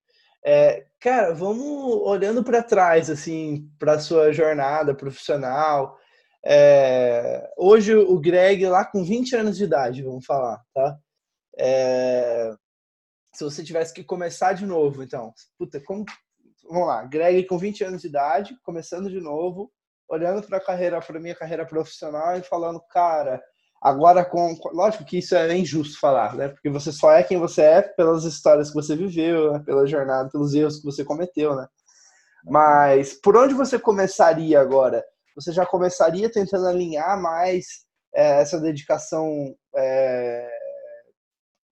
É, 0.45 0.86
cara, 0.99 1.34
vamos 1.34 1.66
olhando 2.04 2.43
para 2.43 2.64
trás, 2.64 3.10
assim, 3.10 3.70
para 3.80 3.99
sua 3.99 4.32
jornada 4.32 4.95
profissional. 4.95 5.97
É, 6.45 7.49
hoje 7.58 7.95
o 7.95 8.20
Greg, 8.20 8.66
lá 8.68 8.86
com 8.86 9.04
20 9.04 9.36
anos 9.36 9.58
de 9.58 9.64
idade, 9.64 10.04
vamos 10.04 10.26
falar, 10.26 10.62
tá? 10.74 10.97
É, 11.60 12.54
se 13.38 13.44
você 13.44 13.64
tivesse 13.64 13.94
que 13.94 14.04
começar 14.04 14.54
de 14.54 14.66
novo, 14.66 15.04
então, 15.04 15.32
puta, 15.60 15.80
como. 15.80 16.04
Vamos 16.68 16.88
lá, 16.88 17.06
Greg 17.06 17.46
com 17.46 17.56
20 17.56 17.84
anos 17.84 18.02
de 18.02 18.08
idade, 18.08 18.58
começando 18.64 19.12
de 19.12 19.22
novo, 19.22 19.72
olhando 20.10 20.42
para 20.42 20.58
a 20.58 20.64
carreira, 20.64 21.00
para 21.00 21.20
minha 21.20 21.36
carreira 21.36 21.64
profissional 21.64 22.36
e 22.36 22.42
falando, 22.42 22.82
cara, 22.90 23.40
agora 23.80 24.26
com. 24.26 24.58
Lógico 24.74 25.06
que 25.06 25.20
isso 25.20 25.36
é 25.36 25.56
injusto 25.56 26.00
falar, 26.00 26.34
né? 26.34 26.48
Porque 26.48 26.68
você 26.68 26.92
só 26.92 27.12
é 27.12 27.22
quem 27.22 27.38
você 27.38 27.62
é 27.62 27.82
pelas 27.84 28.24
histórias 28.24 28.70
que 28.70 28.76
você 28.76 28.96
viveu, 28.96 29.54
né? 29.54 29.60
pela 29.64 29.86
jornada, 29.86 30.32
pelos 30.32 30.56
erros 30.56 30.78
que 30.78 30.86
você 30.86 31.06
cometeu, 31.06 31.56
né? 31.56 31.68
Mas 32.44 33.14
por 33.14 33.38
onde 33.38 33.54
você 33.54 33.78
começaria 33.78 34.60
agora? 34.60 35.06
Você 35.36 35.52
já 35.52 35.64
começaria 35.64 36.28
tentando 36.28 36.66
alinhar 36.66 37.22
mais 37.22 37.86
é, 38.16 38.42
essa 38.42 38.60
dedicação 38.60 39.56
é, 39.76 40.57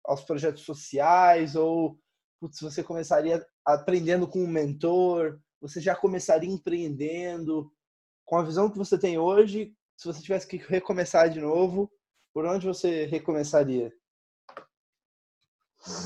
aos 0.06 0.24
projetos 0.24 0.64
sociais 0.64 1.56
ou 1.56 1.98
putz, 2.40 2.60
você 2.60 2.84
começaria 2.84 3.46
aprendendo 3.66 4.28
com 4.28 4.40
um 4.40 4.48
mentor, 4.48 5.40
você 5.60 5.80
já 5.82 5.96
começaria 5.96 6.50
empreendendo 6.50 7.72
com 8.24 8.38
a 8.38 8.44
visão 8.44 8.70
que 8.70 8.78
você 8.78 8.98
tem 8.98 9.18
hoje, 9.18 9.74
se 9.98 10.08
você 10.08 10.22
tivesse 10.22 10.48
que 10.48 10.58
recomeçar 10.58 11.30
de 11.30 11.40
novo, 11.40 11.92
por 12.34 12.46
onde 12.46 12.66
você 12.66 13.06
recomeçaria? 13.06 13.94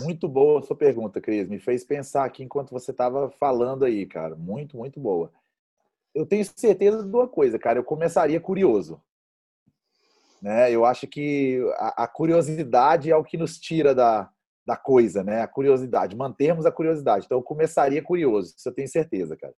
Muito 0.02 0.28
boa 0.28 0.60
a 0.60 0.64
sua 0.64 0.76
pergunta, 0.76 1.22
Cris. 1.22 1.48
Me 1.48 1.58
fez 1.58 1.86
pensar 1.86 2.26
aqui 2.26 2.44
enquanto 2.44 2.72
você 2.72 2.92
estava 2.92 3.30
falando 3.32 3.86
aí, 3.86 4.06
cara. 4.06 4.36
Muito, 4.36 4.78
muito 4.78 5.00
boa. 5.00 5.32
Eu 6.14 6.26
tenho 6.26 6.44
certeza 6.44 7.04
de 7.04 7.16
uma 7.16 7.28
coisa, 7.28 7.58
cara. 7.58 7.80
Eu 7.80 7.84
começaria 7.84 8.40
curioso. 8.42 9.02
Né? 10.42 10.72
Eu 10.72 10.86
acho 10.86 11.08
que 11.08 11.62
a, 11.78 12.04
a 12.04 12.08
curiosidade 12.08 13.12
é 13.12 13.16
o 13.16 13.24
que 13.24 13.38
nos 13.38 13.60
tira 13.60 13.94
da, 13.94 14.30
da 14.66 14.78
coisa, 14.78 15.24
né? 15.24 15.42
A 15.42 15.48
curiosidade. 15.48 16.16
Mantermos 16.16 16.66
a 16.66 16.72
curiosidade. 16.72 17.26
Então, 17.26 17.38
eu 17.38 17.44
começaria 17.44 18.02
curioso. 18.02 18.54
Isso 18.56 18.70
eu 18.70 18.74
tenho 18.74 18.88
certeza, 18.88 19.36
cara. 19.36 19.54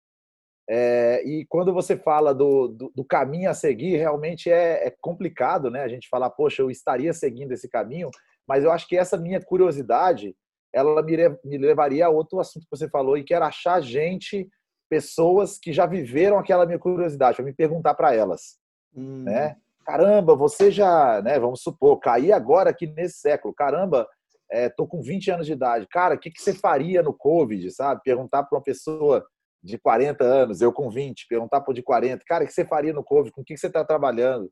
É, 0.68 1.24
e 1.26 1.44
quando 1.46 1.74
você 1.74 1.96
fala 1.96 2.32
do, 2.32 2.68
do, 2.68 2.92
do 2.94 3.04
caminho 3.04 3.50
a 3.50 3.54
seguir, 3.54 3.96
realmente 3.96 4.48
é, 4.48 4.86
é, 4.86 4.94
complicado, 5.00 5.68
né? 5.68 5.82
A 5.82 5.88
gente 5.88 6.08
falar, 6.08 6.30
poxa, 6.30 6.62
eu 6.62 6.70
estaria 6.70 7.12
seguindo 7.12 7.50
esse 7.50 7.68
caminho, 7.68 8.08
mas 8.46 8.62
eu 8.62 8.70
acho 8.70 8.86
que 8.86 8.96
essa 8.96 9.16
minha 9.16 9.40
curiosidade, 9.40 10.36
ela 10.72 11.02
me, 11.02 11.16
me 11.44 11.58
levaria 11.58 12.06
a 12.06 12.10
outro 12.10 12.38
assunto 12.38 12.62
que 12.62 12.70
você 12.70 12.88
falou, 12.88 13.18
e 13.18 13.24
que 13.24 13.34
era 13.34 13.48
achar 13.48 13.80
gente, 13.80 14.48
pessoas 14.88 15.58
que 15.58 15.72
já 15.72 15.86
viveram 15.86 16.38
aquela 16.38 16.64
minha 16.64 16.78
curiosidade, 16.78 17.34
para 17.36 17.44
me 17.44 17.52
perguntar 17.52 17.94
para 17.94 18.14
elas, 18.14 18.56
hum. 18.94 19.24
né? 19.24 19.56
Caramba, 19.84 20.36
você 20.36 20.70
já, 20.70 21.20
né? 21.22 21.38
Vamos 21.38 21.62
supor, 21.62 21.98
caí 21.98 22.32
agora 22.32 22.70
aqui 22.70 22.86
nesse 22.86 23.18
século. 23.18 23.54
Caramba, 23.54 24.06
é, 24.50 24.68
tô 24.68 24.86
com 24.86 25.00
20 25.00 25.30
anos 25.30 25.46
de 25.46 25.52
idade. 25.52 25.86
Cara, 25.88 26.14
o 26.14 26.18
que, 26.18 26.30
que 26.30 26.40
você 26.40 26.52
faria 26.52 27.02
no 27.02 27.14
Covid, 27.14 27.70
sabe? 27.70 28.02
Perguntar 28.04 28.42
para 28.44 28.56
uma 28.56 28.62
pessoa 28.62 29.24
de 29.62 29.78
40 29.78 30.24
anos, 30.24 30.60
eu 30.60 30.72
com 30.72 30.88
20, 30.88 31.26
perguntar 31.28 31.60
para 31.60 31.74
de 31.74 31.82
40, 31.82 32.24
cara, 32.26 32.44
o 32.44 32.46
que 32.46 32.52
você 32.52 32.64
faria 32.64 32.92
no 32.92 33.04
Covid? 33.04 33.32
Com 33.32 33.42
o 33.42 33.44
que 33.44 33.56
você 33.56 33.66
está 33.66 33.84
trabalhando? 33.84 34.50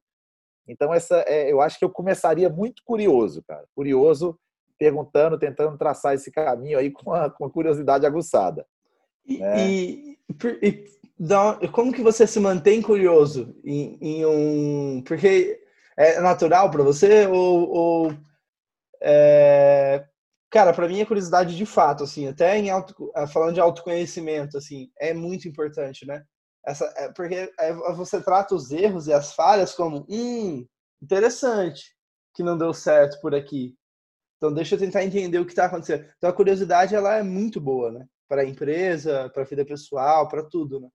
Então, 0.66 0.92
essa, 0.92 1.24
é, 1.26 1.50
eu 1.50 1.62
acho 1.62 1.78
que 1.78 1.84
eu 1.84 1.90
começaria 1.90 2.50
muito 2.50 2.82
curioso, 2.84 3.42
cara. 3.48 3.64
Curioso, 3.74 4.38
perguntando, 4.78 5.38
tentando 5.38 5.78
traçar 5.78 6.14
esse 6.14 6.30
caminho 6.30 6.78
aí 6.78 6.90
com 6.90 7.12
a, 7.12 7.30
com 7.30 7.46
a 7.46 7.50
curiosidade 7.50 8.04
aguçada. 8.04 8.66
E, 9.28 9.38
né? 9.38 9.70
e, 9.70 10.18
e, 10.62 11.68
como 11.72 11.92
que 11.92 12.02
você 12.02 12.26
se 12.26 12.40
mantém 12.40 12.80
curioso 12.80 13.54
em, 13.64 13.98
em 14.00 14.26
um... 14.26 15.02
Porque 15.06 15.60
é 15.96 16.20
natural 16.20 16.70
para 16.70 16.82
você 16.82 17.26
ou, 17.26 17.68
ou 17.68 18.14
é, 19.02 20.04
Cara, 20.50 20.72
para 20.72 20.88
mim 20.88 21.00
é 21.00 21.04
curiosidade 21.04 21.54
de 21.56 21.66
fato, 21.66 22.04
assim, 22.04 22.26
até 22.26 22.56
em 22.56 22.70
auto, 22.70 23.12
eh, 23.14 23.26
falando 23.26 23.54
de 23.54 23.60
autoconhecimento, 23.60 24.56
assim, 24.56 24.90
é 24.98 25.12
muito 25.12 25.46
importante, 25.46 26.06
né? 26.06 26.24
Essa, 26.66 26.86
é, 26.96 27.12
porque 27.12 27.52
é, 27.58 27.72
você 27.94 28.20
trata 28.20 28.54
os 28.54 28.70
erros 28.70 29.06
e 29.06 29.12
as 29.12 29.34
falhas 29.34 29.74
como, 29.74 30.06
hum, 30.08 30.66
interessante 31.02 31.94
que 32.34 32.42
não 32.42 32.56
deu 32.56 32.72
certo 32.72 33.20
por 33.20 33.34
aqui. 33.34 33.76
Então 34.36 34.52
deixa 34.52 34.74
eu 34.74 34.78
tentar 34.78 35.04
entender 35.04 35.38
o 35.38 35.44
que 35.44 35.52
está 35.52 35.66
acontecendo. 35.66 36.06
Então 36.16 36.30
a 36.30 36.32
curiosidade 36.32 36.94
ela 36.94 37.16
é 37.16 37.22
muito 37.22 37.60
boa, 37.60 37.92
né? 37.92 38.06
Para 38.28 38.42
a 38.42 38.44
empresa, 38.44 39.30
para 39.30 39.42
a 39.42 39.46
vida 39.46 39.64
pessoal, 39.64 40.28
para 40.28 40.42
tudo, 40.42 40.80
né? 40.80 40.88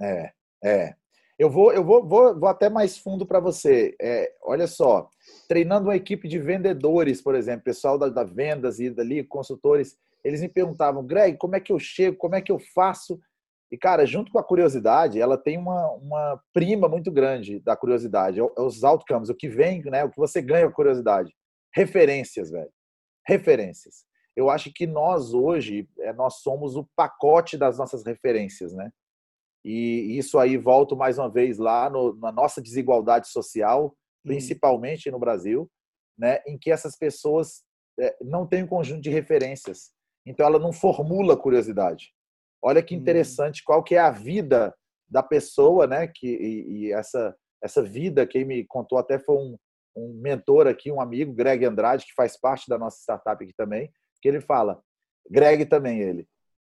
É, 0.00 0.32
é. 0.64 0.94
Eu 1.38 1.50
vou, 1.50 1.72
eu 1.72 1.84
vou, 1.84 2.06
vou, 2.06 2.38
vou 2.38 2.48
até 2.48 2.68
mais 2.68 2.96
fundo 2.96 3.26
para 3.26 3.40
você. 3.40 3.96
É, 4.00 4.32
olha 4.42 4.66
só, 4.66 5.08
treinando 5.48 5.88
uma 5.88 5.96
equipe 5.96 6.28
de 6.28 6.38
vendedores, 6.38 7.20
por 7.20 7.34
exemplo, 7.34 7.64
pessoal 7.64 7.98
da, 7.98 8.08
da 8.08 8.22
vendas 8.22 8.78
e 8.78 8.90
dali, 8.90 9.24
consultores, 9.24 9.96
eles 10.22 10.40
me 10.40 10.48
perguntavam, 10.48 11.04
Greg, 11.04 11.36
como 11.36 11.56
é 11.56 11.60
que 11.60 11.72
eu 11.72 11.78
chego, 11.78 12.16
como 12.16 12.34
é 12.34 12.40
que 12.40 12.52
eu 12.52 12.58
faço? 12.74 13.18
E, 13.70 13.78
cara, 13.78 14.04
junto 14.04 14.30
com 14.30 14.38
a 14.38 14.44
curiosidade, 14.44 15.20
ela 15.20 15.36
tem 15.36 15.56
uma, 15.56 15.90
uma 15.92 16.40
prima 16.52 16.88
muito 16.88 17.10
grande 17.10 17.58
da 17.60 17.74
curiosidade, 17.74 18.38
é, 18.38 18.42
é 18.42 18.60
os 18.60 18.84
outcomes, 18.84 19.30
o 19.30 19.34
que 19.34 19.48
vem, 19.48 19.82
né, 19.84 20.04
o 20.04 20.10
que 20.10 20.18
você 20.18 20.40
ganha 20.42 20.66
com 20.66 20.72
a 20.72 20.76
curiosidade. 20.76 21.34
Referências, 21.74 22.50
velho. 22.50 22.70
Referências. 23.26 24.04
Eu 24.36 24.48
acho 24.48 24.72
que 24.72 24.86
nós 24.86 25.34
hoje, 25.34 25.88
é, 25.98 26.12
nós 26.12 26.36
somos 26.36 26.76
o 26.76 26.88
pacote 26.96 27.56
das 27.56 27.78
nossas 27.78 28.04
referências, 28.04 28.72
né? 28.72 28.90
E 29.64 30.18
isso 30.18 30.38
aí 30.38 30.56
volto 30.56 30.96
mais 30.96 31.18
uma 31.18 31.30
vez 31.30 31.58
lá 31.58 31.88
no, 31.88 32.14
na 32.16 32.32
nossa 32.32 32.60
desigualdade 32.60 33.28
social, 33.28 33.94
principalmente 34.24 35.10
no 35.10 35.18
Brasil, 35.18 35.70
né, 36.18 36.40
em 36.46 36.58
que 36.58 36.70
essas 36.70 36.96
pessoas 36.96 37.62
é, 37.98 38.16
não 38.20 38.46
têm 38.46 38.64
um 38.64 38.68
conjunto 38.68 39.00
de 39.00 39.10
referências. 39.10 39.92
Então 40.26 40.46
ela 40.46 40.58
não 40.58 40.72
formula 40.72 41.36
curiosidade. 41.36 42.12
Olha 42.62 42.82
que 42.82 42.94
uhum. 42.94 43.00
interessante 43.00 43.62
qual 43.64 43.82
que 43.82 43.94
é 43.94 43.98
a 43.98 44.10
vida 44.10 44.74
da 45.08 45.22
pessoa, 45.22 45.86
né? 45.86 46.06
Que 46.06 46.26
e, 46.26 46.72
e 46.86 46.92
essa 46.92 47.36
essa 47.62 47.82
vida 47.82 48.26
quem 48.26 48.44
me 48.44 48.64
contou 48.66 48.98
até 48.98 49.18
foi 49.18 49.36
um, 49.36 49.56
um 49.96 50.20
mentor 50.20 50.66
aqui, 50.66 50.90
um 50.90 51.00
amigo, 51.00 51.32
Greg 51.32 51.64
Andrade, 51.64 52.06
que 52.06 52.14
faz 52.14 52.36
parte 52.36 52.68
da 52.68 52.78
nossa 52.78 52.98
startup 52.98 53.42
aqui 53.42 53.52
também, 53.56 53.92
que 54.22 54.28
ele 54.28 54.40
fala, 54.40 54.80
Greg 55.28 55.66
também 55.66 56.00
ele, 56.00 56.26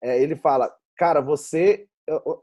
é, 0.04 0.22
ele 0.22 0.36
fala, 0.36 0.76
cara, 0.98 1.22
você 1.22 1.88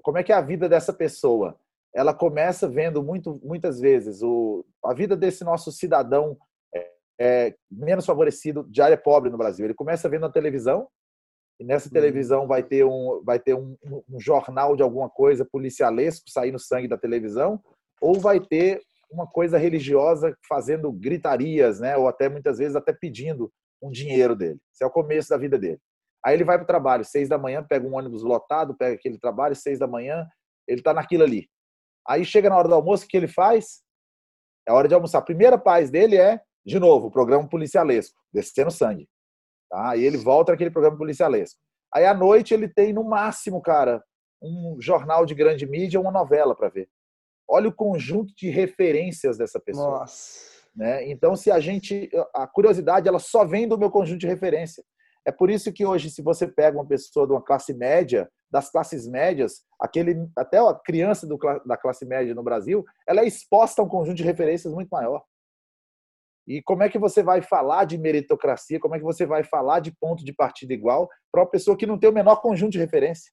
como 0.02 0.18
é 0.18 0.22
que 0.22 0.32
é 0.32 0.34
a 0.34 0.40
vida 0.40 0.68
dessa 0.68 0.92
pessoa? 0.92 1.56
Ela 1.94 2.14
começa 2.14 2.68
vendo 2.68 3.02
muito, 3.02 3.40
muitas 3.44 3.78
vezes 3.80 4.22
o, 4.22 4.64
a 4.84 4.94
vida 4.94 5.16
desse 5.16 5.44
nosso 5.44 5.70
cidadão 5.70 6.36
é, 6.74 6.90
é, 7.20 7.54
menos 7.70 8.06
favorecido, 8.06 8.64
de 8.68 8.80
área 8.80 8.96
pobre 8.96 9.30
no 9.30 9.38
Brasil. 9.38 9.64
Ele 9.64 9.74
começa 9.74 10.08
vendo 10.08 10.26
a 10.26 10.32
televisão 10.32 10.88
e 11.60 11.64
nessa 11.64 11.88
uhum. 11.88 11.92
televisão 11.92 12.46
vai 12.46 12.62
ter 12.62 12.84
um 12.84 13.22
vai 13.24 13.38
ter 13.38 13.54
um, 13.54 13.76
um, 13.84 14.18
jornal 14.18 14.74
de 14.74 14.82
alguma 14.82 15.08
coisa 15.08 15.44
policialesco 15.44 16.30
saindo 16.30 16.58
sangue 16.58 16.88
da 16.88 16.96
televisão 16.96 17.62
ou 18.00 18.18
vai 18.18 18.40
ter 18.40 18.80
uma 19.10 19.26
coisa 19.26 19.58
religiosa 19.58 20.34
fazendo 20.48 20.90
gritarias, 20.90 21.78
né? 21.78 21.96
Ou 21.96 22.08
até 22.08 22.28
muitas 22.30 22.56
vezes 22.56 22.74
até 22.74 22.92
pedindo 22.92 23.52
um 23.82 23.90
dinheiro 23.90 24.36
dele. 24.36 24.58
Esse 24.72 24.84
é 24.84 24.86
o 24.86 24.90
começo 24.90 25.28
da 25.28 25.36
vida 25.36 25.58
dele. 25.58 25.80
Aí 26.24 26.34
ele 26.34 26.44
vai 26.44 26.56
para 26.56 26.64
o 26.64 26.66
trabalho, 26.66 27.04
seis 27.04 27.28
da 27.28 27.36
manhã, 27.36 27.64
pega 27.68 27.86
um 27.86 27.96
ônibus 27.96 28.22
lotado, 28.22 28.76
pega 28.76 28.94
aquele 28.94 29.18
trabalho, 29.18 29.56
seis 29.56 29.78
da 29.78 29.88
manhã, 29.88 30.26
ele 30.68 30.80
está 30.80 30.94
naquilo 30.94 31.24
ali. 31.24 31.48
Aí 32.06 32.24
chega 32.24 32.48
na 32.48 32.56
hora 32.56 32.68
do 32.68 32.74
almoço, 32.74 33.04
o 33.04 33.08
que 33.08 33.16
ele 33.16 33.28
faz? 33.28 33.82
É 34.66 34.72
hora 34.72 34.86
de 34.86 34.94
almoçar. 34.94 35.18
A 35.18 35.22
primeira 35.22 35.58
paz 35.58 35.90
dele 35.90 36.16
é, 36.16 36.40
de 36.64 36.78
novo, 36.78 37.08
o 37.08 37.10
programa 37.10 37.48
policialesco, 37.48 38.16
descendo 38.32 38.70
sangue. 38.70 39.08
Tá? 39.68 39.90
Aí 39.90 40.04
ele 40.04 40.16
volta 40.16 40.52
naquele 40.52 40.70
programa 40.70 40.96
policialesco. 40.96 41.58
Aí 41.92 42.06
à 42.06 42.14
noite 42.14 42.54
ele 42.54 42.68
tem, 42.68 42.92
no 42.92 43.02
máximo, 43.02 43.60
cara, 43.60 44.02
um 44.40 44.76
jornal 44.80 45.26
de 45.26 45.34
grande 45.34 45.66
mídia, 45.66 46.00
uma 46.00 46.12
novela 46.12 46.54
para 46.54 46.68
ver. 46.68 46.88
Olha 47.48 47.68
o 47.68 47.74
conjunto 47.74 48.32
de 48.36 48.48
referências 48.48 49.36
dessa 49.36 49.60
pessoa. 49.60 50.00
Nossa. 50.00 50.51
Né? 50.74 51.10
Então, 51.10 51.36
se 51.36 51.50
a 51.50 51.60
gente. 51.60 52.10
A 52.34 52.46
curiosidade, 52.46 53.08
ela 53.08 53.18
só 53.18 53.44
vem 53.44 53.68
do 53.68 53.78
meu 53.78 53.90
conjunto 53.90 54.20
de 54.20 54.26
referência. 54.26 54.82
É 55.24 55.30
por 55.30 55.50
isso 55.50 55.72
que 55.72 55.86
hoje, 55.86 56.10
se 56.10 56.22
você 56.22 56.48
pega 56.48 56.76
uma 56.76 56.86
pessoa 56.86 57.26
de 57.26 57.32
uma 57.32 57.42
classe 57.42 57.72
média, 57.74 58.28
das 58.50 58.70
classes 58.70 59.06
médias, 59.06 59.62
aquele, 59.80 60.28
até 60.36 60.58
a 60.58 60.74
criança 60.74 61.26
do, 61.26 61.38
da 61.64 61.76
classe 61.76 62.04
média 62.04 62.34
no 62.34 62.42
Brasil, 62.42 62.84
ela 63.06 63.20
é 63.20 63.26
exposta 63.26 63.80
a 63.80 63.84
um 63.84 63.88
conjunto 63.88 64.16
de 64.16 64.24
referências 64.24 64.72
muito 64.72 64.88
maior. 64.90 65.22
E 66.46 66.60
como 66.60 66.82
é 66.82 66.88
que 66.88 66.98
você 66.98 67.22
vai 67.22 67.40
falar 67.40 67.84
de 67.84 67.96
meritocracia, 67.96 68.80
como 68.80 68.96
é 68.96 68.98
que 68.98 69.04
você 69.04 69.24
vai 69.24 69.44
falar 69.44 69.80
de 69.80 69.92
ponto 69.92 70.24
de 70.24 70.32
partida 70.32 70.74
igual 70.74 71.08
para 71.30 71.42
uma 71.42 71.50
pessoa 71.50 71.76
que 71.76 71.86
não 71.86 71.98
tem 71.98 72.10
o 72.10 72.12
menor 72.12 72.42
conjunto 72.42 72.72
de 72.72 72.78
referência? 72.78 73.30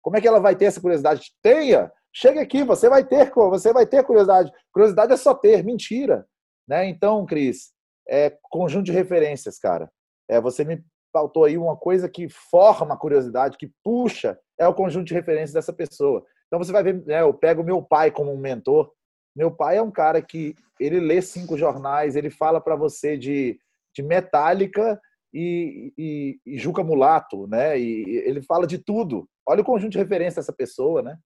Como 0.00 0.16
é 0.16 0.20
que 0.20 0.28
ela 0.28 0.38
vai 0.38 0.54
ter 0.54 0.66
essa 0.66 0.80
curiosidade? 0.80 1.32
Tenha! 1.42 1.92
Chega 2.16 2.40
aqui, 2.40 2.62
você 2.62 2.88
vai 2.88 3.04
ter, 3.04 3.32
você 3.34 3.72
vai 3.72 3.86
ter 3.86 4.04
curiosidade. 4.04 4.52
Curiosidade 4.72 5.12
é 5.12 5.16
só 5.16 5.34
ter, 5.34 5.64
mentira. 5.64 6.24
Né? 6.68 6.88
Então, 6.88 7.24
Cris, 7.26 7.72
é 8.08 8.30
conjunto 8.50 8.86
de 8.86 8.92
referências, 8.92 9.58
cara. 9.58 9.90
É, 10.28 10.40
você 10.40 10.64
me 10.64 10.82
faltou 11.12 11.44
aí 11.44 11.56
uma 11.56 11.76
coisa 11.76 12.08
que 12.08 12.28
forma 12.28 12.94
a 12.94 12.98
curiosidade, 12.98 13.56
que 13.56 13.70
puxa, 13.84 14.38
é 14.58 14.66
o 14.66 14.74
conjunto 14.74 15.06
de 15.06 15.14
referências 15.14 15.52
dessa 15.52 15.72
pessoa. 15.72 16.24
Então 16.46 16.58
você 16.58 16.72
vai 16.72 16.82
ver, 16.82 17.04
né, 17.06 17.20
eu 17.20 17.32
pego 17.32 17.62
meu 17.62 17.82
pai 17.82 18.10
como 18.10 18.32
um 18.32 18.38
mentor. 18.38 18.92
Meu 19.34 19.50
pai 19.50 19.76
é 19.76 19.82
um 19.82 19.90
cara 19.90 20.20
que 20.20 20.54
ele 20.80 21.00
lê 21.00 21.22
cinco 21.22 21.56
jornais, 21.56 22.16
ele 22.16 22.30
fala 22.30 22.60
para 22.60 22.76
você 22.76 23.16
de, 23.16 23.58
de 23.94 24.02
Metallica 24.02 25.00
e, 25.32 25.92
e, 25.98 26.38
e 26.46 26.58
Juca 26.58 26.82
Mulato, 26.84 27.46
né? 27.48 27.78
E 27.78 28.04
ele 28.24 28.42
fala 28.42 28.66
de 28.66 28.78
tudo. 28.78 29.28
Olha 29.46 29.62
o 29.62 29.64
conjunto 29.64 29.92
de 29.92 29.98
referência 29.98 30.40
dessa 30.40 30.52
pessoa, 30.52 31.02
né? 31.02 31.16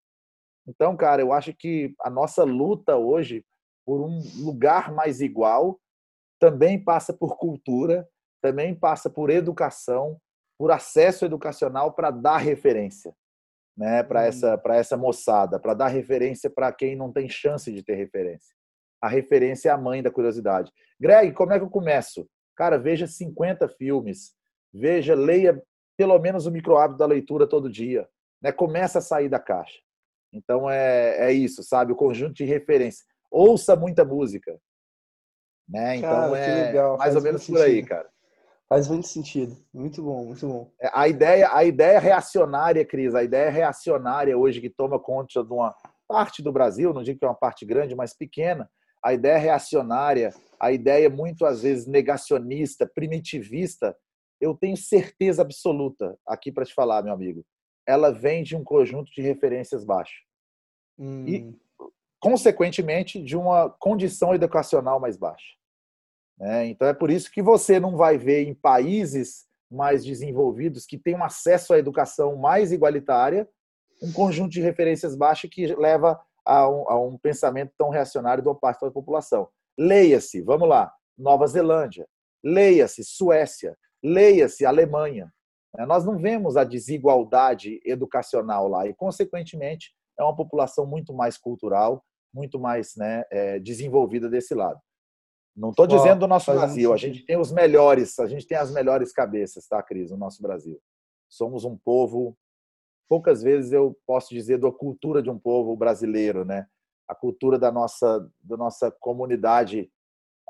Então, 0.66 0.96
cara, 0.96 1.20
eu 1.20 1.32
acho 1.32 1.52
que 1.54 1.94
a 2.02 2.10
nossa 2.10 2.44
luta 2.44 2.96
hoje 2.96 3.44
por 3.88 4.02
um 4.02 4.20
lugar 4.36 4.92
mais 4.92 5.22
igual 5.22 5.80
também 6.38 6.78
passa 6.78 7.10
por 7.10 7.38
cultura, 7.38 8.06
também 8.38 8.74
passa 8.74 9.08
por 9.08 9.30
educação, 9.30 10.20
por 10.58 10.70
acesso 10.70 11.24
educacional 11.24 11.94
para 11.94 12.10
dar 12.10 12.36
referência, 12.36 13.16
né, 13.74 14.02
para 14.02 14.20
hum. 14.20 14.24
essa 14.24 14.58
para 14.58 14.76
essa 14.76 14.94
moçada, 14.94 15.58
para 15.58 15.72
dar 15.72 15.86
referência 15.86 16.50
para 16.50 16.70
quem 16.70 16.94
não 16.94 17.10
tem 17.10 17.30
chance 17.30 17.72
de 17.72 17.82
ter 17.82 17.94
referência. 17.94 18.54
A 19.00 19.08
referência 19.08 19.70
é 19.70 19.72
a 19.72 19.78
mãe 19.78 20.02
da 20.02 20.10
curiosidade. 20.10 20.70
Greg, 21.00 21.32
como 21.32 21.54
é 21.54 21.58
que 21.58 21.64
eu 21.64 21.70
começo? 21.70 22.28
Cara, 22.54 22.76
veja 22.76 23.06
50 23.06 23.70
filmes, 23.70 24.34
veja, 24.70 25.14
leia 25.14 25.62
pelo 25.96 26.18
menos 26.18 26.44
o 26.44 26.50
micro 26.50 26.76
hábito 26.76 26.98
da 26.98 27.06
leitura 27.06 27.46
todo 27.46 27.70
dia. 27.70 28.06
Né? 28.42 28.52
Começa 28.52 28.98
a 28.98 29.02
sair 29.02 29.30
da 29.30 29.38
caixa. 29.38 29.78
Então 30.30 30.68
é, 30.68 31.30
é 31.30 31.32
isso, 31.32 31.62
sabe? 31.62 31.90
O 31.90 31.96
conjunto 31.96 32.34
de 32.34 32.44
referência. 32.44 33.06
Ouça 33.30 33.76
muita 33.76 34.04
música. 34.04 34.58
Né? 35.68 35.96
Então 35.96 36.10
cara, 36.10 36.38
é 36.38 36.64
legal. 36.66 36.96
mais 36.96 37.12
Faz 37.12 37.16
ou 37.16 37.22
menos 37.22 37.46
por 37.46 37.60
aí, 37.60 37.82
cara. 37.84 38.08
Faz 38.68 38.86
muito 38.88 39.08
sentido. 39.08 39.56
Muito 39.72 40.02
bom, 40.02 40.26
muito 40.26 40.46
bom. 40.46 40.70
É, 40.80 40.90
a 40.92 41.08
ideia, 41.08 41.50
a 41.54 41.64
ideia 41.64 41.98
reacionária, 41.98 42.84
Cris, 42.84 43.14
a 43.14 43.22
ideia 43.22 43.50
reacionária 43.50 44.36
hoje 44.36 44.60
que 44.60 44.68
toma 44.68 45.00
conta 45.00 45.42
de 45.42 45.52
uma 45.52 45.74
parte 46.06 46.42
do 46.42 46.52
Brasil, 46.52 46.92
não 46.92 47.02
digo 47.02 47.18
que 47.18 47.24
é 47.24 47.28
uma 47.28 47.34
parte 47.34 47.64
grande, 47.64 47.94
mas 47.94 48.14
pequena, 48.14 48.68
a 49.02 49.12
ideia 49.14 49.38
reacionária, 49.38 50.34
a 50.60 50.70
ideia 50.72 51.08
muito 51.08 51.46
às 51.46 51.62
vezes 51.62 51.86
negacionista, 51.86 52.86
primitivista, 52.86 53.96
eu 54.40 54.54
tenho 54.54 54.76
certeza 54.76 55.42
absoluta 55.42 56.16
aqui 56.26 56.52
para 56.52 56.64
te 56.64 56.74
falar, 56.74 57.02
meu 57.02 57.12
amigo. 57.12 57.44
Ela 57.86 58.10
vem 58.10 58.42
de 58.42 58.54
um 58.54 58.62
conjunto 58.62 59.10
de 59.12 59.22
referências 59.22 59.84
baixo. 59.84 60.22
Hum. 60.98 61.24
E, 61.26 61.58
consequentemente, 62.20 63.22
de 63.22 63.36
uma 63.36 63.70
condição 63.70 64.34
educacional 64.34 64.98
mais 64.98 65.16
baixa. 65.16 65.56
É, 66.40 66.66
então 66.66 66.86
é 66.86 66.94
por 66.94 67.10
isso 67.10 67.30
que 67.30 67.42
você 67.42 67.80
não 67.80 67.96
vai 67.96 68.16
ver 68.16 68.46
em 68.46 68.54
países 68.54 69.46
mais 69.70 70.04
desenvolvidos 70.04 70.86
que 70.86 70.96
têm 70.96 71.16
um 71.16 71.24
acesso 71.24 71.74
à 71.74 71.78
educação 71.78 72.36
mais 72.36 72.72
igualitária 72.72 73.48
um 74.02 74.12
conjunto 74.12 74.50
de 74.50 74.60
referências 74.60 75.14
baixas 75.14 75.50
que 75.50 75.66
leva 75.74 76.20
a 76.44 76.68
um, 76.68 76.88
a 76.88 77.00
um 77.00 77.18
pensamento 77.18 77.72
tão 77.76 77.90
reacionário 77.90 78.42
de 78.42 78.48
uma 78.48 78.54
parte 78.54 78.80
da 78.80 78.90
população. 78.90 79.48
Leia-se, 79.78 80.40
vamos 80.40 80.68
lá, 80.68 80.92
Nova 81.16 81.46
Zelândia, 81.46 82.08
leia-se 82.42 83.04
Suécia, 83.04 83.76
leia-se 84.02 84.64
Alemanha. 84.64 85.32
Nós 85.86 86.04
não 86.04 86.18
vemos 86.18 86.56
a 86.56 86.64
desigualdade 86.64 87.80
educacional 87.84 88.66
lá 88.68 88.86
e, 88.86 88.94
consequentemente, 88.94 89.94
é 90.18 90.22
uma 90.22 90.34
população 90.34 90.86
muito 90.86 91.14
mais 91.14 91.36
cultural, 91.36 92.04
muito 92.32 92.58
mais 92.58 92.94
né, 92.96 93.24
é, 93.30 93.58
desenvolvida 93.58 94.28
desse 94.28 94.54
lado. 94.54 94.80
Não 95.56 95.70
estou 95.70 95.88
dizendo 95.88 96.20
do 96.20 96.28
nosso 96.28 96.52
Brasil, 96.52 96.92
a 96.92 96.96
gente 96.96 97.24
tem 97.24 97.36
os 97.36 97.50
melhores, 97.50 98.16
a 98.20 98.26
gente 98.28 98.46
tem 98.46 98.56
as 98.56 98.72
melhores 98.72 99.12
cabeças, 99.12 99.66
tá, 99.66 99.82
Cris, 99.82 100.10
no 100.10 100.16
nosso 100.16 100.40
Brasil. 100.40 100.80
Somos 101.28 101.64
um 101.64 101.76
povo, 101.76 102.36
poucas 103.08 103.42
vezes 103.42 103.72
eu 103.72 103.98
posso 104.06 104.32
dizer 104.32 104.58
da 104.58 104.70
cultura 104.70 105.20
de 105.20 105.28
um 105.28 105.38
povo 105.38 105.76
brasileiro, 105.76 106.44
né? 106.44 106.66
A 107.08 107.14
cultura 107.14 107.58
da 107.58 107.72
nossa, 107.72 108.30
da 108.40 108.56
nossa 108.56 108.90
comunidade 109.00 109.90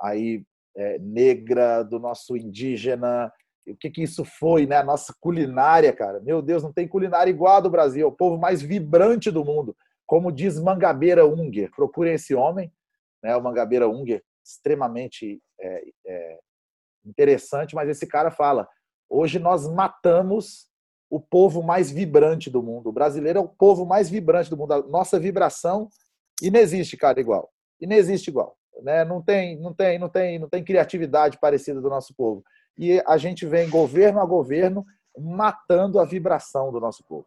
aí 0.00 0.44
é, 0.76 0.98
negra, 0.98 1.82
do 1.82 1.98
nosso 1.98 2.36
indígena, 2.36 3.32
o 3.70 3.76
que, 3.76 3.90
que 3.90 4.02
isso 4.02 4.24
foi, 4.24 4.66
né? 4.66 4.76
A 4.76 4.84
nossa 4.84 5.14
culinária, 5.20 5.92
cara. 5.92 6.20
Meu 6.20 6.40
Deus, 6.42 6.62
não 6.62 6.72
tem 6.72 6.88
culinária 6.88 7.30
igual 7.30 7.56
a 7.56 7.60
do 7.60 7.70
Brasil, 7.70 8.04
é 8.04 8.08
o 8.08 8.12
povo 8.12 8.38
mais 8.38 8.62
vibrante 8.62 9.30
do 9.30 9.44
mundo. 9.44 9.76
Como 10.06 10.32
diz 10.32 10.58
Mangabeira 10.58 11.26
Unger, 11.26 11.70
procurem 11.74 12.14
esse 12.14 12.34
homem, 12.34 12.72
né? 13.22 13.36
O 13.36 13.42
Mangabeira 13.42 13.88
Unger, 13.88 14.22
extremamente 14.44 15.40
é, 15.60 15.82
é, 16.06 16.38
interessante, 17.04 17.74
mas 17.74 17.88
esse 17.88 18.06
cara 18.06 18.30
fala: 18.30 18.68
hoje 19.08 19.38
nós 19.38 19.66
matamos 19.68 20.68
o 21.10 21.20
povo 21.20 21.62
mais 21.62 21.90
vibrante 21.90 22.50
do 22.50 22.62
mundo. 22.62 22.88
O 22.88 22.92
brasileiro 22.92 23.38
é 23.38 23.42
o 23.42 23.48
povo 23.48 23.84
mais 23.86 24.10
vibrante 24.10 24.50
do 24.50 24.56
mundo. 24.56 24.72
A 24.72 24.82
nossa 24.82 25.18
vibração 25.18 25.88
inexiste, 26.42 26.96
cara, 26.96 27.20
igual. 27.20 27.50
Inexiste 27.80 28.30
igual. 28.30 28.56
Né? 28.82 29.04
Não 29.04 29.22
tem, 29.22 29.58
não 29.58 29.72
tem, 29.72 29.98
não 29.98 30.08
tem, 30.08 30.38
não 30.38 30.48
tem 30.48 30.62
criatividade 30.62 31.38
parecida 31.38 31.80
do 31.80 31.88
nosso 31.88 32.14
povo. 32.14 32.44
E 32.78 33.02
a 33.06 33.16
gente 33.16 33.44
vem 33.44 33.68
governo 33.68 34.20
a 34.20 34.24
governo 34.24 34.86
matando 35.18 35.98
a 35.98 36.04
vibração 36.04 36.70
do 36.70 36.78
nosso 36.78 37.04
povo. 37.04 37.26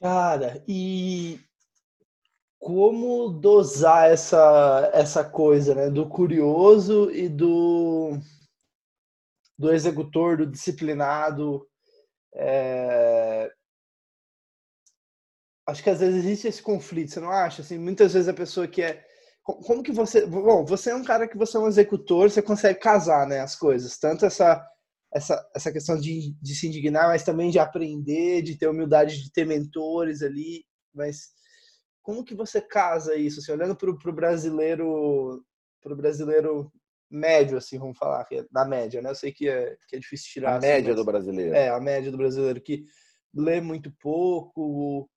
Cara, 0.00 0.62
e 0.68 1.40
como 2.62 3.28
dosar 3.28 4.08
essa, 4.08 4.90
essa 4.92 5.24
coisa, 5.24 5.74
né? 5.74 5.90
Do 5.90 6.08
curioso 6.08 7.10
e 7.10 7.28
do, 7.28 8.18
do 9.58 9.72
executor, 9.72 10.36
do 10.36 10.46
disciplinado. 10.46 11.66
É... 12.34 13.50
Acho 15.66 15.82
que 15.82 15.90
às 15.90 15.98
vezes 15.98 16.24
existe 16.24 16.46
esse 16.46 16.62
conflito, 16.62 17.10
você 17.10 17.20
não 17.20 17.30
acha? 17.30 17.62
Assim, 17.62 17.78
muitas 17.78 18.12
vezes 18.12 18.28
a 18.28 18.34
pessoa 18.34 18.68
que 18.68 18.82
é. 18.82 19.04
Como 19.42 19.82
que 19.82 19.90
você. 19.90 20.24
Bom, 20.24 20.64
você 20.64 20.90
é 20.90 20.94
um 20.94 21.04
cara 21.04 21.26
que 21.26 21.36
você 21.36 21.56
é 21.56 21.60
um 21.60 21.66
executor, 21.66 22.30
você 22.30 22.40
consegue 22.40 22.78
casar 22.78 23.26
né, 23.26 23.40
as 23.40 23.56
coisas. 23.56 23.98
Tanto 23.98 24.24
essa, 24.24 24.64
essa, 25.12 25.50
essa 25.54 25.72
questão 25.72 25.98
de, 25.98 26.32
de 26.40 26.54
se 26.54 26.68
indignar, 26.68 27.08
mas 27.08 27.24
também 27.24 27.50
de 27.50 27.58
aprender, 27.58 28.42
de 28.42 28.56
ter 28.56 28.68
humildade, 28.68 29.22
de 29.22 29.32
ter 29.32 29.44
mentores 29.44 30.22
ali. 30.22 30.64
Mas 30.94 31.30
como 32.02 32.24
que 32.24 32.34
você 32.34 32.60
casa 32.60 33.16
isso, 33.16 33.40
assim, 33.40 33.52
olhando 33.52 33.74
para 33.74 33.90
o 33.90 34.12
brasileiro, 34.12 35.44
para 35.82 35.92
o 35.92 35.96
brasileiro 35.96 36.72
médio, 37.10 37.58
assim, 37.58 37.78
vamos 37.78 37.98
falar, 37.98 38.24
que 38.24 38.36
é 38.36 38.46
da 38.50 38.64
média, 38.64 39.02
né? 39.02 39.10
Eu 39.10 39.14
sei 39.14 39.32
que 39.32 39.48
é, 39.48 39.76
que 39.88 39.96
é 39.96 39.98
difícil 39.98 40.30
tirar. 40.32 40.54
A 40.54 40.56
assim, 40.56 40.66
média 40.68 40.88
mas, 40.88 40.96
do 40.96 41.04
brasileiro. 41.04 41.54
É, 41.54 41.68
a 41.68 41.80
média 41.80 42.10
do 42.10 42.16
brasileiro 42.16 42.60
que 42.60 42.84
lê 43.34 43.60
muito 43.60 43.92
pouco, 44.00 45.10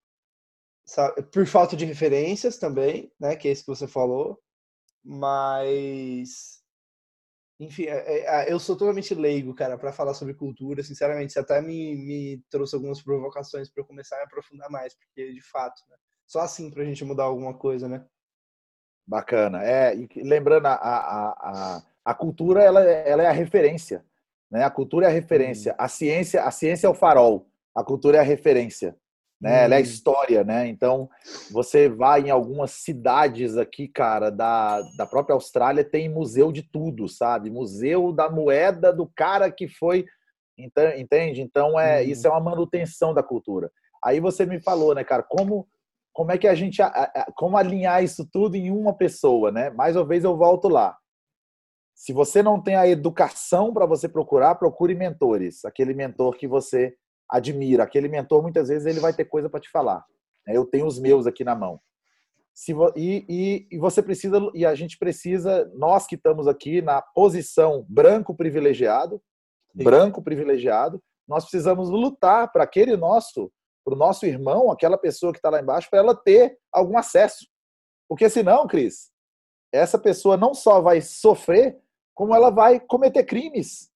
sabe? 0.86 1.24
por 1.24 1.46
falta 1.48 1.76
de 1.76 1.86
referências 1.86 2.58
também, 2.58 3.12
né? 3.20 3.36
Que 3.36 3.48
é 3.48 3.52
isso 3.52 3.64
que 3.64 3.76
você 3.76 3.88
falou, 3.88 4.40
mas 5.04 6.64
enfim, 7.60 7.86
é, 7.86 7.98
é, 7.98 8.46
é 8.50 8.54
eu 8.54 8.60
sou 8.60 8.76
totalmente 8.76 9.14
leigo, 9.16 9.54
cara, 9.54 9.78
para 9.78 9.94
falar 9.94 10.14
sobre 10.14 10.34
cultura. 10.34 10.84
Sinceramente, 10.84 11.34
você 11.34 11.40
até 11.40 11.62
me, 11.62 11.96
me 11.96 12.44
trouxe 12.50 12.76
algumas 12.76 13.02
provocações 13.02 13.70
para 13.70 13.82
eu 13.82 13.88
começar 13.88 14.16
a 14.18 14.20
me 14.20 14.26
aprofundar 14.26 14.70
mais, 14.70 14.94
porque 14.96 15.32
de 15.32 15.42
fato, 15.42 15.82
né? 15.90 15.96
Só 16.28 16.42
assim 16.42 16.70
para 16.72 16.84
a 16.84 16.86
gente 16.86 17.04
mudar 17.06 17.24
alguma 17.24 17.54
coisa, 17.58 17.88
né? 17.88 18.06
Bacana. 19.08 19.64
É, 19.64 19.96
e 19.96 20.08
lembrando, 20.24 20.66
a, 20.66 20.74
a, 20.74 21.30
a, 21.30 21.84
a 22.04 22.14
cultura 22.14 22.64
ela, 22.64 22.84
ela 22.84 23.24
é 23.24 23.28
a 23.28 23.32
referência. 23.32 24.04
Né? 24.50 24.64
A 24.64 24.70
cultura 24.70 25.06
é 25.06 25.10
a 25.10 25.14
referência. 25.14 25.74
Hum. 25.74 25.76
A 25.78 25.88
ciência 25.88 26.44
a 26.44 26.52
ciência 26.52 26.88
é 26.88 26.90
o 26.90 26.96
farol. 26.96 27.48
A 27.74 27.84
cultura 27.84 28.18
é 28.18 28.20
a 28.20 28.24
referência. 28.24 28.98
Né? 29.46 29.66
Ela 29.66 29.76
é 29.76 29.78
a 29.78 29.80
hum. 29.80 29.84
história, 29.84 30.44
né? 30.44 30.68
Então, 30.68 31.08
você 31.52 31.88
vai 31.88 32.22
em 32.22 32.32
algumas 32.32 32.72
cidades 32.72 33.58
aqui, 33.58 33.88
cara, 33.88 34.32
da, 34.32 34.82
da 34.98 35.06
própria 35.06 35.36
Austrália, 35.36 35.84
tem 35.84 36.10
museu 36.10 36.52
de 36.52 36.64
tudo, 36.64 37.08
sabe? 37.08 37.52
Museu 37.52 38.12
da 38.12 38.28
moeda 38.28 38.92
do 38.92 39.06
cara 39.06 39.52
que 39.52 39.68
foi. 39.68 40.04
Entende? 40.58 41.44
Então, 41.44 41.80
é, 41.80 42.02
hum. 42.02 42.06
isso 42.06 42.26
é 42.26 42.30
uma 42.32 42.40
manutenção 42.40 43.14
da 43.14 43.22
cultura. 43.22 43.72
Aí 44.04 44.20
você 44.20 44.48
me 44.48 44.60
falou, 44.60 44.96
né, 44.96 45.04
cara, 45.04 45.22
como 45.22 45.68
como 46.12 46.32
é 46.32 46.38
que 46.38 46.48
a 46.48 46.56
gente 46.56 46.82
como 47.36 47.58
alinhar 47.58 48.02
isso 48.02 48.26
tudo 48.32 48.56
em 48.56 48.72
uma 48.72 48.94
pessoa, 48.94 49.52
né? 49.52 49.70
Mais 49.70 49.98
uma 49.98 50.06
vez 50.06 50.24
eu 50.24 50.38
volto 50.38 50.70
lá. 50.70 50.98
Se 51.94 52.14
você 52.14 52.42
não 52.42 52.60
tem 52.60 52.76
a 52.76 52.88
educação 52.88 53.74
para 53.74 53.86
você 53.86 54.08
procurar, 54.08 54.56
procure 54.56 54.96
mentores, 54.96 55.66
aquele 55.66 55.94
mentor 55.94 56.38
que 56.38 56.48
você 56.48 56.96
admira, 57.30 57.84
aquele 57.84 58.08
mentor 58.08 58.42
muitas 58.42 58.70
vezes 58.70 58.86
ele 58.86 59.00
vai 59.00 59.14
ter 59.14 59.26
coisa 59.26 59.50
para 59.50 59.60
te 59.60 59.70
falar. 59.70 60.06
Né? 60.46 60.56
Eu 60.56 60.66
tenho 60.66 60.86
os 60.86 61.00
meus 61.00 61.28
aqui 61.28 61.44
na 61.44 61.56
mão. 61.56 61.80
Se 62.54 62.74
e, 62.96 63.26
e, 63.28 63.68
e 63.72 63.78
você 63.78 64.02
precisa 64.02 64.40
e 64.54 64.66
a 64.66 64.74
gente 64.76 64.98
precisa, 64.98 65.70
nós 65.76 66.08
que 66.08 66.16
estamos 66.16 66.48
aqui 66.48 66.82
na 66.82 67.02
posição 67.02 67.86
branco 67.90 68.34
privilegiado, 68.34 69.22
Sim. 69.76 69.84
branco 69.84 70.22
privilegiado, 70.22 71.02
nós 71.28 71.44
precisamos 71.44 71.90
lutar 71.90 72.52
para 72.52 72.64
aquele 72.64 72.96
nosso 72.96 73.52
para 73.84 73.94
o 73.94 73.98
nosso 73.98 74.26
irmão, 74.26 74.72
aquela 74.72 74.98
pessoa 74.98 75.32
que 75.32 75.38
está 75.38 75.48
lá 75.52 75.62
embaixo, 75.62 75.88
para 75.92 76.00
ela 76.00 76.16
ter 76.16 76.58
algum 76.72 76.98
acesso. 76.98 77.46
Porque 78.10 78.28
senão, 78.28 78.66
Cris, 78.66 79.12
essa 79.72 80.00
pessoa 80.00 80.36
não 80.36 80.56
só 80.56 80.82
vai 80.82 81.02
sofrer, 81.02 81.78
como 82.16 82.34
ela 82.34 82.50
vai 82.50 82.80
cometer 82.80 83.24
crimes. 83.24 83.92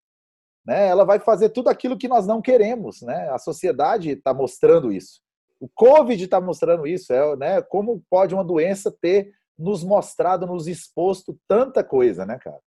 Né? 0.70 0.88
Ela 0.88 1.04
vai 1.04 1.20
fazer 1.20 1.50
tudo 1.50 1.68
aquilo 1.68 1.98
que 1.98 2.08
nós 2.08 2.28
não 2.28 2.44
queremos. 2.44 3.02
Né? 3.02 3.28
A 3.32 3.40
sociedade 3.40 4.12
está 4.12 4.36
mostrando 4.36 4.92
isso. 4.92 5.20
O 5.60 5.68
Covid 5.68 6.24
está 6.24 6.40
mostrando 6.40 6.86
isso. 6.86 7.12
É, 7.12 7.36
né? 7.36 7.62
Como 7.64 8.04
pode 8.08 8.36
uma 8.36 8.44
doença 8.44 8.96
ter 9.02 9.34
nos 9.58 9.84
mostrado, 9.84 10.46
nos 10.46 10.68
exposto 10.68 11.36
tanta 11.48 11.84
coisa, 11.84 12.24
né, 12.24 12.38
cara? 12.38 12.60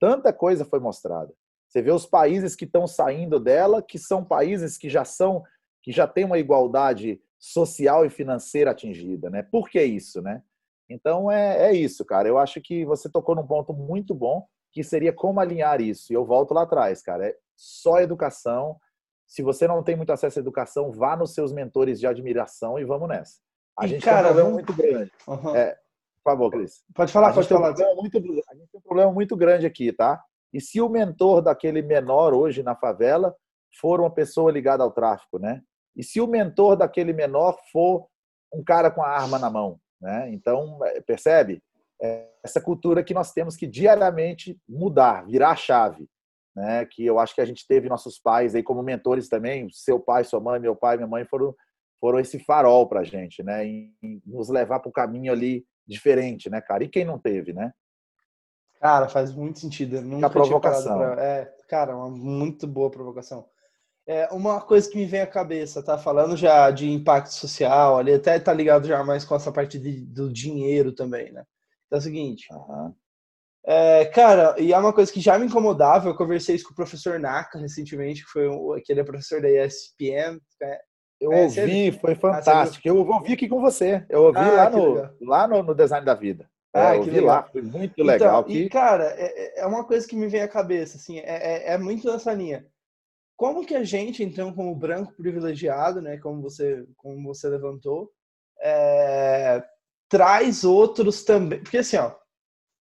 Tanta 0.00 0.32
coisa 0.32 0.64
foi 0.64 0.80
mostrada. 0.80 1.32
Você 1.68 1.80
vê 1.80 1.92
os 1.92 2.04
países 2.04 2.56
que 2.56 2.64
estão 2.64 2.88
saindo 2.88 3.38
dela, 3.38 3.80
que 3.80 4.00
são 4.00 4.24
países 4.24 4.76
que 4.76 4.90
já 4.90 5.04
são 5.04 5.44
que 5.80 5.92
já 5.92 6.08
tem 6.08 6.24
uma 6.24 6.38
igualdade 6.38 7.20
social 7.38 8.04
e 8.04 8.10
financeira 8.10 8.72
atingida, 8.72 9.30
né? 9.30 9.42
Por 9.42 9.68
que 9.68 9.80
isso, 9.80 10.20
né? 10.20 10.42
Então 10.90 11.30
é, 11.30 11.68
é 11.68 11.72
isso, 11.72 12.04
cara. 12.04 12.26
Eu 12.26 12.36
acho 12.36 12.60
que 12.60 12.84
você 12.84 13.08
tocou 13.08 13.36
num 13.36 13.46
ponto 13.46 13.72
muito 13.72 14.12
bom, 14.12 14.44
que 14.72 14.82
seria 14.82 15.12
como 15.12 15.38
alinhar 15.38 15.80
isso. 15.80 16.12
E 16.12 16.16
eu 16.16 16.24
volto 16.24 16.52
lá 16.52 16.62
atrás, 16.62 17.00
cara. 17.00 17.28
É 17.28 17.36
só 17.56 18.00
educação. 18.00 18.78
Se 19.26 19.42
você 19.42 19.66
não 19.66 19.82
tem 19.82 19.96
muito 19.96 20.12
acesso 20.12 20.38
à 20.38 20.42
educação, 20.42 20.90
vá 20.90 21.16
nos 21.16 21.34
seus 21.34 21.52
mentores 21.52 21.98
de 21.98 22.06
admiração 22.06 22.78
e 22.78 22.84
vamos 22.84 23.08
nessa. 23.08 23.40
A 23.78 23.86
e, 23.86 23.88
gente 23.88 24.04
cara, 24.04 24.22
tem 24.22 24.30
um 24.30 24.34
problema 24.34 24.50
muito 24.50 24.72
grande. 24.74 25.12
Uhum. 25.26 25.56
É, 25.56 25.78
favor, 26.24 26.50
Cris. 26.50 26.82
Pode 26.94 27.12
falar, 27.12 27.32
pode 27.34 27.46
falar. 27.46 27.72
Um 27.72 27.96
muito, 27.96 28.18
a 28.18 28.54
gente 28.54 28.70
tem 28.70 28.78
um 28.78 28.82
problema 28.82 29.12
muito 29.12 29.36
grande 29.36 29.66
aqui, 29.66 29.92
tá? 29.92 30.22
E 30.52 30.60
se 30.60 30.80
o 30.80 30.88
mentor 30.88 31.42
daquele 31.42 31.82
menor 31.82 32.32
hoje 32.32 32.62
na 32.62 32.74
favela 32.74 33.34
for 33.80 34.00
uma 34.00 34.10
pessoa 34.10 34.50
ligada 34.50 34.82
ao 34.82 34.90
tráfico, 34.90 35.38
né? 35.38 35.60
E 35.94 36.02
se 36.02 36.20
o 36.20 36.26
mentor 36.26 36.76
daquele 36.76 37.12
menor 37.12 37.58
for 37.70 38.08
um 38.52 38.64
cara 38.64 38.90
com 38.90 39.02
a 39.02 39.08
arma 39.08 39.38
na 39.38 39.50
mão, 39.50 39.78
né? 40.00 40.30
Então, 40.32 40.78
é, 40.84 41.00
percebe? 41.00 41.62
É 42.00 42.28
essa 42.42 42.60
cultura 42.60 43.04
que 43.04 43.14
nós 43.14 43.32
temos 43.32 43.56
que 43.56 43.66
diariamente 43.66 44.58
mudar, 44.68 45.26
virar 45.26 45.50
a 45.50 45.56
chave, 45.56 46.08
né? 46.54 46.84
Que 46.84 47.04
eu 47.04 47.18
acho 47.18 47.34
que 47.34 47.40
a 47.40 47.44
gente 47.44 47.66
teve 47.66 47.88
nossos 47.88 48.18
pais 48.18 48.54
aí 48.54 48.62
como 48.62 48.82
mentores 48.82 49.28
também, 49.28 49.68
seu 49.72 49.98
pai, 49.98 50.24
sua 50.24 50.40
mãe, 50.40 50.60
meu 50.60 50.76
pai, 50.76 50.96
minha 50.96 51.08
mãe 51.08 51.24
foram 51.24 51.54
foram 52.00 52.18
esse 52.18 52.38
farol 52.38 52.86
para 52.86 53.02
gente, 53.02 53.42
né? 53.42 53.66
Em, 53.66 53.94
nos 54.26 54.50
levar 54.50 54.80
para 54.80 54.90
o 54.90 54.92
caminho 54.92 55.32
ali 55.32 55.64
diferente, 55.86 56.50
né, 56.50 56.60
cara? 56.60 56.84
E 56.84 56.88
quem 56.88 57.04
não 57.04 57.18
teve, 57.18 57.54
né? 57.54 57.72
Cara, 58.78 59.08
faz 59.08 59.34
muito 59.34 59.58
sentido. 59.58 59.96
Eu 59.96 60.02
nunca 60.02 60.26
a 60.26 60.30
provocação. 60.30 60.98
Pra... 60.98 61.24
É, 61.24 61.44
cara, 61.66 61.96
uma 61.96 62.10
muito 62.10 62.66
boa 62.66 62.90
provocação. 62.90 63.46
É, 64.06 64.28
uma 64.30 64.60
coisa 64.60 64.90
que 64.90 64.98
me 64.98 65.06
vem 65.06 65.22
à 65.22 65.26
cabeça, 65.26 65.82
tá? 65.82 65.96
Falando 65.96 66.36
já 66.36 66.70
de 66.70 66.90
impacto 66.90 67.32
social, 67.32 67.96
ali 67.96 68.12
até 68.12 68.38
tá 68.38 68.52
ligado 68.52 68.86
já 68.86 69.02
mais 69.02 69.24
com 69.24 69.34
essa 69.34 69.50
parte 69.50 69.78
de, 69.78 70.04
do 70.04 70.30
dinheiro 70.30 70.92
também, 70.92 71.32
né? 71.32 71.42
Então 71.86 71.96
é 71.96 72.00
o 72.00 72.02
seguinte. 72.02 72.46
Uhum. 72.52 72.94
É, 73.66 74.04
cara, 74.06 74.54
e 74.58 74.72
é 74.72 74.78
uma 74.78 74.92
coisa 74.92 75.10
que 75.10 75.20
já 75.20 75.38
me 75.38 75.46
incomodava, 75.46 76.08
eu 76.08 76.16
conversei 76.16 76.54
isso 76.54 76.66
com 76.66 76.72
o 76.72 76.76
professor 76.76 77.18
Naka 77.18 77.58
recentemente, 77.58 78.22
que 78.22 78.30
foi 78.30 78.46
o, 78.46 78.74
aquele 78.74 79.02
professor 79.02 79.40
da 79.40 79.48
ESPN. 79.48 80.38
É, 80.62 80.80
eu 81.18 81.30
ouvi, 81.30 81.60
ele? 81.60 81.92
foi 81.92 82.12
ah, 82.12 82.16
fantástico. 82.16 82.82
Ah, 82.86 82.88
eu 82.88 82.98
ouvi 82.98 83.32
aqui 83.32 83.48
com 83.48 83.60
você. 83.60 84.04
Eu 84.10 84.24
ouvi 84.24 84.38
ah, 84.38 84.50
lá, 84.50 84.70
no, 84.70 85.10
lá 85.22 85.48
no, 85.48 85.62
no 85.62 85.74
Design 85.74 86.04
da 86.04 86.14
Vida. 86.14 86.46
Ah, 86.74 86.96
é, 86.96 87.00
que 87.00 87.08
legal. 87.08 87.26
lá, 87.26 87.42
foi 87.44 87.62
muito 87.62 88.02
legal. 88.02 88.40
Então, 88.42 88.56
E, 88.56 88.68
cara, 88.68 89.14
é, 89.16 89.60
é 89.60 89.66
uma 89.66 89.84
coisa 89.84 90.06
que 90.06 90.16
me 90.16 90.26
vem 90.26 90.42
à 90.42 90.48
cabeça, 90.48 90.96
assim, 90.96 91.20
é, 91.20 91.22
é, 91.24 91.72
é 91.72 91.78
muito 91.78 92.10
nessa 92.10 92.34
linha. 92.34 92.66
Como 93.36 93.64
que 93.64 93.74
a 93.74 93.84
gente, 93.84 94.22
então, 94.22 94.52
como 94.52 94.74
branco 94.74 95.14
privilegiado, 95.16 96.02
né, 96.02 96.18
como 96.18 96.42
você, 96.42 96.84
como 96.96 97.22
você 97.28 97.48
levantou, 97.48 98.10
é, 98.60 99.62
traz 100.08 100.64
outros 100.64 101.24
também. 101.24 101.60
Porque 101.62 101.78
assim, 101.78 101.96
ó, 101.96 102.12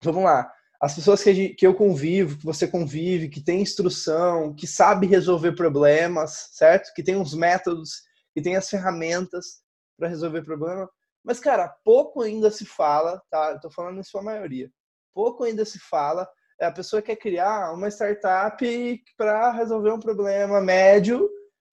vamos 0.03 0.23
lá, 0.23 0.51
as 0.83 0.93
pessoas 0.93 1.23
que, 1.23 1.49
que 1.53 1.65
eu 1.65 1.73
convivo, 1.73 2.37
que 2.37 2.45
você 2.45 2.67
convive, 2.67 3.29
que 3.29 3.39
tem 3.39 3.61
instrução, 3.61 4.53
que 4.53 4.67
sabe 4.67 5.07
resolver 5.07 5.53
problemas, 5.53 6.49
certo? 6.51 6.93
Que 6.93 7.01
tem 7.01 7.15
os 7.15 7.33
métodos, 7.33 8.01
que 8.33 8.41
tem 8.41 8.57
as 8.57 8.69
ferramentas 8.69 9.61
para 9.97 10.09
resolver 10.09 10.41
problema, 10.41 10.89
mas, 11.23 11.39
cara, 11.39 11.73
pouco 11.85 12.21
ainda 12.21 12.51
se 12.51 12.65
fala, 12.65 13.21
tá? 13.31 13.51
Eu 13.51 13.61
tô 13.61 13.71
falando 13.71 13.97
em 13.97 14.03
sua 14.03 14.21
maioria. 14.21 14.69
Pouco 15.13 15.45
ainda 15.45 15.63
se 15.63 15.79
fala. 15.79 16.27
É 16.59 16.65
a 16.65 16.71
pessoa 16.71 17.01
quer 17.01 17.15
criar 17.15 17.71
uma 17.71 17.87
startup 17.87 19.01
para 19.17 19.51
resolver 19.51 19.91
um 19.91 19.99
problema 20.01 20.59
médio 20.59 21.29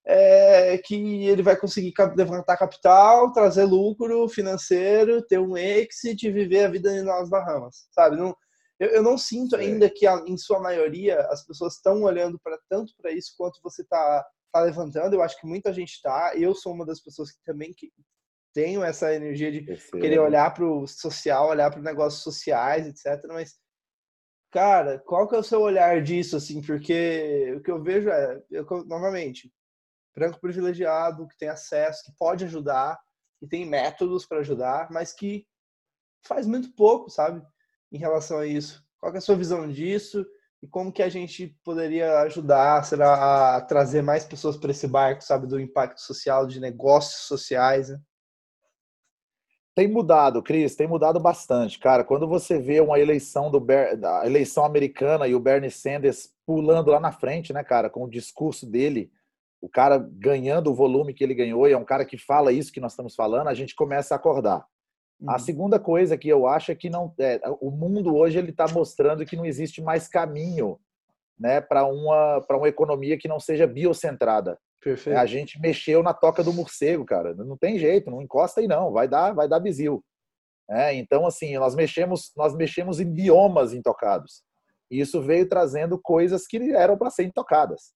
é, 0.06 0.78
que 0.78 1.26
ele 1.26 1.42
vai 1.42 1.56
conseguir 1.56 1.92
levantar 2.14 2.56
capital, 2.56 3.32
trazer 3.32 3.64
lucro 3.64 4.28
financeiro, 4.28 5.20
ter 5.20 5.40
um 5.40 5.56
exit 5.56 6.28
e 6.28 6.30
viver 6.30 6.66
a 6.66 6.70
vida 6.70 7.02
nas 7.02 7.28
Bahamas, 7.28 7.88
sabe? 7.90 8.16
Não, 8.16 8.36
eu, 8.80 8.88
eu 8.88 9.02
não 9.02 9.18
sinto 9.18 9.54
ainda 9.56 9.90
que, 9.90 10.08
em 10.26 10.38
sua 10.38 10.58
maioria, 10.58 11.20
as 11.26 11.46
pessoas 11.46 11.74
estão 11.74 12.02
olhando 12.02 12.40
para 12.40 12.58
tanto 12.66 12.94
para 12.96 13.12
isso 13.12 13.34
quanto 13.36 13.60
você 13.62 13.82
está 13.82 14.26
tá 14.50 14.60
levantando. 14.62 15.14
Eu 15.14 15.22
acho 15.22 15.38
que 15.38 15.46
muita 15.46 15.70
gente 15.72 15.92
está. 15.92 16.32
Eu 16.34 16.54
sou 16.54 16.72
uma 16.72 16.86
das 16.86 16.98
pessoas 16.98 17.30
que 17.30 17.38
também 17.44 17.74
que 17.74 17.92
tenho 18.54 18.82
essa 18.82 19.14
energia 19.14 19.52
de 19.52 19.64
querer 19.90 20.18
olhar 20.18 20.52
para 20.54 20.64
o 20.64 20.86
social, 20.86 21.48
olhar 21.48 21.70
para 21.70 21.82
negócios 21.82 22.22
sociais, 22.22 22.86
etc. 22.86 23.22
Mas, 23.28 23.58
cara, 24.50 24.98
qual 24.98 25.28
que 25.28 25.36
é 25.36 25.38
o 25.38 25.44
seu 25.44 25.60
olhar 25.60 26.02
disso, 26.02 26.36
assim? 26.36 26.62
Porque 26.62 27.52
o 27.56 27.62
que 27.62 27.70
eu 27.70 27.82
vejo 27.82 28.08
é, 28.08 28.42
eu, 28.50 28.64
novamente, 28.86 29.52
branco 30.16 30.40
privilegiado, 30.40 31.28
que 31.28 31.36
tem 31.36 31.50
acesso, 31.50 32.02
que 32.02 32.12
pode 32.18 32.46
ajudar, 32.46 32.98
que 33.38 33.46
tem 33.46 33.66
métodos 33.66 34.26
para 34.26 34.38
ajudar, 34.40 34.90
mas 34.90 35.12
que 35.12 35.46
faz 36.26 36.46
muito 36.46 36.74
pouco, 36.74 37.10
sabe? 37.10 37.46
Em 37.92 37.98
relação 37.98 38.38
a 38.38 38.46
isso. 38.46 38.84
Qual 38.98 39.12
é 39.14 39.18
a 39.18 39.20
sua 39.20 39.36
visão 39.36 39.68
disso? 39.68 40.24
E 40.62 40.68
como 40.68 40.92
que 40.92 41.02
a 41.02 41.08
gente 41.08 41.56
poderia 41.64 42.20
ajudar, 42.20 42.84
será, 42.84 43.56
a 43.56 43.60
trazer 43.62 44.02
mais 44.02 44.24
pessoas 44.24 44.56
para 44.56 44.70
esse 44.70 44.86
barco, 44.86 45.24
sabe, 45.24 45.46
do 45.46 45.58
impacto 45.58 46.00
social, 46.00 46.46
de 46.46 46.60
negócios 46.60 47.22
sociais, 47.22 47.88
né? 47.88 47.98
Tem 49.74 49.88
mudado, 49.88 50.42
Cris, 50.42 50.74
tem 50.74 50.86
mudado 50.86 51.18
bastante. 51.18 51.78
Cara, 51.78 52.04
quando 52.04 52.28
você 52.28 52.58
vê 52.58 52.80
uma 52.80 52.98
eleição 52.98 53.50
do 53.50 53.60
Ber... 53.60 53.96
da 53.96 54.26
eleição 54.26 54.64
americana 54.64 55.26
e 55.26 55.34
o 55.34 55.40
Bernie 55.40 55.70
Sanders 55.70 56.28
pulando 56.44 56.90
lá 56.90 57.00
na 57.00 57.12
frente, 57.12 57.52
né, 57.52 57.64
cara, 57.64 57.88
com 57.88 58.04
o 58.04 58.10
discurso 58.10 58.66
dele, 58.66 59.10
o 59.60 59.68
cara 59.68 59.96
ganhando 59.98 60.70
o 60.70 60.74
volume 60.74 61.14
que 61.14 61.22
ele 61.22 61.34
ganhou, 61.34 61.68
e 61.68 61.72
é 61.72 61.78
um 61.78 61.84
cara 61.84 62.04
que 62.04 62.18
fala 62.18 62.52
isso 62.52 62.72
que 62.72 62.80
nós 62.80 62.92
estamos 62.92 63.14
falando, 63.14 63.48
a 63.48 63.54
gente 63.54 63.74
começa 63.74 64.14
a 64.14 64.16
acordar. 64.16 64.66
Uhum. 65.20 65.30
A 65.30 65.38
segunda 65.38 65.78
coisa 65.78 66.16
que 66.16 66.28
eu 66.28 66.46
acho 66.46 66.72
é 66.72 66.74
que 66.74 66.88
não, 66.88 67.14
é, 67.18 67.40
o 67.60 67.70
mundo 67.70 68.16
hoje 68.16 68.38
ele 68.38 68.50
está 68.50 68.66
mostrando 68.68 69.24
que 69.26 69.36
não 69.36 69.44
existe 69.44 69.82
mais 69.82 70.08
caminho, 70.08 70.78
né, 71.38 71.60
para 71.60 71.84
uma 71.84 72.40
para 72.46 72.56
uma 72.56 72.68
economia 72.68 73.18
que 73.18 73.28
não 73.28 73.40
seja 73.40 73.66
biocentrada. 73.66 74.58
Perfeito. 74.82 75.18
A 75.18 75.26
gente 75.26 75.60
mexeu 75.60 76.02
na 76.02 76.14
toca 76.14 76.42
do 76.42 76.52
morcego, 76.52 77.04
cara. 77.04 77.34
Não 77.34 77.56
tem 77.56 77.78
jeito, 77.78 78.10
não 78.10 78.22
encosta 78.22 78.60
aí 78.60 78.66
não, 78.66 78.92
vai 78.92 79.06
dar, 79.06 79.32
vai 79.32 79.46
dar 79.46 79.60
bizil. 79.60 80.02
É, 80.70 80.94
então, 80.94 81.26
assim, 81.26 81.58
nós 81.58 81.74
mexemos, 81.74 82.32
nós 82.36 82.54
mexemos 82.54 83.00
em 83.00 83.12
biomas 83.12 83.74
intocados. 83.74 84.42
E 84.90 85.00
isso 85.00 85.20
veio 85.20 85.48
trazendo 85.48 85.98
coisas 86.00 86.46
que 86.46 86.56
eram 86.72 86.96
para 86.96 87.10
ser 87.10 87.24
intocadas. 87.24 87.92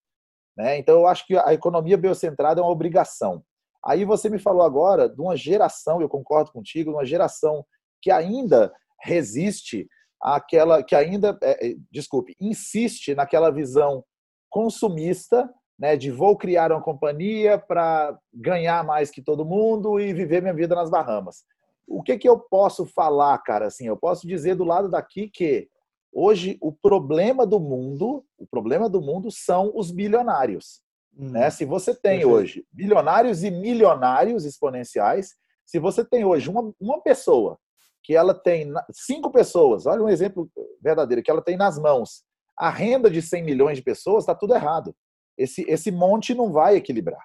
Né? 0.56 0.78
Então, 0.78 0.96
eu 0.96 1.06
acho 1.06 1.26
que 1.26 1.36
a 1.36 1.54
economia 1.54 1.96
biocentrada 1.96 2.60
é 2.60 2.64
uma 2.64 2.70
obrigação. 2.70 3.42
Aí 3.87 4.05
você 4.05 4.28
me 4.30 4.39
falou 4.39 4.62
agora 4.62 5.09
de 5.09 5.20
uma 5.20 5.37
geração, 5.37 6.01
eu 6.01 6.09
concordo 6.09 6.51
contigo, 6.51 6.91
uma 6.91 7.05
geração 7.05 7.64
que 8.01 8.11
ainda 8.11 8.72
resiste 9.01 9.87
àquela, 10.20 10.82
que 10.82 10.95
ainda, 10.95 11.39
é, 11.43 11.68
é 11.68 11.74
desculpe, 11.91 12.35
insiste 12.41 13.14
naquela 13.14 13.51
visão 13.51 14.05
consumista 14.49 15.51
né, 15.78 15.97
de 15.97 16.11
vou 16.11 16.37
criar 16.37 16.72
uma 16.72 16.80
companhia 16.80 17.59
para 17.59 18.16
ganhar 18.32 18.85
mais 18.85 19.11
que 19.11 19.22
todo 19.22 19.45
mundo 19.45 19.99
e 19.99 20.12
viver 20.14 20.41
minha 20.41 20.55
vida 20.55 20.74
nas 20.74 20.91
Bahamas. 20.91 21.45
O 21.87 22.03
que, 22.03 22.16
que 22.16 22.28
eu 22.28 22.39
posso 22.39 22.87
falar, 22.87 23.37
cara? 23.39 23.66
Assim, 23.66 23.87
eu 23.87 23.97
posso 23.97 24.26
dizer 24.26 24.55
do 24.55 24.64
lado 24.64 24.89
daqui 24.89 25.28
que 25.28 25.68
hoje 26.12 26.57
o 26.61 26.72
problema 26.72 27.47
do 27.47 27.61
mundo, 27.61 28.24
o 28.39 28.47
problema 28.47 28.89
do 28.89 29.03
mundo 29.03 29.30
são 29.30 29.72
os 29.74 29.91
bilionários. 29.91 30.80
Hum, 31.16 31.30
né? 31.30 31.50
Se 31.50 31.64
você 31.64 31.92
tem 31.94 32.18
perfeito. 32.18 32.30
hoje 32.30 32.66
bilionários 32.72 33.42
e 33.42 33.50
milionários 33.50 34.44
exponenciais, 34.44 35.34
se 35.64 35.78
você 35.78 36.04
tem 36.04 36.24
hoje 36.24 36.48
uma, 36.50 36.72
uma 36.80 37.00
pessoa 37.02 37.58
que 38.02 38.14
ela 38.14 38.34
tem 38.34 38.72
cinco 38.92 39.30
pessoas, 39.30 39.86
olha 39.86 40.02
um 40.02 40.08
exemplo 40.08 40.50
verdadeiro, 40.82 41.22
que 41.22 41.30
ela 41.30 41.42
tem 41.42 41.56
nas 41.56 41.78
mãos 41.78 42.22
a 42.56 42.68
renda 42.68 43.10
de 43.10 43.22
100 43.22 43.42
milhões 43.42 43.78
de 43.78 43.82
pessoas, 43.82 44.24
está 44.24 44.34
tudo 44.34 44.54
errado 44.54 44.94
esse, 45.36 45.64
esse 45.68 45.90
monte 45.90 46.34
não 46.34 46.52
vai 46.52 46.76
equilibrar. 46.76 47.24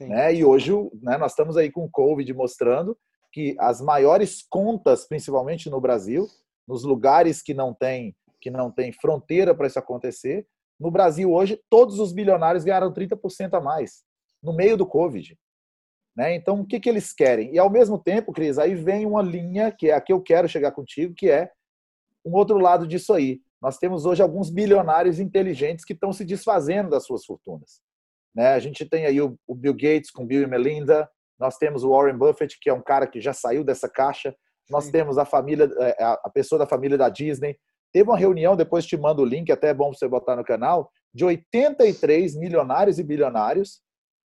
Né? 0.00 0.34
E 0.34 0.44
hoje 0.44 0.72
né, 1.02 1.18
nós 1.18 1.32
estamos 1.32 1.56
aí 1.56 1.70
com 1.70 1.84
o 1.84 1.90
Covid 1.90 2.32
mostrando 2.32 2.96
que 3.30 3.54
as 3.58 3.80
maiores 3.80 4.44
contas, 4.48 5.06
principalmente 5.06 5.70
no 5.70 5.80
Brasil, 5.80 6.26
nos 6.66 6.82
lugares 6.82 7.42
que 7.42 7.54
não 7.54 7.74
tem, 7.74 8.16
que 8.40 8.50
não 8.50 8.70
tem 8.70 8.92
fronteira 8.92 9.54
para 9.54 9.66
isso 9.66 9.78
acontecer, 9.78 10.46
no 10.82 10.90
Brasil 10.90 11.32
hoje 11.32 11.60
todos 11.70 12.00
os 12.00 12.12
bilionários 12.12 12.64
ganharam 12.64 12.92
30% 12.92 13.54
a 13.54 13.60
mais 13.60 14.02
no 14.42 14.52
meio 14.52 14.76
do 14.76 14.84
Covid. 14.84 15.38
Né? 16.16 16.34
Então, 16.34 16.60
o 16.60 16.66
que, 16.66 16.80
que 16.80 16.88
eles 16.88 17.12
querem? 17.12 17.54
E 17.54 17.58
ao 17.58 17.70
mesmo 17.70 17.98
tempo, 17.98 18.32
Cris, 18.32 18.58
aí 18.58 18.74
vem 18.74 19.06
uma 19.06 19.22
linha 19.22 19.70
que 19.70 19.90
é 19.90 19.94
a 19.94 20.00
que 20.00 20.12
eu 20.12 20.20
quero 20.20 20.48
chegar 20.48 20.72
contigo, 20.72 21.14
que 21.14 21.30
é 21.30 21.50
um 22.24 22.34
outro 22.34 22.58
lado 22.58 22.86
disso 22.86 23.14
aí. 23.14 23.40
Nós 23.60 23.78
temos 23.78 24.04
hoje 24.04 24.20
alguns 24.20 24.50
bilionários 24.50 25.20
inteligentes 25.20 25.84
que 25.84 25.92
estão 25.92 26.12
se 26.12 26.24
desfazendo 26.24 26.90
das 26.90 27.06
suas 27.06 27.24
fortunas. 27.24 27.80
Né? 28.34 28.48
A 28.48 28.58
gente 28.58 28.84
tem 28.84 29.06
aí 29.06 29.20
o, 29.20 29.38
Bill 29.54 29.74
Gates 29.74 30.10
com 30.10 30.26
Bill 30.26 30.42
e 30.42 30.46
Melinda, 30.46 31.08
nós 31.38 31.56
temos 31.56 31.84
o 31.84 31.90
Warren 31.90 32.18
Buffett, 32.18 32.58
que 32.60 32.68
é 32.68 32.74
um 32.74 32.82
cara 32.82 33.06
que 33.06 33.20
já 33.20 33.32
saiu 33.32 33.64
dessa 33.64 33.88
caixa, 33.88 34.34
nós 34.68 34.84
Sim. 34.84 34.92
temos 34.92 35.16
a 35.16 35.24
família, 35.24 35.70
é, 35.78 36.02
a 36.02 36.30
pessoa 36.30 36.58
da 36.58 36.66
família 36.66 36.98
da 36.98 37.08
Disney. 37.08 37.56
Teve 37.92 38.08
uma 38.08 38.18
reunião, 38.18 38.56
depois 38.56 38.86
te 38.86 38.96
mando 38.96 39.22
o 39.22 39.26
link, 39.26 39.50
até 39.52 39.68
é 39.68 39.74
bom 39.74 39.92
você 39.92 40.08
botar 40.08 40.34
no 40.36 40.44
canal, 40.44 40.90
de 41.12 41.24
83 41.24 42.34
milionários 42.36 42.98
e 42.98 43.02
bilionários 43.02 43.82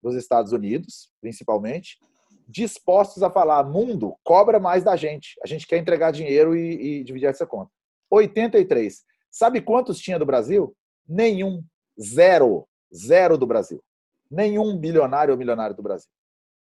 dos 0.01 0.15
Estados 0.15 0.51
Unidos, 0.51 1.11
principalmente, 1.21 1.99
dispostos 2.47 3.21
a 3.21 3.29
falar: 3.29 3.63
mundo, 3.63 4.15
cobra 4.23 4.59
mais 4.59 4.83
da 4.83 4.95
gente. 4.95 5.39
A 5.43 5.47
gente 5.47 5.67
quer 5.67 5.77
entregar 5.77 6.11
dinheiro 6.11 6.55
e, 6.55 6.99
e 6.99 7.03
dividir 7.03 7.27
essa 7.27 7.45
conta. 7.45 7.71
83. 8.09 9.03
Sabe 9.29 9.61
quantos 9.61 9.99
tinha 9.99 10.19
do 10.19 10.25
Brasil? 10.25 10.75
Nenhum. 11.07 11.63
Zero. 12.01 12.67
Zero 12.93 13.37
do 13.37 13.45
Brasil. 13.45 13.81
Nenhum 14.29 14.77
bilionário 14.77 15.33
ou 15.33 15.37
milionário 15.37 15.75
do 15.75 15.83
Brasil. 15.83 16.09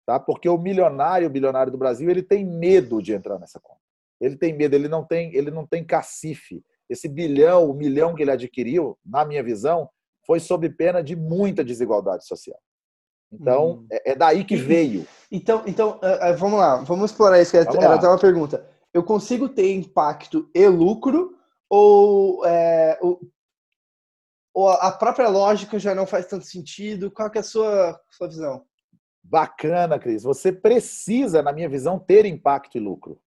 Tá? 0.05 0.18
Porque 0.18 0.49
o 0.49 0.59
milionário, 0.59 1.28
o 1.28 1.30
bilionário 1.30 1.70
do 1.70 1.78
Brasil, 1.78 2.11
ele 2.11 2.22
tem 2.22 2.45
medo 2.45 3.03
de 3.03 3.12
entrar 3.12 3.39
nessa 3.39 3.61
conta. 3.61 3.80
Ele 4.20 4.36
tem 4.36 4.53
medo, 4.53 4.74
ele 4.74 4.89
não 4.89 5.05
tem, 5.05 5.34
ele 5.34 5.51
não 5.51 5.66
tem 5.66 5.84
cacife. 5.84 6.64
Esse 6.89 7.09
bilhão, 7.09 7.70
o 7.70 7.74
milhão 7.74 8.14
que 8.14 8.22
ele 8.22 8.30
adquiriu, 8.30 8.99
na 9.05 9.24
minha 9.24 9.43
visão, 9.43 9.89
foi 10.26 10.41
sob 10.41 10.68
pena 10.70 11.03
de 11.03 11.16
muita 11.16 11.64
desigualdade 11.64 12.26
social. 12.26 12.59
Então, 13.32 13.80
hum. 13.80 13.86
é, 13.91 14.12
é, 14.12 14.14
daí 14.14 14.45
que 14.45 14.57
veio. 14.57 15.07
Então, 15.30 15.62
então 15.66 16.01
uh, 16.03 16.32
uh, 16.32 16.36
vamos 16.36 16.59
lá, 16.59 16.76
vamos 16.76 17.11
explorar 17.11 17.41
isso, 17.41 17.53
que 17.53 17.62
vamos 17.62 17.84
era, 17.84 17.95
até 17.95 18.09
uma 18.09 18.18
pergunta. 18.18 18.66
Eu 18.93 19.05
consigo 19.05 19.49
ter 19.49 19.72
impacto 19.72 20.51
e 20.55 20.66
lucro 20.66 21.36
ou, 21.68 22.45
é, 22.47 22.99
ou, 23.03 23.20
ou, 24.55 24.68
a 24.70 24.91
própria 24.91 25.28
lógica 25.28 25.78
já 25.78 25.95
não 25.95 26.07
faz 26.07 26.26
tanto 26.26 26.47
sentido? 26.47 27.11
Qual 27.11 27.30
é 27.34 27.39
a 27.39 27.43
sua, 27.43 28.01
sua 28.11 28.28
visão? 28.28 28.64
Bacana, 29.22 29.99
Cris. 29.99 30.22
Você 30.22 30.51
precisa, 30.51 31.43
na 31.43 31.53
minha 31.53 31.68
visão, 31.68 31.99
ter 31.99 32.24
impacto 32.24 32.78
e 32.78 32.80
lucro. 32.80 33.20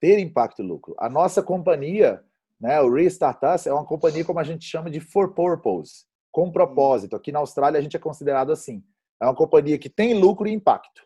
Ter 0.00 0.18
impacto 0.18 0.62
e 0.62 0.66
lucro. 0.66 0.94
A 0.98 1.08
nossa 1.10 1.42
companhia, 1.42 2.24
né, 2.64 2.80
o 2.80 2.90
Restart 2.90 3.42
Us, 3.42 3.66
é 3.66 3.72
uma 3.74 3.84
companhia 3.84 4.24
como 4.24 4.40
a 4.40 4.42
gente 4.42 4.64
chama 4.64 4.90
de 4.90 4.98
for 4.98 5.34
purpose, 5.34 6.06
com 6.32 6.50
propósito. 6.50 7.14
Aqui 7.14 7.30
na 7.30 7.40
Austrália 7.40 7.78
a 7.78 7.82
gente 7.82 7.94
é 7.94 8.00
considerado 8.00 8.50
assim. 8.50 8.82
É 9.20 9.26
uma 9.26 9.34
companhia 9.34 9.78
que 9.78 9.90
tem 9.90 10.14
lucro 10.14 10.48
e 10.48 10.52
impacto. 10.54 11.02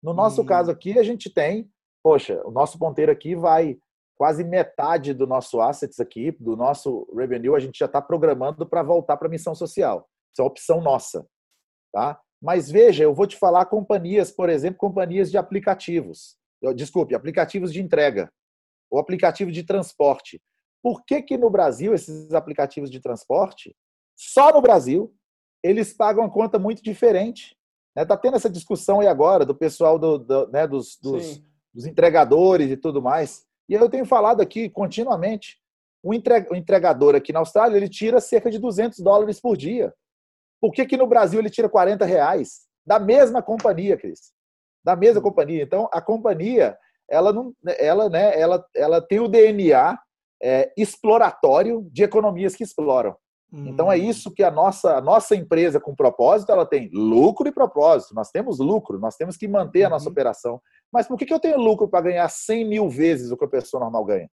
No 0.00 0.14
nosso 0.14 0.42
hum. 0.42 0.46
caso 0.46 0.70
aqui, 0.70 1.00
a 1.00 1.02
gente 1.02 1.28
tem, 1.28 1.68
poxa, 2.00 2.40
o 2.44 2.52
nosso 2.52 2.78
ponteiro 2.78 3.10
aqui 3.10 3.34
vai 3.34 3.76
quase 4.16 4.44
metade 4.44 5.12
do 5.12 5.26
nosso 5.26 5.60
assets 5.60 5.98
aqui, 5.98 6.30
do 6.30 6.56
nosso 6.56 7.04
revenue, 7.12 7.56
a 7.56 7.58
gente 7.58 7.80
já 7.80 7.86
está 7.86 8.00
programando 8.00 8.64
para 8.64 8.84
voltar 8.84 9.16
para 9.16 9.26
a 9.26 9.30
missão 9.30 9.52
social. 9.52 10.08
Isso 10.32 10.40
é 10.40 10.44
uma 10.44 10.50
opção 10.50 10.80
nossa. 10.80 11.26
Tá? 11.92 12.20
Mas 12.40 12.70
veja, 12.70 13.02
eu 13.02 13.12
vou 13.12 13.26
te 13.26 13.36
falar 13.36 13.66
companhias, 13.66 14.30
por 14.30 14.48
exemplo, 14.48 14.78
companhias 14.78 15.28
de 15.28 15.36
aplicativos. 15.36 16.36
Desculpe, 16.76 17.16
aplicativos 17.16 17.72
de 17.72 17.82
entrega 17.82 18.32
ou 18.88 19.00
aplicativo 19.00 19.50
de 19.50 19.64
transporte. 19.64 20.40
Por 20.82 21.04
que, 21.04 21.22
que 21.22 21.36
no 21.36 21.50
Brasil, 21.50 21.94
esses 21.94 22.32
aplicativos 22.32 22.90
de 22.90 23.00
transporte, 23.00 23.76
só 24.16 24.52
no 24.52 24.60
Brasil, 24.60 25.14
eles 25.62 25.92
pagam 25.92 26.24
a 26.24 26.30
conta 26.30 26.58
muito 26.58 26.82
diferente? 26.82 27.56
Está 27.90 28.00
né? 28.00 28.04
Tá 28.04 28.16
tendo 28.16 28.36
essa 28.36 28.48
discussão 28.48 29.00
aí 29.00 29.06
agora 29.06 29.44
do 29.44 29.54
pessoal 29.54 29.98
do, 29.98 30.18
do 30.18 30.48
né, 30.48 30.66
dos, 30.66 30.96
dos, 30.96 31.42
dos, 31.72 31.86
entregadores 31.86 32.70
e 32.70 32.76
tudo 32.76 33.02
mais. 33.02 33.44
E 33.68 33.74
eu 33.74 33.90
tenho 33.90 34.04
falado 34.04 34.40
aqui 34.40 34.68
continuamente. 34.68 35.58
O 36.02 36.14
entregador 36.14 37.14
aqui 37.14 37.30
na 37.30 37.40
Austrália 37.40 37.76
ele 37.76 37.88
tira 37.88 38.20
cerca 38.20 38.50
de 38.50 38.58
200 38.58 39.00
dólares 39.00 39.38
por 39.38 39.54
dia. 39.54 39.92
Por 40.60 40.72
que, 40.72 40.86
que 40.86 40.96
no 40.96 41.06
Brasil 41.06 41.38
ele 41.38 41.50
tira 41.50 41.68
40 41.68 42.06
reais? 42.06 42.62
Da 42.86 42.98
mesma 42.98 43.42
companhia, 43.42 43.98
Cris. 43.98 44.32
Da 44.82 44.96
mesma 44.96 45.20
companhia. 45.20 45.62
Então, 45.62 45.90
a 45.92 46.00
companhia, 46.00 46.76
ela, 47.08 47.32
não, 47.32 47.54
ela, 47.78 48.08
né, 48.08 48.38
ela, 48.38 48.64
ela 48.74 49.00
tem 49.02 49.20
o 49.20 49.28
DNA 49.28 49.98
é, 50.42 50.72
exploratório 50.76 51.88
de 51.92 52.02
economias 52.02 52.54
que 52.54 52.64
exploram. 52.64 53.16
Hum. 53.52 53.66
Então 53.66 53.90
é 53.90 53.96
hum. 53.96 54.02
isso 54.02 54.30
que 54.32 54.42
a 54.42 54.50
nossa, 54.50 54.96
a 54.96 55.00
nossa 55.00 55.34
empresa 55.34 55.80
com 55.80 55.94
propósito, 55.94 56.52
ela 56.52 56.66
tem 56.66 56.88
lucro 56.92 57.48
e 57.48 57.52
propósito. 57.52 58.14
Nós 58.14 58.30
temos 58.30 58.58
lucro, 58.58 58.98
nós 58.98 59.16
temos 59.16 59.36
que 59.36 59.48
manter 59.48 59.84
a 59.84 59.90
nossa 59.90 60.06
uhum. 60.06 60.12
operação. 60.12 60.60
Mas 60.92 61.06
por 61.06 61.18
que, 61.18 61.26
que 61.26 61.34
eu 61.34 61.40
tenho 61.40 61.58
lucro 61.58 61.88
para 61.88 62.02
ganhar 62.02 62.28
100 62.28 62.68
mil 62.68 62.88
vezes 62.88 63.30
o 63.30 63.36
que 63.36 63.44
a 63.44 63.48
pessoa 63.48 63.82
normal 63.82 64.04
ganha? 64.04 64.30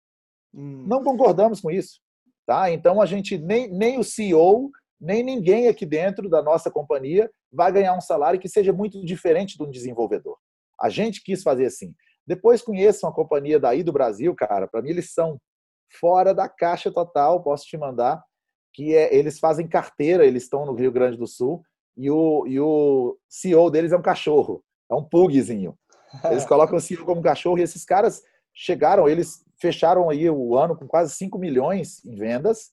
Hum. 0.54 0.86
Não 0.88 1.04
concordamos 1.04 1.62
com 1.62 1.72
isso. 1.72 2.00
Tá? 2.46 2.70
Então 2.70 3.02
a 3.02 3.06
gente, 3.06 3.38
nem, 3.38 3.68
nem 3.72 3.98
o 3.98 4.04
CEO 4.04 4.70
nem 5.00 5.24
ninguém 5.24 5.68
aqui 5.68 5.86
dentro 5.86 6.30
da 6.30 6.42
nossa 6.42 6.72
companhia 6.72 7.30
vai 7.52 7.72
ganhar 7.72 7.96
um 7.96 8.02
salário 8.02 8.40
que 8.40 8.50
seja 8.50 8.72
muito 8.72 9.04
diferente 9.04 9.58
de 9.58 9.64
um 9.64 9.70
desenvolvedor. 9.70 10.38
A 10.82 10.90
gente 10.90 11.22
quis 11.24 11.44
fazer 11.44 11.66
assim. 11.66 11.94
Depois 12.26 12.62
conheçam 12.62 13.10
a 13.10 13.14
companhia 13.14 13.60
daí 13.60 13.84
do 13.84 13.94
Brasil, 13.94 14.34
cara. 14.36 14.68
Para 14.68 14.82
mim 14.82 14.90
eles 14.90 15.14
são 15.14 15.40
fora 15.90 16.34
da 16.34 16.48
caixa 16.48 16.92
total. 16.92 17.44
Posso 17.44 17.66
te 17.66 17.78
mandar 17.78 18.24
que 18.74 18.94
é, 18.94 19.16
eles 19.16 19.40
fazem 19.40 19.68
carteira. 19.68 20.26
Eles 20.26 20.44
estão 20.44 20.66
no 20.66 20.74
Rio 20.74 20.92
Grande 20.92 21.18
do 21.18 21.26
Sul 21.28 21.64
e 21.96 22.12
o, 22.12 22.46
e 22.46 22.60
o 22.60 23.18
CEO 23.30 23.72
deles 23.72 23.92
é 23.92 23.98
um 23.98 24.02
cachorro, 24.02 24.64
é 24.92 24.96
um 24.96 25.04
pugzinho. 25.04 25.78
Eles 26.30 26.46
colocam 26.46 26.78
o 26.78 26.82
CEO 26.82 27.06
como 27.06 27.22
cachorro 27.22 27.58
e 27.58 27.62
esses 27.62 27.86
caras 27.86 28.22
chegaram, 28.54 29.08
eles 29.08 29.44
fecharam 29.58 30.10
aí 30.10 30.30
o 30.30 30.58
ano 30.58 30.76
com 30.76 30.88
quase 30.88 31.14
5 31.16 31.38
milhões 31.38 32.04
em 32.06 32.16
vendas 32.16 32.72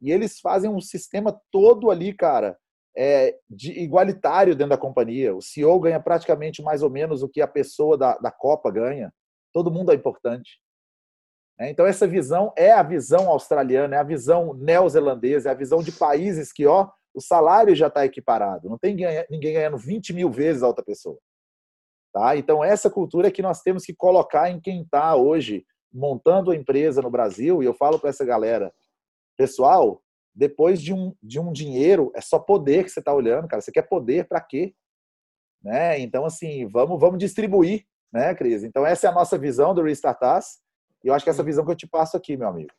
e 0.00 0.10
eles 0.10 0.40
fazem 0.40 0.68
um 0.68 0.80
sistema 0.80 1.40
todo 1.50 1.90
ali, 1.90 2.12
cara, 2.12 2.58
é, 2.96 3.36
de 3.48 3.72
igualitário 3.72 4.54
dentro 4.54 4.70
da 4.70 4.78
companhia. 4.78 5.34
O 5.34 5.40
CEO 5.40 5.78
ganha 5.80 6.00
praticamente 6.00 6.62
mais 6.62 6.82
ou 6.82 6.90
menos 6.90 7.22
o 7.22 7.28
que 7.28 7.40
a 7.40 7.48
pessoa 7.48 7.96
da, 7.96 8.16
da 8.18 8.30
Copa 8.30 8.70
ganha. 8.70 9.12
Todo 9.52 9.70
mundo 9.70 9.92
é 9.92 9.94
importante. 9.94 10.60
É, 11.58 11.70
então, 11.70 11.86
essa 11.86 12.06
visão 12.06 12.52
é 12.56 12.72
a 12.72 12.82
visão 12.82 13.28
australiana, 13.28 13.96
é 13.96 13.98
a 13.98 14.04
visão 14.04 14.54
neozelandesa, 14.54 15.48
é 15.48 15.52
a 15.52 15.56
visão 15.56 15.82
de 15.82 15.92
países 15.92 16.52
que, 16.52 16.66
ó, 16.66 16.90
o 17.14 17.20
salário 17.20 17.74
já 17.76 17.86
está 17.86 18.04
equiparado. 18.04 18.68
Não 18.68 18.76
tem 18.76 18.96
ninguém 19.30 19.54
ganhando 19.54 19.78
20 19.78 20.12
mil 20.12 20.30
vezes 20.30 20.62
a 20.62 20.66
outra 20.66 20.84
pessoa. 20.84 21.18
Tá? 22.12 22.36
Então, 22.36 22.62
essa 22.62 22.90
cultura 22.90 23.28
é 23.28 23.30
que 23.30 23.42
nós 23.42 23.60
temos 23.62 23.84
que 23.84 23.94
colocar 23.94 24.50
em 24.50 24.60
quem 24.60 24.82
está 24.82 25.14
hoje 25.14 25.64
montando 25.92 26.50
a 26.50 26.56
empresa 26.56 27.00
no 27.00 27.10
Brasil. 27.10 27.62
E 27.62 27.66
eu 27.66 27.74
falo 27.74 27.98
para 28.00 28.10
essa 28.10 28.24
galera: 28.24 28.72
Pessoal, 29.36 30.02
depois 30.34 30.82
de 30.82 30.92
um, 30.92 31.14
de 31.22 31.38
um 31.38 31.52
dinheiro, 31.52 32.10
é 32.14 32.20
só 32.20 32.38
poder 32.38 32.84
que 32.84 32.90
você 32.90 32.98
está 32.98 33.14
olhando, 33.14 33.46
cara. 33.46 33.62
Você 33.62 33.70
quer 33.70 33.82
poder 33.82 34.26
para 34.26 34.40
quê? 34.40 34.74
Né? 35.62 36.00
Então, 36.00 36.24
assim, 36.24 36.66
vamos, 36.66 37.00
vamos 37.00 37.18
distribuir, 37.18 37.86
né, 38.12 38.34
Cris? 38.34 38.64
Então, 38.64 38.84
essa 38.84 39.06
é 39.06 39.10
a 39.10 39.14
nossa 39.14 39.38
visão 39.38 39.74
do 39.74 39.82
Restartas. 39.82 40.58
E 41.04 41.08
eu 41.08 41.14
acho 41.14 41.22
que 41.22 41.30
essa 41.30 41.42
visão 41.42 41.64
que 41.64 41.70
eu 41.70 41.76
te 41.76 41.86
passo 41.86 42.16
aqui, 42.16 42.34
meu 42.34 42.48
amigo. 42.48 42.72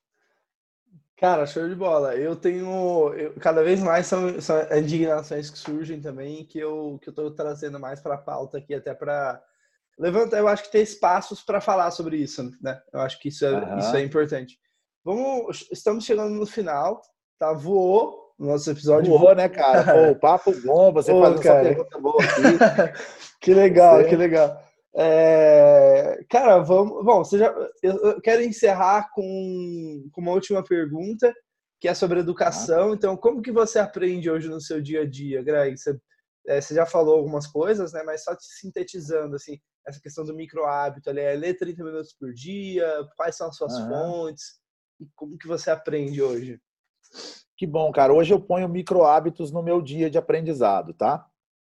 Cara, 1.16 1.46
show 1.46 1.70
de 1.70 1.76
bola. 1.76 2.16
Eu 2.16 2.36
tenho. 2.36 3.14
Eu, 3.14 3.34
cada 3.40 3.64
vez 3.64 3.82
mais 3.82 4.08
são, 4.08 4.42
são 4.42 4.58
indignações 4.78 5.50
que 5.50 5.58
surgem 5.58 6.02
também, 6.02 6.44
que 6.44 6.60
eu 6.60 7.00
que 7.02 7.10
eu 7.10 7.32
trazendo 7.32 7.80
mais 7.80 8.02
para 8.02 8.16
a 8.16 8.18
pauta 8.18 8.58
aqui, 8.58 8.74
até 8.74 8.94
para 8.94 9.42
levantar. 9.98 10.40
Eu 10.40 10.48
acho 10.48 10.64
que 10.64 10.72
ter 10.72 10.82
espaços 10.82 11.42
para 11.42 11.62
falar 11.62 11.92
sobre 11.92 12.18
isso, 12.18 12.52
né? 12.62 12.82
Eu 12.92 13.00
acho 13.00 13.20
que 13.20 13.30
isso 13.30 13.46
é, 13.46 13.52
uhum. 13.52 13.78
isso 13.78 13.96
é 13.96 14.02
importante. 14.02 14.60
Vamos, 15.06 15.70
estamos 15.72 16.04
chegando 16.04 16.34
no 16.34 16.46
final, 16.46 17.02
tá? 17.40 17.54
Voou 17.54 18.34
o 18.38 18.46
nosso 18.46 18.70
episódio. 18.70 19.18
Voou, 19.18 19.36
né, 19.36 19.48
cara? 19.48 19.84
Pô, 20.14 20.20
papo 20.20 20.52
bom, 20.66 20.92
você 20.92 21.12
Pô, 21.14 21.22
fazendo 21.22 21.42
cara. 21.42 21.60
essa 21.60 21.70
pergunta 21.70 22.00
boa 22.00 22.22
aqui. 22.22 23.00
que 23.40 23.54
legal, 23.54 24.02
você... 24.02 24.10
que 24.10 24.16
legal. 24.18 24.62
É, 24.98 26.24
cara, 26.30 26.60
vamos. 26.60 27.04
Bom, 27.04 27.24
você 27.24 27.38
já, 27.38 27.54
eu 27.84 28.22
quero 28.22 28.42
encerrar 28.42 29.10
com, 29.14 30.08
com 30.12 30.22
uma 30.22 30.32
última 30.32 30.64
pergunta, 30.64 31.34
que 31.82 31.88
é 31.88 31.94
sobre 31.94 32.20
educação. 32.20 32.94
Então, 32.94 33.18
como 33.18 33.42
que 33.42 33.52
você 33.52 33.78
aprende 33.78 34.30
hoje 34.30 34.48
no 34.48 34.62
seu 34.62 34.82
dia 34.82 35.02
a 35.02 35.10
dia, 35.10 35.44
Greg? 35.44 35.78
Você, 35.78 36.00
é, 36.48 36.62
você 36.62 36.74
já 36.74 36.86
falou 36.86 37.18
algumas 37.18 37.46
coisas, 37.46 37.92
né? 37.92 38.04
Mas 38.04 38.24
só 38.24 38.36
te 38.36 38.46
sintetizando, 38.46 39.36
assim, 39.36 39.60
essa 39.86 40.00
questão 40.00 40.24
do 40.24 40.34
micro 40.34 40.66
hábito, 40.66 41.10
ali, 41.10 41.20
é 41.20 41.36
ler 41.36 41.58
30 41.58 41.84
minutos 41.84 42.14
por 42.18 42.34
dia, 42.34 42.88
quais 43.18 43.36
são 43.36 43.50
as 43.50 43.58
suas 43.58 43.78
fontes? 43.78 44.60
E 45.00 45.08
como 45.14 45.38
que 45.38 45.48
você 45.48 45.70
aprende 45.70 46.22
hoje? 46.22 46.60
Que 47.58 47.68
bom, 47.68 47.92
cara. 47.92 48.14
Hoje 48.14 48.34
eu 48.34 48.40
ponho 48.40 48.70
micro 48.70 49.04
hábitos 49.04 49.52
no 49.52 49.62
meu 49.62 49.82
dia 49.82 50.10
de 50.10 50.18
aprendizado, 50.18 50.94
tá? 50.94 51.26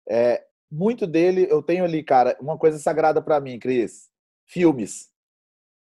É, 0.09 0.43
muito 0.71 1.07
dele 1.07 1.47
eu 1.49 1.61
tenho 1.61 1.83
ali, 1.83 2.03
cara, 2.03 2.37
uma 2.39 2.57
coisa 2.57 2.77
sagrada 2.77 3.21
para 3.21 3.39
mim, 3.39 3.59
Cris. 3.59 4.09
Filmes. 4.45 5.09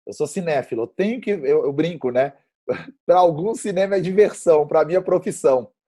Eu 0.05 0.13
sou 0.13 0.27
cinéfilo. 0.27 0.83
Eu 0.83 0.87
tenho 0.87 1.19
que, 1.19 1.31
eu, 1.31 1.65
eu 1.65 1.73
brinco, 1.73 2.11
né? 2.11 2.33
para 3.05 3.17
alguns 3.17 3.61
cinema 3.61 3.95
é 3.95 3.99
diversão, 3.99 4.67
para 4.67 4.85
mim 4.85 4.95
é 4.95 5.01
profissão. 5.01 5.71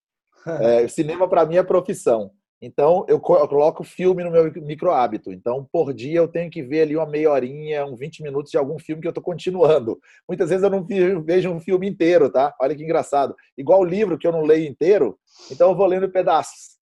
É, 0.47 0.87
cinema 0.87 1.29
para 1.29 1.45
mim 1.45 1.57
é 1.57 1.63
profissão. 1.65 2.31
Então, 2.63 3.05
eu 3.09 3.21
coloco 3.21 3.85
filme 3.85 4.25
no 4.25 4.31
meu 4.31 4.51
micro 4.63 4.91
hábito. 4.91 5.33
Então, 5.33 5.69
por 5.71 5.93
dia, 5.93 6.19
eu 6.19 6.29
tenho 6.29 6.51
que 6.51 6.63
ver 6.63 6.83
ali 6.83 6.97
uma 6.97 7.05
meia 7.05 7.31
horinha, 7.31 7.85
uns 7.85 7.99
20 7.99 8.23
minutos 8.23 8.51
de 8.51 8.57
algum 8.57 8.79
filme 8.79 9.03
que 9.03 9.09
eu 9.09 9.11
estou 9.11 9.23
continuando. 9.23 9.99
Muitas 10.27 10.49
vezes 10.49 10.63
eu 10.63 10.71
não 10.71 10.87
vejo 11.23 11.51
um 11.51 11.61
filme 11.61 11.89
inteiro, 11.89 12.31
tá? 12.31 12.55
Olha 12.61 12.75
que 12.75 12.83
engraçado. 12.83 13.35
Igual 13.59 13.81
o 13.81 13.85
livro 13.85 14.17
que 14.17 14.27
eu 14.27 14.33
não 14.33 14.43
leio 14.43 14.67
inteiro, 14.67 15.19
então 15.51 15.71
eu 15.71 15.77
vou 15.77 15.87
lendo 15.87 16.07
em 16.07 16.11
pedaços. 16.11 16.76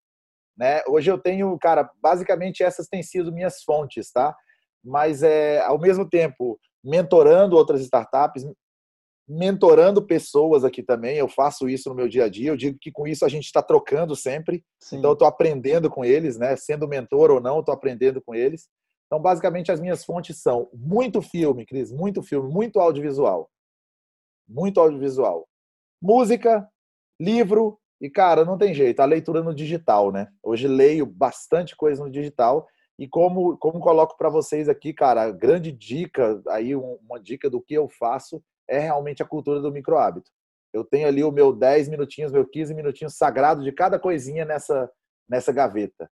Né? 0.57 0.83
Hoje 0.89 1.11
eu 1.11 1.19
tenho, 1.19 1.59
cara, 1.59 1.91
basicamente 2.01 2.63
essas 2.63 2.87
têm 2.87 3.03
sido 3.03 3.33
minhas 3.33 3.63
fontes, 3.63 4.11
tá? 4.13 4.35
Mas, 4.83 5.23
é, 5.23 5.61
ao 5.63 5.79
mesmo 5.79 6.09
tempo, 6.09 6.59
mentorando 6.83 7.57
outras 7.57 7.81
startups, 7.81 8.45
mentorando 9.27 10.07
pessoas 10.07 10.65
aqui 10.65 10.83
também. 10.83 11.17
Eu 11.17 11.29
faço 11.29 11.69
isso 11.69 11.89
no 11.89 11.95
meu 11.95 12.09
dia 12.09 12.25
a 12.25 12.29
dia. 12.29 12.51
Eu 12.51 12.57
digo 12.57 12.79
que 12.79 12.93
com 12.93 13.07
isso 13.07 13.25
a 13.25 13.29
gente 13.29 13.45
está 13.45 13.63
trocando 13.63 14.15
sempre. 14.15 14.63
Sim. 14.79 14.99
Então, 14.99 15.11
eu 15.11 15.15
estou 15.15 15.27
aprendendo 15.27 15.91
com 15.91 16.05
eles, 16.05 16.37
né? 16.37 16.55
Sendo 16.57 16.87
mentor 16.87 17.31
ou 17.31 17.41
não, 17.41 17.61
estou 17.61 17.75
aprendendo 17.75 18.23
com 18.23 18.35
eles. 18.35 18.69
Então, 19.07 19.21
basicamente, 19.21 19.73
as 19.73 19.81
minhas 19.81 20.05
fontes 20.05 20.41
são 20.41 20.69
muito 20.73 21.23
filme, 21.23 21.65
Cris, 21.65 21.93
muito 21.93 22.23
filme, 22.23 22.53
muito 22.53 22.81
audiovisual. 22.81 23.51
Muito 24.49 24.79
audiovisual. 24.81 25.47
Música, 26.03 26.69
livro 27.21 27.79
e, 28.05 28.11
cara, 28.11 28.45
não 28.45 28.59
tem 28.59 28.75
jeito. 28.75 29.01
A 29.01 29.07
leitura 29.07 29.43
no 29.43 29.55
digital, 29.55 30.13
né? 30.13 30.29
Hoje 30.43 30.69
leio 30.69 31.07
bastante 31.07 31.75
coisa 31.75 32.05
no 32.05 32.11
digital 32.11 32.69
E 32.99 33.09
como, 33.09 33.57
como 33.57 33.81
coloco 33.81 34.15
para 34.19 34.29
vocês 34.29 34.69
aqui, 34.69 34.93
cara, 34.93 35.23
a 35.23 35.31
grande 35.31 35.73
dica, 35.73 36.39
aí 36.51 36.77
uma 36.77 37.19
dica 37.19 37.49
do 37.49 37.63
que 37.63 37.73
eu 37.73 37.89
faço 37.89 38.45
é 38.69 38.79
realmente 38.79 39.23
a 39.23 39.27
cultura 39.27 39.59
do 39.59 39.73
micro 39.73 39.97
hábito. 39.97 40.31
Eu 40.71 40.85
tenho 40.85 41.09
ali 41.09 41.25
o 41.25 41.33
meu 41.33 41.51
10 41.51 41.89
minutinhos, 41.89 42.31
meu 42.31 42.47
15 42.47 42.75
minutinhos 42.75 43.17
sagrado 43.17 43.65
de 43.65 43.73
cada 43.73 43.99
coisinha 43.99 44.45
nessa, 44.45 44.91
nessa 45.27 45.51
gaveta. 45.51 46.11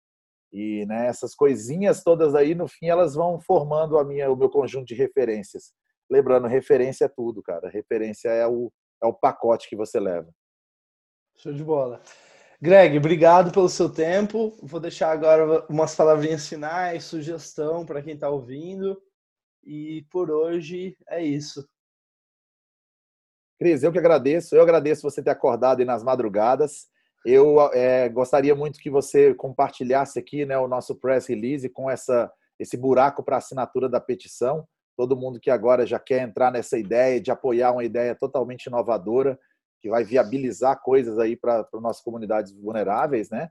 E 0.51 0.86
né, 0.86 1.09
essas 1.09 1.34
coisinhas 1.34 2.03
todas 2.03 2.34
aí, 2.34 2.55
no 2.55 2.68
fim, 2.68 2.86
elas 2.86 3.14
vão 3.14 3.38
formando 3.38 3.99
a 3.99 4.05
minha, 4.05 4.32
o 4.32 4.36
meu 4.36 4.49
conjunto 4.49 4.86
de 4.86 4.95
referências. 4.95 5.74
Lembrando, 6.11 6.47
referência 6.47 7.05
é 7.05 7.09
tudo, 7.09 7.43
cara. 7.43 7.68
Referência 7.68 8.30
é 8.30 8.47
o, 8.47 8.72
é 9.03 9.07
o 9.07 9.12
pacote 9.12 9.68
que 9.68 9.76
você 9.76 10.01
leva. 10.01 10.32
Show 11.43 11.53
de 11.53 11.64
bola. 11.64 12.01
Greg, 12.61 12.97
obrigado 12.97 13.51
pelo 13.51 13.68
seu 13.68 13.90
tempo. 13.90 14.57
Vou 14.62 14.78
deixar 14.78 15.11
agora 15.11 15.66
umas 15.68 15.93
palavrinhas 15.93 16.49
finais, 16.49 17.03
sugestão 17.03 17.84
para 17.84 18.01
quem 18.01 18.14
está 18.14 18.30
ouvindo. 18.30 18.97
E 19.64 20.07
por 20.09 20.30
hoje 20.30 20.97
é 21.09 21.20
isso. 21.20 21.68
Cris, 23.59 23.82
eu 23.82 23.90
que 23.90 23.99
agradeço. 23.99 24.55
Eu 24.55 24.62
agradeço 24.62 25.03
você 25.03 25.20
ter 25.20 25.30
acordado 25.30 25.80
aí 25.80 25.84
nas 25.84 26.05
madrugadas. 26.05 26.86
Eu 27.26 27.61
é, 27.72 28.09
gostaria 28.09 28.55
muito 28.55 28.78
que 28.78 28.88
você 28.88 29.34
compartilhasse 29.34 30.20
aqui 30.20 30.47
né, 30.47 30.57
o 30.57 30.68
nosso 30.68 30.95
press 30.95 31.26
release 31.26 31.68
com 31.68 31.90
essa, 31.90 32.32
esse 32.57 32.76
buraco 32.76 33.20
para 33.20 33.38
assinatura 33.38 33.88
da 33.88 34.01
petição. 34.01 34.64
Todo 34.97 35.16
mundo 35.16 35.40
que 35.40 35.51
agora 35.51 35.84
já 35.84 35.99
quer 35.99 36.22
entrar 36.22 36.53
nessa 36.53 36.78
ideia 36.78 37.20
de 37.20 37.32
apoiar 37.32 37.72
uma 37.72 37.82
ideia 37.82 38.14
totalmente 38.14 38.66
inovadora, 38.66 39.36
que 39.83 39.91
vai 39.91 40.05
viabilizar 40.05 40.80
coisas 40.80 41.18
aí 41.18 41.37
para 41.37 41.61
as 41.61 41.83
nossas 41.83 42.03
comunidades 42.03 42.53
vulneráveis, 42.53 43.28
né? 43.28 43.51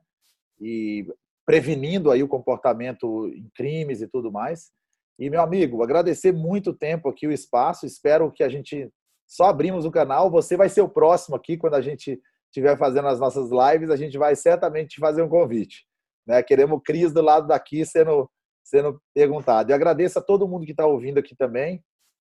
E 0.60 1.06
prevenindo 1.46 2.10
aí 2.10 2.24
o 2.24 2.28
comportamento 2.28 3.28
em 3.28 3.50
crimes 3.54 4.02
e 4.02 4.08
tudo 4.08 4.32
mais. 4.32 4.72
E, 5.20 5.30
meu 5.30 5.42
amigo, 5.42 5.84
agradecer 5.84 6.32
muito 6.32 6.74
tempo 6.74 7.10
aqui 7.10 7.28
o 7.28 7.32
espaço. 7.32 7.86
Espero 7.86 8.32
que 8.32 8.44
a 8.44 8.50
gente 8.50 8.90
só 9.28 9.46
abrimos 9.46 9.86
o 9.86 9.92
canal. 9.92 10.32
Você 10.32 10.56
vai 10.56 10.70
ser 10.70 10.82
o 10.82 10.90
próximo 10.90 11.36
aqui 11.36 11.58
quando 11.58 11.74
a 11.74 11.82
gente 11.82 12.20
estiver 12.46 12.78
fazendo 12.78 13.10
as 13.10 13.20
nossas 13.20 13.50
lives. 13.52 13.90
A 13.90 13.98
gente 13.98 14.18
vai 14.18 14.36
certamente 14.36 15.00
fazer 15.00 15.22
um 15.22 15.30
convite. 15.30 15.86
Né? 16.26 16.42
Queremos 16.42 16.78
o 16.78 16.82
Cris 16.82 17.12
do 17.12 17.22
lado 17.22 17.48
daqui 17.48 17.86
sendo, 17.86 18.30
sendo 18.64 19.02
perguntado. 19.14 19.72
E 19.72 19.74
agradeço 19.74 20.18
a 20.18 20.22
todo 20.22 20.48
mundo 20.48 20.66
que 20.66 20.72
está 20.72 20.86
ouvindo 20.86 21.18
aqui 21.18 21.36
também. 21.36 21.84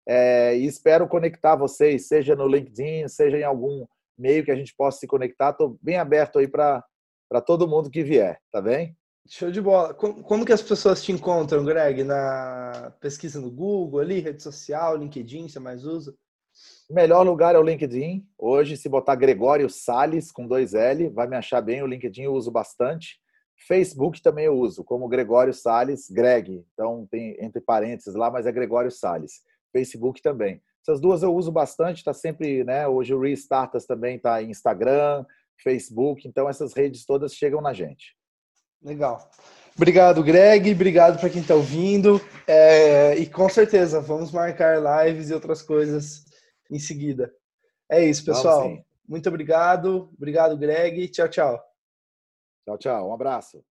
É, 0.07 0.57
e 0.57 0.65
espero 0.67 1.09
conectar 1.09 1.57
vocês, 1.57 2.07
seja 2.07 2.37
no 2.37 2.47
LinkedIn, 2.47 3.09
seja 3.09 3.39
em 3.39 3.43
algum 3.43 3.87
meio 4.17 4.45
que 4.45 4.51
a 4.51 4.57
gente 4.57 4.75
possa 4.75 5.01
se 5.01 5.07
conectar. 5.07 5.51
Estou 5.51 5.77
bem 5.83 5.97
aberto 5.97 6.39
aí 6.39 6.47
para 6.47 6.85
todo 7.45 7.69
mundo 7.69 7.91
que 7.91 8.03
vier, 8.03 8.41
tá 8.53 8.61
bem? 8.61 8.97
Show 9.29 9.51
de 9.51 9.61
bola. 9.61 9.93
Como, 9.93 10.23
como, 10.23 10.45
que 10.45 10.53
as 10.53 10.63
pessoas 10.63 11.03
te 11.03 11.11
encontram, 11.11 11.65
Greg? 11.65 12.05
Na 12.05 12.93
pesquisa 13.01 13.41
no 13.41 13.51
Google, 13.51 13.99
ali, 13.99 14.21
rede 14.21 14.41
social, 14.43 14.97
LinkedIn, 14.97 15.49
você 15.49 15.59
mais 15.59 15.85
usa? 15.85 16.15
O 16.89 16.95
melhor 16.95 17.27
lugar 17.27 17.57
é 17.57 17.59
o 17.59 17.63
LinkedIn. 17.63 18.25
Hoje, 18.39 18.77
se 18.77 18.89
botar 18.89 19.17
Gregório 19.17 19.69
Sales 19.69 20.31
com 20.31 20.47
dois 20.47 20.75
L, 20.75 21.09
vai 21.09 21.27
me 21.27 21.37
achar 21.37 21.61
bem. 21.61 21.83
O 21.83 21.87
LinkedIn 21.87 22.23
eu 22.23 22.35
uso 22.35 22.53
bastante. 22.53 23.21
Facebook 23.67 24.23
também 24.23 24.45
eu 24.45 24.57
uso, 24.57 24.85
como 24.85 25.09
Gregório 25.09 25.53
Sales, 25.53 26.09
Greg. 26.09 26.65
Então 26.73 27.07
tem 27.11 27.37
entre 27.41 27.61
parênteses 27.61 28.15
lá, 28.15 28.31
mas 28.31 28.47
é 28.47 28.53
Gregório 28.53 28.91
Sales. 28.91 29.43
Facebook 29.77 30.23
também. 30.23 30.63
Essas 30.81 31.01
duas 31.01 31.23
eu 31.23 31.35
uso 31.35 31.53
bastante, 31.53 31.99
está 31.99 32.15
sempre, 32.15 32.65
né? 32.65 32.89
Hoje 32.89 33.13
o 33.13 33.21
Restartas 33.21 33.85
também 33.85 34.17
está 34.17 34.43
em 34.43 34.51
Instagram, 34.51 35.27
Facebook, 35.63 36.27
então 36.27 36.49
essas 36.49 36.73
redes 36.73 37.05
todas 37.05 37.35
chegam 37.35 37.61
na 37.61 37.75
gente. 37.75 38.17
Legal. 38.83 39.29
Obrigado, 39.77 40.25
Greg. 40.25 40.73
Obrigado 40.73 41.21
para 41.21 41.29
quem 41.29 41.43
está 41.43 41.55
ouvindo. 41.55 42.19
É, 42.47 43.15
e 43.17 43.27
com 43.29 43.49
certeza, 43.49 44.01
vamos 44.01 44.33
marcar 44.33 44.81
lives 44.81 45.29
e 45.29 45.35
outras 45.35 45.61
coisas 45.61 46.25
em 46.71 46.79
seguida. 46.79 47.31
É 47.91 48.03
isso, 48.03 48.25
pessoal. 48.25 48.73
Muito 49.07 49.29
obrigado. 49.29 50.11
Obrigado, 50.17 50.57
Greg. 50.57 51.09
Tchau, 51.09 51.29
tchau. 51.29 51.63
Tchau, 52.65 52.79
tchau. 52.79 53.11
Um 53.11 53.13
abraço. 53.13 53.63